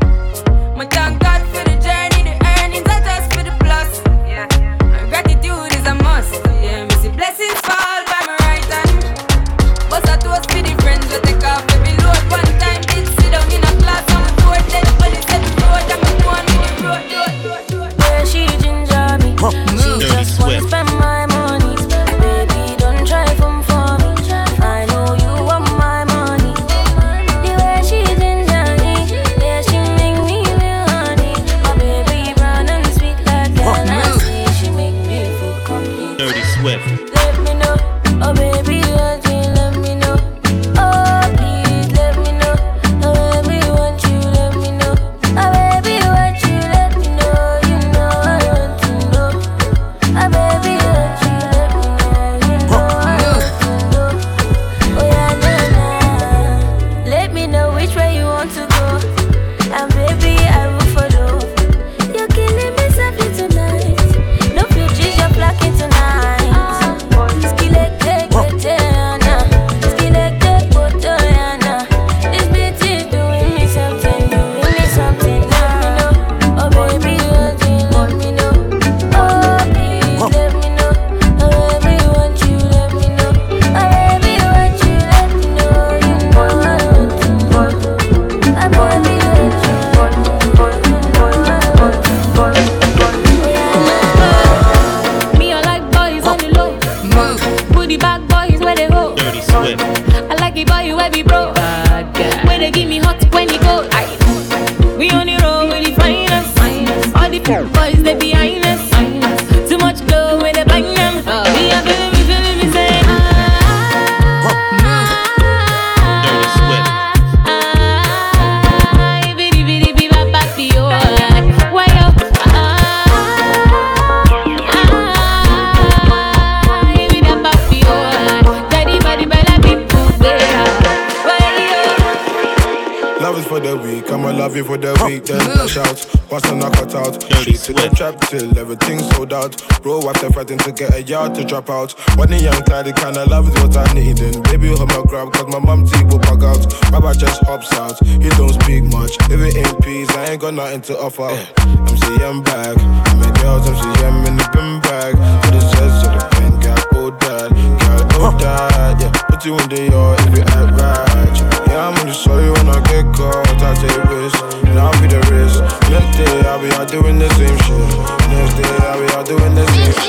To 141.39 141.47
drop 141.47 141.69
out. 141.69 141.91
When 142.17 142.29
the 142.29 142.39
young 142.39 142.61
tired, 142.63 142.95
kind 142.95 143.17
of 143.17 143.27
love 143.29 143.47
is 143.47 143.55
what 143.63 143.75
I 143.75 143.93
need. 143.93 144.19
And 144.19 144.43
baby, 144.43 144.67
hold 144.67 144.89
my 144.89 145.01
grab, 145.07 145.31
cause 145.31 145.47
my 145.47 145.59
mom 145.59 145.85
teeth 145.85 146.11
will 146.11 146.19
bug 146.19 146.43
out. 146.43 146.59
Baba 146.91 147.15
just 147.15 147.41
hops 147.47 147.71
out, 147.73 147.95
he 148.03 148.29
don't 148.35 148.53
speak 148.61 148.83
much. 148.91 149.15
If 149.31 149.39
it 149.39 149.55
ain't 149.55 149.79
peace, 149.81 150.09
I 150.11 150.35
ain't 150.35 150.41
got 150.41 150.53
nothing 150.53 150.81
to 150.91 150.99
offer. 150.99 151.31
MC, 151.31 152.07
I'm 152.23 152.43
back. 152.43 152.75
My 153.15 153.31
girls, 153.39 153.67
MC, 153.67 153.87
I'm 154.03 154.25
in 154.27 154.35
the 154.35 154.47
bin 154.51 154.81
bag. 154.83 155.15
To 155.15 155.47
the 155.55 155.61
chest, 155.71 155.95
to 156.03 156.07
the 156.11 156.21
pen, 156.35 156.59
got 156.59 156.83
all 156.95 157.11
that. 157.11 157.49
Got 157.79 158.19
all 158.19 158.31
that, 158.39 158.99
yeah. 158.99 159.11
Put 159.29 159.45
you 159.45 159.55
in 159.59 159.69
the 159.69 159.91
yard 159.91 160.19
if 160.27 160.35
you 160.35 160.43
act 160.43 160.71
right. 160.75 161.35
Yeah, 161.71 161.87
I'm 161.87 161.95
gonna 161.95 162.13
show 162.13 162.39
you 162.39 162.51
when 162.51 162.67
I 162.67 162.79
get 162.91 163.07
caught. 163.15 163.47
I 163.63 163.71
take 163.79 164.03
risks, 164.11 164.41
and 164.67 164.75
I'll 164.79 164.91
be 164.99 165.07
the 165.07 165.21
risk. 165.31 165.63
Next 165.87 166.17
day, 166.17 166.41
I'll 166.47 166.59
be 166.59 166.69
out 166.75 166.89
doing 166.91 167.19
the 167.19 167.29
same 167.39 167.57
shit. 167.63 167.87
Next 168.27 168.55
day, 168.59 168.75
I'll 168.87 168.99
be 168.99 169.07
out 169.13 169.25
doing 169.25 169.55
the 169.55 169.65
same 169.67 169.93
shit. 169.93 170.08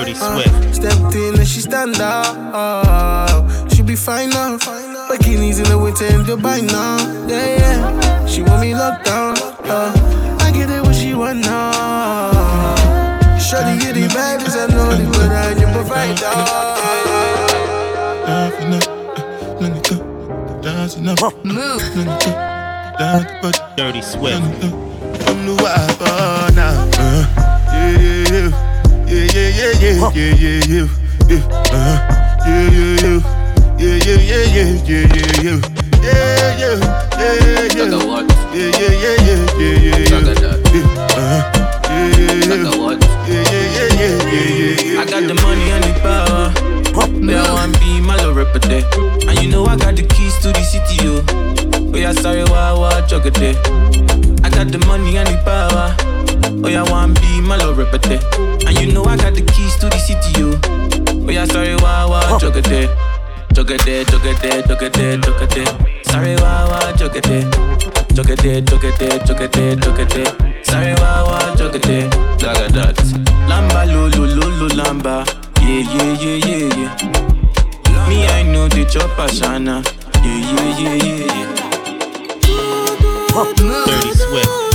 Dirty 0.00 0.14
Swift. 0.14 0.48
Uh, 0.48 0.72
stepped 0.72 1.14
in 1.14 1.34
and 1.34 1.46
she 1.46 1.60
stand 1.60 2.00
out. 2.00 3.70
She 3.70 3.82
be 3.82 3.94
fine 3.96 4.30
now. 4.30 4.56
Bikinis 5.10 5.58
in 5.58 5.64
the 5.64 5.78
winter 5.78 6.06
in 6.06 6.24
Dubai 6.24 6.62
now. 6.64 6.96
Yeah, 7.28 7.58
yeah. 7.60 8.26
She 8.26 8.40
want 8.42 8.62
me 8.62 8.74
locked 8.74 9.04
down. 9.04 9.36
Uh, 9.36 9.92
I 10.40 10.50
get 10.52 10.70
it 10.70 10.82
what 10.82 10.94
she 10.94 11.12
want 11.12 11.40
now. 11.40 13.36
Shorty, 13.38 13.72
you 13.84 13.92
the 13.92 14.08
baddest 14.14 14.56
I 14.56 14.68
know 14.68 14.88
this, 14.96 15.06
but 15.18 15.32
I 15.32 15.52
am 15.60 15.76
a 15.76 15.84
fighter. 15.84 16.80
Move. 21.44 21.82
Dirty 23.76 24.00
Swift. 24.00 24.40
I'm 25.28 25.44
the 25.44 25.54
wild 25.60 26.00
now. 26.56 26.88
Uh, 26.96 27.26
yeah, 27.72 28.32
yeah, 28.32 28.69
yeah, 29.10 29.26
yeah, 29.34 29.50
yeah, 29.58 29.72
yeah, 29.80 29.98
yeah, 30.14 30.30
yeah, 30.40 30.86
yeah, 31.28 31.42
uh, 31.72 31.96
yeah, 32.46 32.70
yeah, 32.70 32.94
yeah, 33.00 33.18
yeah, 33.78 33.96
yeah, 33.98 34.20
yeah, 34.20 34.70
yeah, 34.70 34.86
yeah, 34.86 35.04
yeah, 35.14 35.42
yeah. 35.42 35.58
Yeah, 36.00 36.16
yeah, 36.20 36.76
yeah, 36.76 37.86
yeah, 37.90 38.14
yeah, 38.50 38.58
yeah, 38.60 38.94
yeah, 39.80 39.90
yeah, 39.90 40.14
uh, 41.16 41.42
I 45.00 45.04
got 45.06 45.22
the 45.26 45.34
money 45.42 45.70
and 45.70 45.84
the 45.84 45.92
power. 46.00 46.50
Me, 47.20 47.34
I 47.34 47.52
want 47.52 47.78
be 47.80 48.00
my 48.00 48.16
rapper 48.32 48.58
there. 48.60 48.84
And 49.28 49.38
you 49.42 49.48
know 49.50 49.64
I 49.66 49.76
got 49.76 49.96
the 49.96 50.02
keys 50.02 50.36
to 50.38 50.48
the 50.52 50.62
city. 50.62 50.98
Oh 51.06 51.96
yeah, 51.96 52.12
sorry, 52.12 52.44
why, 52.44 52.72
why, 52.72 53.00
juggle 53.06 53.30
there. 53.32 53.54
I 54.42 54.50
got 54.50 54.68
the 54.72 54.78
money 54.86 55.16
and 55.16 55.28
the 55.28 55.36
power. 55.44 55.94
Oh, 56.62 56.68
yeah, 56.68 56.82
one 56.90 57.14
be 57.14 57.40
my 57.40 57.56
love 57.56 57.76
repete. 57.76 58.20
And 58.66 58.78
you 58.80 58.92
know 58.92 59.04
I 59.04 59.16
got 59.16 59.34
the 59.34 59.42
keys 59.42 59.76
to 59.76 59.88
the 59.88 59.98
city, 59.98 60.40
yo. 60.40 60.58
Oh, 61.26 61.30
yeah, 61.30 61.44
sorry, 61.46 61.74
wah, 61.76 62.06
wah, 62.08 62.38
jogate. 62.38 62.88
Jogate, 63.52 64.06
jogate, 64.06 64.64
jogate, 64.68 65.20
jogate. 65.22 65.66
Sorry, 66.06 66.36
wah, 66.36 66.68
wah, 66.68 66.92
jogate. 66.96 67.46
Jogate, 68.14 68.64
jogate, 68.66 69.24
jogate, 69.26 69.78
jogate. 69.80 70.66
Sorry, 70.66 70.92
wah, 70.94 71.24
wah, 71.24 71.54
jogate. 71.56 72.10
Daga 72.38 72.68
dot. 72.72 72.96
Lamba, 73.48 73.84
lulu, 73.86 74.26
lulu, 74.26 74.68
lamba. 74.76 75.24
Yeah, 75.60 75.80
yeah, 75.94 76.12
yeah, 76.22 76.38
yeah, 76.46 76.68
yeah. 76.76 78.08
Me, 78.08 78.26
I 78.26 78.42
know 78.42 78.68
the 78.68 78.84
chopper, 78.84 79.28
Shana. 79.32 79.82
Yeah, 80.22 80.38
yeah, 80.52 80.78
yeah, 80.78 80.96
yeah, 81.04 81.24
yeah. 81.34 81.46
Dirty 83.56 84.12
Swift. 84.14 84.69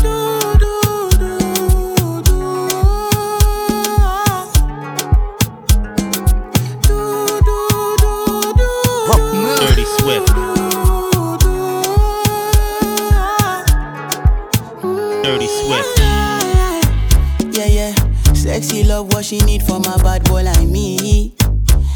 Sexy 18.56 18.86
love, 18.86 19.12
what 19.12 19.26
she 19.26 19.40
need 19.40 19.64
from 19.64 19.84
a 19.84 19.98
bad 20.02 20.24
boy 20.24 20.42
like 20.44 20.66
me. 20.66 21.36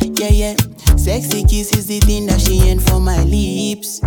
Yeah, 0.02 0.28
yeah. 0.28 0.56
Sexy 0.98 1.46
kiss 1.46 1.72
is 1.72 1.88
the 1.88 2.02
thing 2.02 2.26
that 2.26 2.42
she 2.42 2.60
ain't 2.64 2.82
for 2.82 3.00
my 3.00 3.24
lips. 3.24 4.02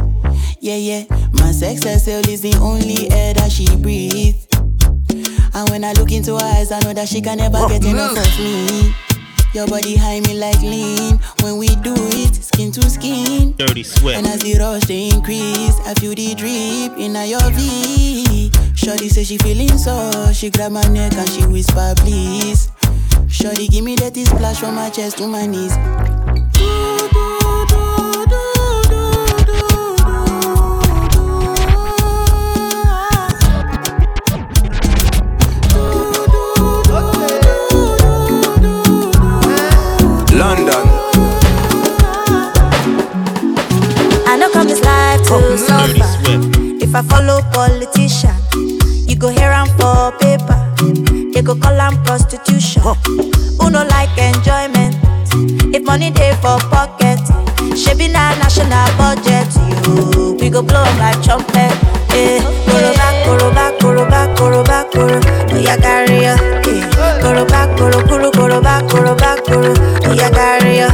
Yeah, 0.60 0.76
yeah. 0.76 1.04
My 1.32 1.50
sex 1.50 1.82
herself 1.82 2.28
is 2.28 2.42
the 2.42 2.54
only 2.60 3.10
air 3.10 3.32
that 3.32 3.50
she 3.50 3.74
breathes. 3.76 4.46
And 5.54 5.70
when 5.70 5.82
I 5.82 5.94
look 5.94 6.12
into 6.12 6.36
her 6.36 6.44
eyes, 6.44 6.70
I 6.70 6.80
know 6.80 6.92
that 6.92 7.08
she 7.08 7.22
can 7.22 7.38
never 7.38 7.66
get 7.68 7.86
enough 7.86 8.18
of 8.18 8.38
me. 8.38 8.94
Your 9.54 9.66
body 9.66 9.96
high 9.96 10.20
me 10.20 10.34
like 10.38 10.60
lean. 10.62 11.18
When 11.42 11.58
we 11.58 11.68
do 11.68 11.94
it, 11.96 12.34
skin 12.34 12.72
to 12.72 12.88
skin. 12.88 13.52
Dirty 13.56 13.82
sweat. 13.82 14.16
And 14.16 14.26
as 14.26 14.40
the 14.40 14.58
rush 14.58 14.84
they 14.84 15.08
increase, 15.08 15.78
I 15.86 15.94
feel 15.94 16.14
the 16.14 16.34
drip 16.34 16.98
in 16.98 17.14
your 17.28 17.50
V. 17.52 18.50
Shorty 18.74 19.08
say 19.08 19.24
she 19.24 19.38
feeling 19.38 19.76
so, 19.78 20.32
she 20.32 20.50
grab 20.50 20.72
my 20.72 20.86
neck 20.88 21.12
and 21.14 21.28
she 21.28 21.46
whisper 21.46 21.94
please. 21.98 22.70
Shorty 23.28 23.68
give 23.68 23.84
me 23.84 23.94
that 23.96 24.16
splash 24.16 24.58
from 24.58 24.74
my 24.74 24.90
chest 24.90 25.18
to 25.18 25.26
my 25.26 25.46
knees. 25.46 25.76
London. 27.12 27.31
They 51.42 51.46
go 51.46 51.56
call 51.56 51.80
am 51.80 52.00
prostitution. 52.04 52.82
Who 52.84 53.68
no 53.70 53.82
like 53.90 54.16
enjoyment? 54.16 54.94
If 55.74 55.82
money 55.82 56.12
dey 56.12 56.34
for 56.34 56.56
pocket, 56.70 57.18
shebi 57.74 58.06
na 58.12 58.30
national 58.38 58.86
budget. 58.96 59.50
You, 59.88 60.36
we 60.38 60.48
go 60.50 60.62
blow 60.62 60.84
like 61.02 61.20
trumpet. 61.24 61.74
Eh, 62.14 62.38
koroba, 62.70 63.08
koroba, 63.26 63.76
koroba, 63.80 64.34
koroba, 64.36 64.84
koro. 64.92 65.18
Oya 65.58 65.76
carry 65.78 66.22
ya. 66.22 66.34
Eh, 66.62 66.86
koroba, 67.20 67.66
koro, 67.76 68.06
koro, 68.06 68.30
koroba, 68.30 68.78
koroba, 68.88 69.34
koro. 69.44 69.74
Oya 70.12 70.30
carry 70.30 70.76
ya. 70.78 70.88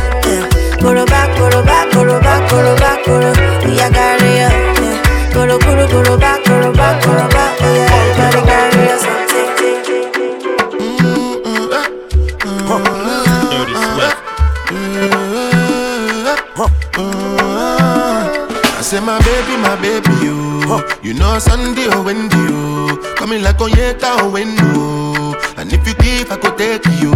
Know 21.38 21.44
Sunday 21.44 21.86
oh, 21.86 22.00
or 22.00 22.02
Wendy, 22.02 22.34
you. 22.34 23.14
Coming 23.14 23.44
like 23.44 23.58
Onyeka 23.58 24.18
or 24.18 24.26
oh, 24.26 24.32
Wendo. 24.34 25.38
And 25.56 25.72
if 25.72 25.86
you 25.86 25.94
give, 25.94 26.32
I 26.32 26.36
could 26.36 26.58
take 26.58 26.84
you. 26.98 27.14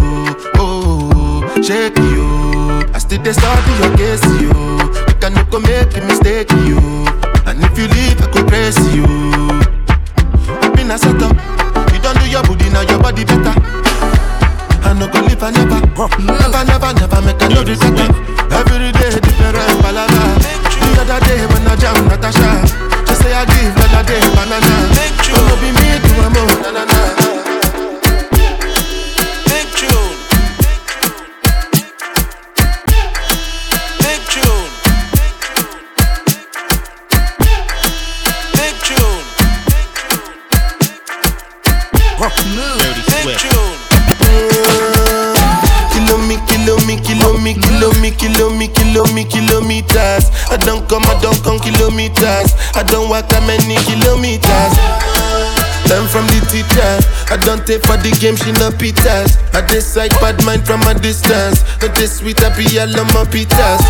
Oh, 0.55 1.43
shake 1.61 1.97
you. 1.99 2.87
I 2.95 2.99
still 2.99 3.21
dey 3.21 3.33
study 3.33 3.73
your 3.83 3.91
case, 3.99 4.23
you. 4.39 4.55
You 5.11 5.15
cannot 5.19 5.51
go 5.51 5.59
make 5.59 5.91
a 5.97 6.01
mistake, 6.07 6.49
you. 6.63 6.79
And 7.43 7.59
if 7.67 7.75
you 7.77 7.91
leave, 7.91 8.15
I 8.23 8.31
could 8.31 8.47
praise 8.47 8.79
you. 8.95 9.03
I've 10.63 10.71
Been 10.73 10.91
a 10.91 10.97
set 10.97 11.19
up. 11.19 11.35
You 11.91 11.99
don't 11.99 12.15
do 12.23 12.29
your 12.31 12.43
booty, 12.43 12.69
now 12.71 12.87
your 12.87 13.03
body 13.03 13.25
better. 13.25 13.51
I 14.87 14.95
no 14.95 15.11
go 15.11 15.19
live, 15.19 15.43
I 15.43 15.51
never. 15.51 15.83
Never, 16.23 16.63
never, 16.63 16.93
never 16.95 17.21
make 17.27 17.41
a 17.43 17.49
no 17.51 17.59
regret. 17.59 18.07
Every 18.55 18.87
day, 18.95 19.19
different 19.19 19.83
palava. 19.83 20.63
The 20.79 21.11
other 21.11 21.19
day 21.27 21.43
when 21.51 21.67
I 21.67 21.75
jam 21.75 22.07
Natasha, 22.07 22.82
say 23.23 23.33
I 23.33 23.45
give 23.45 23.75
another 23.79 24.03
day 24.03 24.19
banana. 24.35 24.67
Oh, 24.67 25.22
I 57.33 57.37
don't 57.41 57.65
take 57.65 57.81
for 57.81 57.97
the 57.97 58.13
game, 58.21 58.37
she 58.37 58.53
no 58.61 58.69
pitas. 58.69 59.41
I 59.57 59.65
decide 59.65 60.13
bad 60.21 60.37
mind 60.45 60.69
from 60.69 60.85
a 60.85 60.93
distance. 60.93 61.65
Not 61.81 61.97
this 61.97 62.21
sweet, 62.21 62.37
I 62.45 62.53
be 62.53 62.61
all 62.77 62.93
on 62.93 63.09
my 63.09 63.25
pitas. 63.25 63.81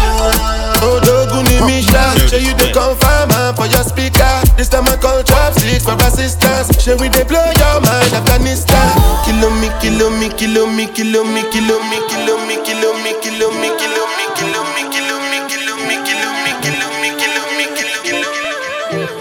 Oh, 0.79 1.03
Doguni 1.03 1.59
Misha, 1.67 2.15
show 2.31 2.39
you 2.39 2.55
the 2.55 2.71
confirm 2.71 3.35
for 3.59 3.67
your 3.67 3.83
speaker. 3.83 4.31
This 4.55 4.71
time 4.71 4.87
I 4.87 4.95
call 4.95 5.19
chopsticks 5.27 5.83
for 5.83 5.99
assistance. 6.07 6.71
Show 6.79 6.95
we 7.03 7.11
they 7.11 7.27
blow 7.27 7.43
your 7.59 7.83
mind, 7.83 8.15
Afghanistan. 8.15 8.87
Kilo 9.27 9.51
me, 9.59 9.67
kilo 9.83 10.07
me, 10.07 10.31
kilo 10.31 10.63
me, 10.63 10.87
kilo 10.95 11.27
me, 11.27 11.43
kilo 11.51 11.83
me, 11.91 11.99
kilo 12.07 12.39
me, 12.47 12.55
kilo 12.63 12.95
me, 13.03 13.11
kilo 13.19 13.51
me, 13.59 13.67
kilo 13.75 13.99
me, 14.07 14.39
kilo 14.39 14.63
me, 14.71 14.87
kilo 14.87 15.19
me, 15.19 15.19
kilo 15.19 15.19
me, 15.19 15.35
kilo 15.43 15.75
me, 15.83 15.99
kilo 15.99 16.31
me, 16.39 16.55
kilo 16.63 17.43
me, 17.59 17.59
kilo 17.75 17.91
kilo 18.07 18.29
kilo. 18.31 19.11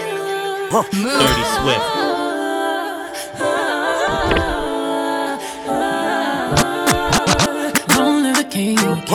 Dirty 0.71 1.43
Swift. 1.59 1.92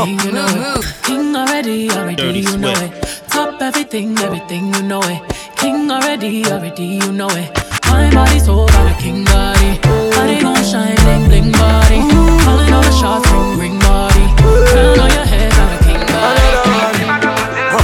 King, 0.04 0.18
king, 0.18 0.26
you 0.26 0.32
know 0.32 0.46
it. 0.46 0.84
King 1.02 1.36
already, 1.36 1.90
already, 1.90 2.40
you 2.40 2.58
know 2.58 2.70
it. 2.70 2.92
Top 3.28 3.60
everything, 3.60 4.18
everything, 4.18 4.72
you 4.74 4.82
know 4.82 5.00
it. 5.02 5.22
King 5.56 5.90
already, 5.90 6.44
already, 6.46 6.84
you 6.84 7.12
know 7.12 7.28
it. 7.30 7.50
My 7.86 8.10
body 8.12 8.38
so 8.38 8.66
got 8.66 8.92
a 8.92 9.02
king 9.02 9.24
body. 9.24 9.78
Body 10.14 10.40
gon' 10.40 10.62
shine, 10.62 10.94
bling, 11.02 11.24
bling 11.28 11.52
body. 11.52 12.00
Calling 12.44 12.72
all 12.72 12.82
the 12.82 12.92
shots, 12.92 13.30
ring, 13.30 13.58
ring 13.58 13.78
body. 13.80 14.24
Crown 14.70 15.00
on 15.00 15.10
your 15.10 15.26
head, 15.26 15.52
got 15.52 15.72
a 15.72 15.84
king 15.84 16.02
body. 16.12 16.48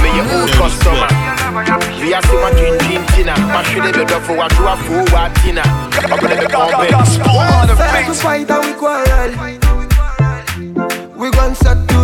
Me 0.03 0.09
your 0.15 0.27
old 0.39 0.51
customer. 0.51 1.09
Vi 1.99 2.13
a 2.13 2.21
se 2.21 2.35
ma 2.41 2.49
gin 2.51 2.75
gin 2.85 3.03
tina 3.11 3.33
Machine 3.53 3.91
be 3.91 4.03
do 4.05 4.19
for 4.19 4.35
what 4.35 4.51
you 4.53 4.67
a 4.67 4.75
for 4.77 5.03
what 5.11 5.33
tina 5.35 5.63
I'm 5.63 6.19
gonna 6.19 6.35
be 6.39 6.47
bomb 6.47 6.69
Time 7.77 8.05
to 8.05 8.13
fight 8.13 8.51
and 8.51 8.65
we 8.65 8.73
quarrel 8.73 9.65
we 11.17 11.31
gon' 11.31 11.55
settle 11.55 11.94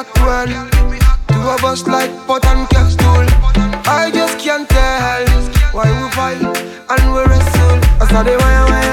act 0.00 0.18
well. 0.26 0.46
Two 1.28 1.44
of 1.54 1.64
us 1.64 1.86
like 1.86 2.12
pot 2.26 2.44
and 2.46 2.68
stool. 2.92 3.26
I 4.00 4.10
just 4.12 4.38
can't 4.38 4.68
tell 4.68 5.26
why 5.72 5.88
we 5.98 6.06
fight 6.16 6.42
and 6.92 7.02
we 7.14 7.20
wrestle. 7.28 7.78
I 8.00 8.04
saw 8.10 8.22
the 8.22 8.36
wire 8.42 8.85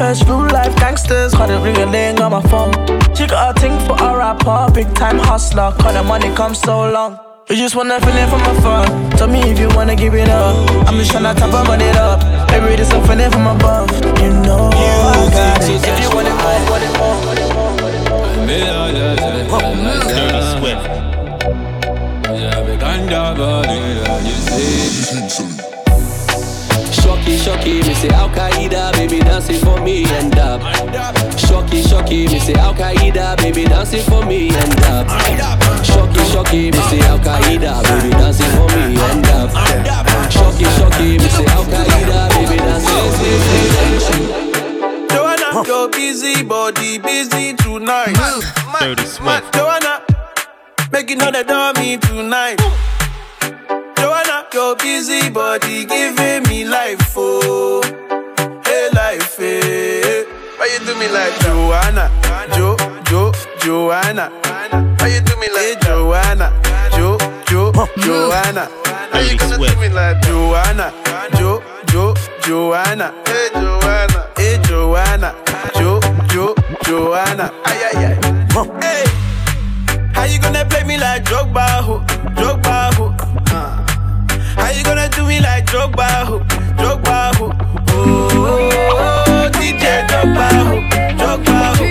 F-boy 0.00 0.42
real 0.42 0.52
life 0.52 0.74
gangsters. 0.76 1.32
Got 1.34 1.50
a 1.50 1.58
ring 1.60 1.76
a 1.78 1.86
ling 1.86 2.20
on 2.20 2.32
my 2.32 2.42
phone. 2.42 2.72
She 3.14 3.26
got 3.26 3.56
a 3.56 3.60
thing 3.60 3.78
for 3.86 3.94
a 4.02 4.16
rapper, 4.16 4.72
big 4.72 4.92
time 4.94 5.18
hustler. 5.18 5.72
Cause 5.78 5.94
the 5.94 6.02
money 6.02 6.34
come 6.34 6.54
so 6.54 6.90
long. 6.90 7.18
You 7.48 7.56
just 7.56 7.76
wanna 7.76 8.00
feel 8.00 8.16
it 8.16 8.28
from 8.28 8.40
afar. 8.40 8.86
Tell 9.18 9.28
me 9.28 9.40
if 9.50 9.58
you 9.58 9.68
wanna 9.76 9.94
give 9.94 10.14
it 10.14 10.28
up. 10.28 10.56
I'm 10.88 10.96
just 10.96 11.12
tryna 11.12 11.36
top 11.36 11.52
up, 11.52 11.68
run 11.68 11.80
it 11.80 11.96
up. 11.96 12.20
Baby, 12.48 12.76
this 12.76 12.92
a 12.92 13.00
feeling 13.06 13.30
from 13.30 13.46
above. 13.46 13.92
You 14.20 14.30
know 14.30 14.70
I 14.72 15.30
got 15.30 15.62
it. 15.62 15.86
If 15.86 16.00
you 16.00 16.10
want 16.14 16.28
it 16.28 16.34
more, 16.42 16.70
want 16.70 16.84
it 16.84 16.98
more, 16.98 17.16
want 17.26 17.38
it 17.38 17.54
more. 17.54 17.64
Shocky, 27.44 27.82
shocky, 27.82 27.88
me 27.88 27.94
say 27.94 28.08
Al 28.08 28.30
Qaeda, 28.30 28.92
baby 28.94 29.18
dancing 29.20 29.60
for 29.60 29.78
me 29.82 30.04
and 30.06 30.38
up. 30.38 30.62
Shocky, 31.38 31.82
shocky, 31.82 32.26
me 32.26 32.38
say 32.40 32.54
Al 32.54 32.72
Qaeda, 32.72 33.36
baby 33.36 33.64
dancing 33.64 34.02
for 34.04 34.24
me 34.24 34.48
and 34.48 34.80
up. 34.84 35.06
Shocky, 35.84 36.24
shocky, 36.32 36.70
me 36.70 36.78
say 36.88 37.00
Al 37.00 37.18
Qaeda, 37.18 37.82
baby 37.84 38.10
dancing 38.16 38.50
for 38.56 38.66
me 38.68 38.96
and 38.96 39.26
up. 39.26 39.50
Shocky, 40.32 40.64
shocky, 40.64 41.18
me 41.18 41.28
say 41.28 41.44
Al 41.44 41.64
Qaeda, 41.64 42.28
baby 42.32 42.56
dancing 42.56 42.96
for 42.96 43.12
me 43.20 43.36
and 43.84 44.04
up. 45.04 45.10
Joanna, 45.10 45.66
your 45.66 45.88
busy 45.90 46.42
body 46.42 46.98
busy 46.98 47.52
tonight. 47.56 48.16
Dirty 48.80 49.04
Swift. 49.04 49.52
Joanna, 49.52 50.00
making 50.90 51.20
all 51.20 51.30
the 51.30 51.44
dummy 51.44 51.98
tonight. 51.98 52.58
Joanna, 53.98 54.46
your 54.54 54.76
busy 54.76 55.28
body 55.28 55.84
giving 55.84 56.42
me 56.44 56.64
life, 56.64 56.98
oh, 57.16 57.82
hey 58.64 58.88
life, 58.94 59.36
hey. 59.36 60.24
Why 60.58 60.66
you 60.72 60.86
do 60.86 60.94
me 60.98 61.08
like 61.08 61.34
Joanna, 61.40 62.10
Jo, 62.54 62.76
Jo, 63.04 63.32
Joanna? 63.60 64.30
Why 64.98 65.08
you 65.08 65.20
do 65.20 65.36
me 65.36 65.48
like 65.50 65.80
Joanna, 65.80 66.52
Jo, 66.92 67.18
Jo, 67.48 67.72
Joanna? 67.98 68.68
Why 69.12 69.20
you 69.30 69.36
gonna 69.38 69.56
do 69.58 69.80
me 69.80 69.88
like 69.88 70.20
Joanna, 70.22 70.92
Jo, 71.36 71.62
Jo, 71.90 72.14
Joanna? 72.42 73.12
Hey 73.26 73.48
Joanna, 73.54 74.28
hey 74.36 74.58
Joanna, 74.64 75.34
Jo, 75.74 76.00
Jo, 76.30 76.54
Joanna? 76.84 77.50
Ay 77.64 77.82
ay 77.92 78.04
ay. 78.06 78.18
Hey, 78.80 79.04
how 80.14 80.24
you 80.24 80.38
gonna 80.40 80.64
play 80.64 80.84
me 80.84 80.96
like 80.98 81.24
Drogba, 81.24 81.82
ho, 81.82 81.98
Drogba, 82.36 82.94
ho? 82.94 83.14
Uh. 83.50 83.80
How 84.56 84.70
you 84.70 84.84
gonna 84.84 85.08
do 85.10 85.26
me 85.26 85.40
like 85.40 85.66
Drogba, 85.66 86.24
ho? 86.24 86.38
Drogba, 86.76 87.34
ho? 87.36 87.46
Oh, 87.90 89.50
DJ 89.54 89.84
Drogba, 90.08 90.46
ho? 90.58 90.74
Drogba, 91.18 91.56
ho? 91.76 91.84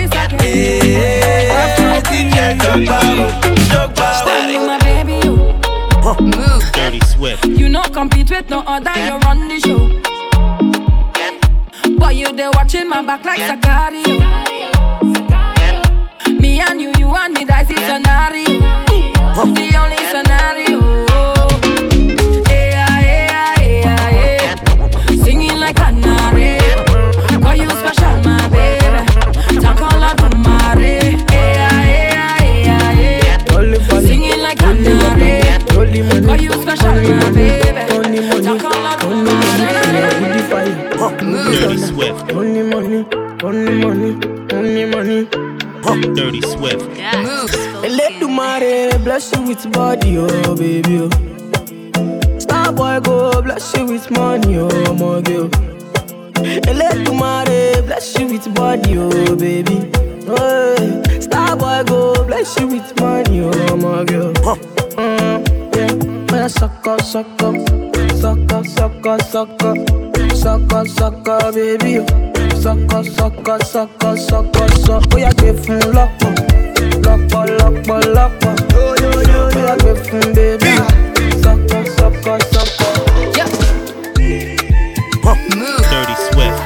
Yeah, 0.44 2.00
DJ 2.02 2.36
Drogba, 2.58 2.98
ho? 3.18 3.26
Drogba, 3.70 4.06
ho? 4.06 4.24
Standing 4.24 4.64
my 4.66 4.78
baby, 4.80 5.16
you 5.24 5.34
move. 6.20 6.62
Dirty 6.72 7.00
Swift. 7.06 7.44
You 7.46 7.68
not 7.68 7.92
compete 7.92 8.30
with 8.30 8.48
no 8.50 8.60
other, 8.66 8.94
you 8.96 9.16
run 9.18 9.48
the 9.48 9.58
show. 9.60 9.80
But 11.98 12.14
you 12.16 12.32
there 12.32 12.50
watching 12.52 12.88
my 12.88 13.02
back 13.02 13.24
like 13.24 13.40
Sicario. 13.40 14.20
Me 16.40 16.60
and 16.60 16.80
you, 16.80 16.92
you 16.98 17.14
and 17.14 17.34
me, 17.34 17.44
that's 17.44 17.68
the 17.68 17.76
scenario. 17.76 18.60
The 19.34 19.76
only 19.78 19.96
scenario. 20.12 20.73
Call 36.34 36.42
you 36.42 36.50
special, 36.62 36.88
my 36.88 37.30
baby. 37.30 38.42
Talk 38.42 38.64
all 38.64 38.82
like 38.82 39.00
Dirty 41.20 41.78
Swift. 41.78 42.32
Only 42.32 42.62
money, 42.64 43.06
only 43.44 43.84
money, 43.84 44.10
only 44.52 44.84
money. 44.84 45.28
Dirty 46.16 46.40
Swift. 46.40 46.88
Let 46.98 48.18
the 48.18 48.26
money 48.28 48.90
bless 49.04 49.32
you 49.32 49.42
with 49.42 49.70
body, 49.72 50.18
oh 50.18 50.56
baby. 50.56 50.98
Oh. 51.02 52.38
Star 52.40 52.72
boy 52.72 52.98
go 52.98 53.40
bless 53.40 53.72
you 53.76 53.86
with 53.86 54.10
money, 54.10 54.56
oh 54.58 54.92
my 54.94 55.20
girl. 55.22 55.48
And 56.44 56.78
let 56.78 57.04
the 57.04 57.12
money 57.12 57.80
bless 57.86 58.18
you 58.18 58.26
with 58.26 58.52
body, 58.56 58.98
oh 58.98 59.36
baby. 59.36 59.88
Oh. 60.26 61.20
Star 61.20 61.54
boy 61.56 61.84
go 61.86 62.24
bless 62.26 62.58
you 62.58 62.66
with 62.66 62.98
money, 63.00 63.40
oh 63.44 63.76
my 63.76 64.02
girl. 64.04 64.32
Mm, 64.94 65.53
me 66.44 66.50
sucker, 66.50 66.98
sucker, 67.02 67.52
sucker, 68.20 68.64
sucker, 68.64 69.18
sucker, 69.32 69.74
sucker, 70.34 70.84
sucker, 70.86 71.52
baby. 71.52 72.04
Sucker, 72.60 73.02
sucker, 73.16 73.58
sucker, 73.64 74.16
sucker, 74.16 74.68
sucker. 74.84 75.08
Bóyá 75.10 75.30
gbé 75.38 75.50
fún 75.62 75.80
lọ́pọ̀, 75.96 76.32
lọ́pọ̀, 77.04 77.44
lọ́pọ̀, 77.58 77.98
lọ́pọ̀. 78.16 78.54
Bóyá 79.54 79.74
gbé 79.80 79.92
fún 80.04 80.24
baby. 80.36 80.72
Sucker, 81.42 81.84
sucker, 81.96 82.38
sucker. 82.52 82.94
Dirty 85.90 86.16
sweat, 86.26 86.56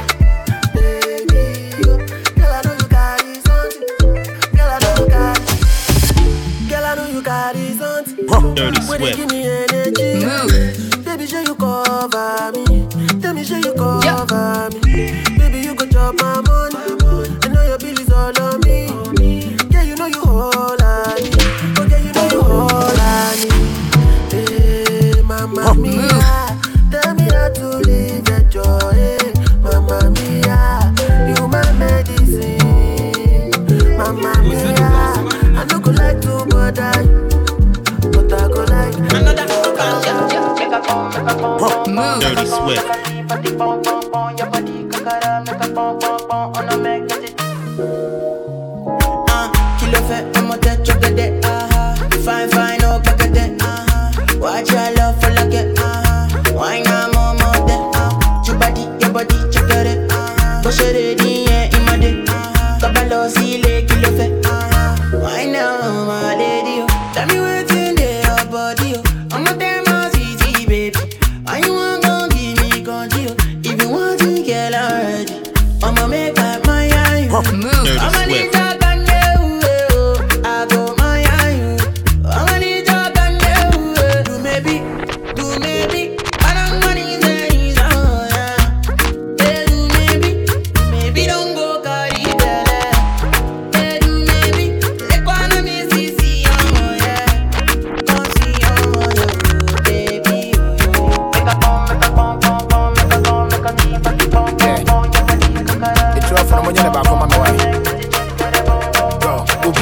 Dirty 8.57 8.81
Swift. 8.83 9.38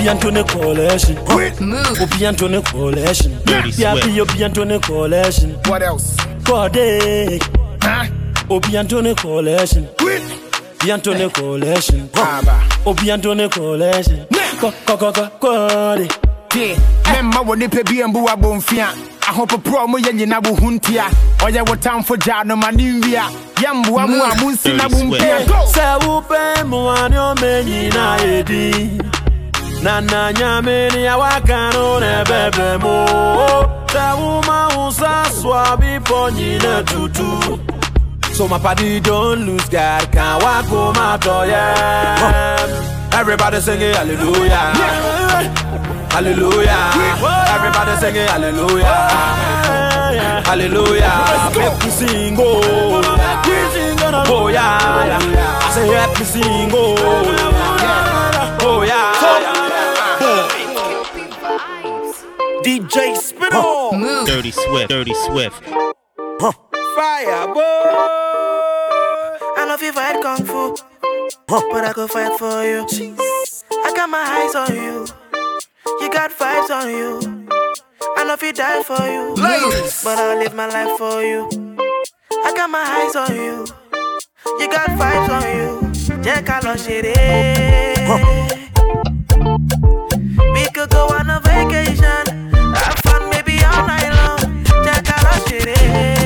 Obi 0.06 0.12
and 0.12 0.20
Tony 0.22 0.44
collection. 0.44 1.16
Move. 1.66 2.00
Obi 2.00 2.24
and 2.24 2.38
Tony 2.38 2.62
collection. 2.62 3.32
Yeah, 3.76 3.94
be 3.94 4.20
Obi 4.20 4.42
and 4.44 4.54
Tony. 4.54 4.76
What 4.78 5.82
else? 5.82 6.14
Cordic. 6.44 7.42
Huh? 7.82 8.06
Obi 8.48 8.76
and 8.76 8.88
Tony 8.88 9.14
collection. 9.16 9.88
Obi 10.00 10.90
and 10.92 11.02
Tony 11.02 11.28
collection. 11.30 12.08
Obi 12.86 13.10
and 13.10 13.20
Tony 13.22 13.48
collection. 13.48 14.26
Cordic. 15.40 16.12
mɛmma 17.06 17.40
wɔ 17.44 17.58
nipa 17.58 17.82
bi 17.84 18.02
mbu 18.06 18.26
abɔmfia 18.32 18.86
ahopoporɔ 19.28 19.88
mo 19.88 19.98
yɛ 19.98 20.12
nyina 20.14 20.38
wo 20.40 20.54
ho 20.54 20.70
ntia 20.70 21.04
ɔyɛ 21.44 21.68
wo 21.68 21.74
tamfo 21.76 22.16
gyaa 22.16 22.44
no 22.46 22.56
ma 22.56 22.70
ne 22.70 22.92
nwia 22.98 23.28
yɛmboa 23.56 24.08
mu 24.08 24.22
a 24.24 24.30
monsi 24.40 24.72
na 24.74 24.88
bompia 24.88 25.44
sɛ 25.74 26.00
wopɛ 26.00 26.64
mmoa 26.64 27.10
ne 27.10 27.16
ɔmɛ 27.16 27.64
nyinaa 27.66 28.20
edi 28.24 29.15
na 29.82 30.00
na 30.00 30.32
nyame 30.32 30.88
ne 30.94 31.02
awaka 31.14 31.60
no 31.74 31.98
na 32.00 32.22
ɛbɛbrɛ 32.22 32.68
mu 32.82 32.96
sɛ 33.92 34.04
woma 34.20 34.58
wo 34.76 34.90
sa 34.90 35.24
so 35.38 35.52
a 35.52 35.76
nyina 36.36 36.82
tutu. 36.90 37.30
So 38.36 38.46
my 38.46 38.58
party 38.58 39.00
don't 39.00 39.46
lose 39.46 39.66
God 39.70 40.12
can 40.12 40.38
walk 40.42 40.66
home 40.66 40.96
out 40.96 41.24
yeah. 41.48 43.10
Everybody 43.14 43.60
singing 43.60 43.94
hallelujah. 43.94 44.74
Hallelujah. 46.12 46.92
Everybody 47.56 47.96
singing 48.02 48.28
hallelujah. 48.28 48.96
Hallelujah. 50.44 51.14
Make 51.56 51.84
me 51.84 51.90
sing 51.90 52.36
oh. 52.38 53.00
Oh 54.28 54.48
yeah. 54.48 55.18
I 55.64 55.70
say 55.74 55.86
help 55.88 56.18
me 56.18 56.24
sing 56.26 56.70
oh. 56.74 57.86
Oh 58.68 58.82
yeah, 58.82 59.12
DJ 62.66 63.14
Spittle. 63.16 63.92
Move. 63.92 64.26
Dirty 64.26 64.50
Swift. 64.50 64.88
Dirty 64.88 65.14
Swift. 65.14 65.62
Fire, 65.62 67.46
boy. 67.54 67.62
I 69.54 69.64
know 69.68 69.74
if 69.74 69.82
you 69.82 69.92
fight 69.92 70.20
kung 70.20 70.44
fu, 70.44 70.74
but 71.46 71.84
I 71.84 71.92
go 71.94 72.08
fight 72.08 72.36
for 72.36 72.64
you. 72.66 72.84
I 73.70 73.92
got 73.94 74.10
my 74.10 74.18
eyes 74.18 74.56
on 74.56 74.74
you. 74.74 75.06
You 76.00 76.10
got 76.10 76.32
vibes 76.32 76.70
on 76.74 76.90
you. 76.90 77.46
I 78.16 78.24
know 78.24 78.32
if 78.34 78.42
you 78.42 78.52
die 78.52 78.82
for 78.82 78.98
you, 79.06 79.34
Ladies. 79.34 80.02
but 80.02 80.18
I'll 80.18 80.36
live 80.36 80.54
my 80.56 80.66
life 80.66 80.98
for 80.98 81.22
you. 81.22 81.46
I 82.32 82.52
got 82.56 82.68
my 82.68 82.82
eyes 82.82 83.14
on 83.14 83.32
you. 83.32 83.64
You 84.58 84.68
got 84.68 84.90
vibes 84.98 85.28
on 85.30 85.46
you. 85.56 85.72
Jẹ́ 86.24 86.42
ká 86.42 86.58
lọ 86.64 86.74
ṣeré. 86.74 88.55
Could 90.76 90.90
go 90.90 91.06
on 91.06 91.30
a 91.30 91.40
vacation. 91.40 92.50
Have 92.52 92.98
fun 92.98 93.30
maybe 93.30 93.64
all 93.64 93.86
night 93.86 94.12
long. 94.18 94.40
Jẹ́ 94.84 94.98
ká 95.08 95.16
lọ 95.24 95.34
ṣeré. 95.46 96.25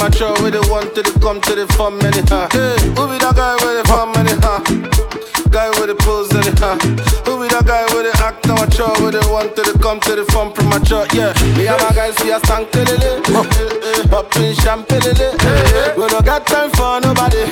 Amateur 0.00 0.32
with 0.42 0.54
the 0.54 0.62
one 0.72 0.88
to 0.94 1.02
the 1.02 1.12
come 1.20 1.40
to 1.42 1.54
the 1.54 1.66
farm 1.76 2.00
anyhow? 2.00 2.48
Who 2.96 3.04
be 3.04 3.20
that 3.20 3.36
guy 3.36 3.52
with 3.60 3.76
the 3.76 3.84
farm 3.84 4.16
anyhow? 4.16 4.64
Guy 5.52 5.68
with 5.76 5.92
the 5.92 5.96
pose 6.00 6.32
anyhow. 6.32 6.80
Who 7.28 7.36
be 7.36 7.48
that 7.52 7.68
guy 7.68 7.84
with 7.92 8.08
the 8.08 8.14
act 8.24 8.46
amateur 8.48 8.88
with 9.04 9.12
the 9.12 9.24
one 9.28 9.52
to 9.52 9.60
the 9.60 9.76
come 9.76 10.00
to 10.08 10.16
the 10.16 10.24
farm 10.32 10.52
premature? 10.56 11.04
Yeah, 11.12 11.36
me 11.52 11.68
and 11.68 11.76
my 11.84 11.92
guys 11.92 12.16
we 12.24 12.32
a 12.32 12.40
stank 12.40 12.72
tilly, 12.72 12.96
eh, 12.96 13.20
eh, 13.28 14.00
eh, 14.00 14.08
popping 14.08 14.56
champagne. 14.64 15.04
We 16.00 16.08
don't 16.08 16.24
got 16.24 16.46
time 16.48 16.70
for 16.72 17.00
nobody. 17.04 17.44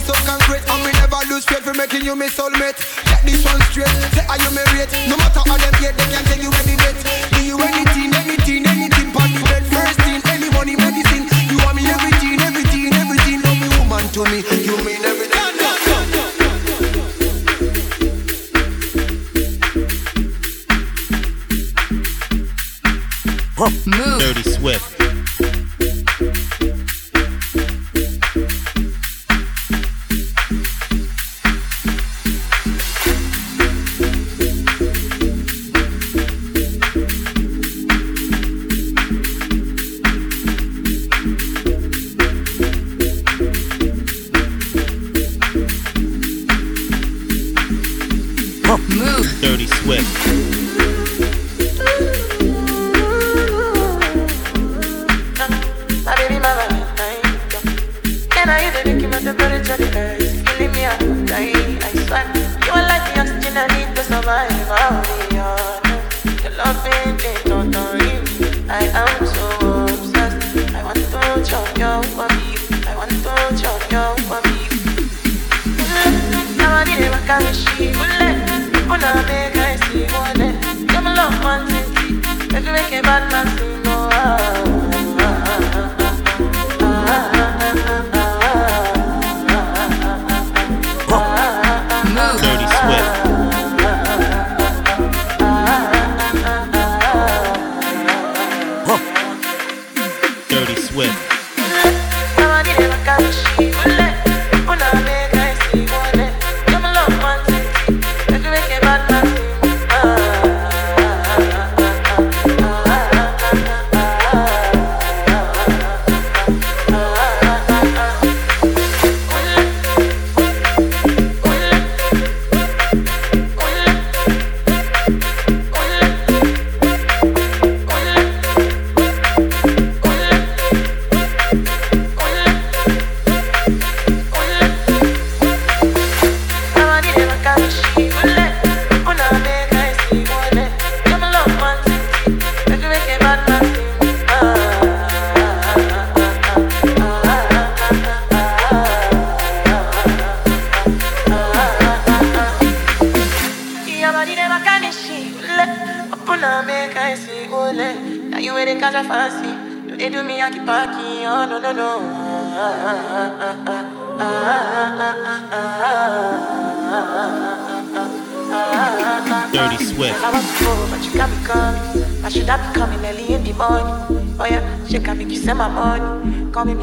so 0.00 0.14
concrete 0.24 0.64
And 0.70 0.80
me 0.84 0.92
never 0.92 1.20
lose 1.28 1.44
faith 1.44 1.64
for 1.64 1.74
making 1.74 2.04
you 2.04 2.16
my 2.16 2.26
soulmate 2.26 2.78
Get 3.04 3.22
this 3.24 3.44
one 3.44 3.60
straight 3.68 3.88
Say 4.14 4.24
are 4.26 4.38
you 4.38 4.50
rate. 4.74 4.92
No 5.08 5.16
matter 5.16 5.42
how 5.46 5.56
them 5.56 5.74
hate 5.74 5.96
They 5.96 6.08
can't 6.10 6.26
take 6.26 6.42
you 6.42 6.50
any 6.50 6.76
the 6.76 6.92
date 6.92 7.29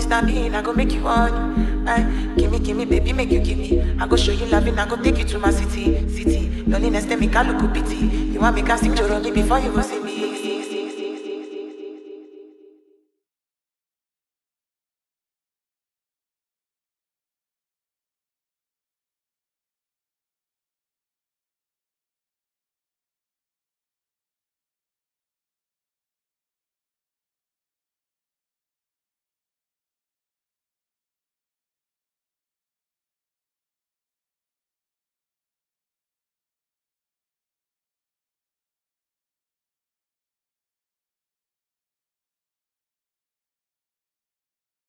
histamine, 0.08 0.56
I 0.56 0.62
go 0.62 0.74
make 0.74 0.92
you 0.94 1.06
on. 1.08 1.88
Aye, 1.88 2.34
gimme, 2.38 2.60
gimme, 2.60 2.86
baby, 2.86 3.14
make 3.14 3.32
you 3.32 3.40
gimme. 3.40 3.82
I 4.00 4.08
go 4.08 4.16
show 4.16 4.32
you 4.32 4.46
loving, 4.48 4.78
I 4.80 4.88
go 4.88 4.96
take 4.98 5.18
you 5.18 5.26
to 5.26 5.40
my 5.40 5.52
city, 5.52 6.08
city. 6.10 6.64
Loneliness, 6.66 7.06
then 7.06 7.20
make 7.20 7.36
a 7.36 7.44
look 7.44 7.74
pity. 7.74 7.96
You 7.96 8.40
want 8.40 8.56
me 8.56 8.62
to 8.64 8.78
sing 8.78 8.94
Joromi 8.94 9.34
before 9.34 9.60
you 9.60 9.72
go 9.72 9.82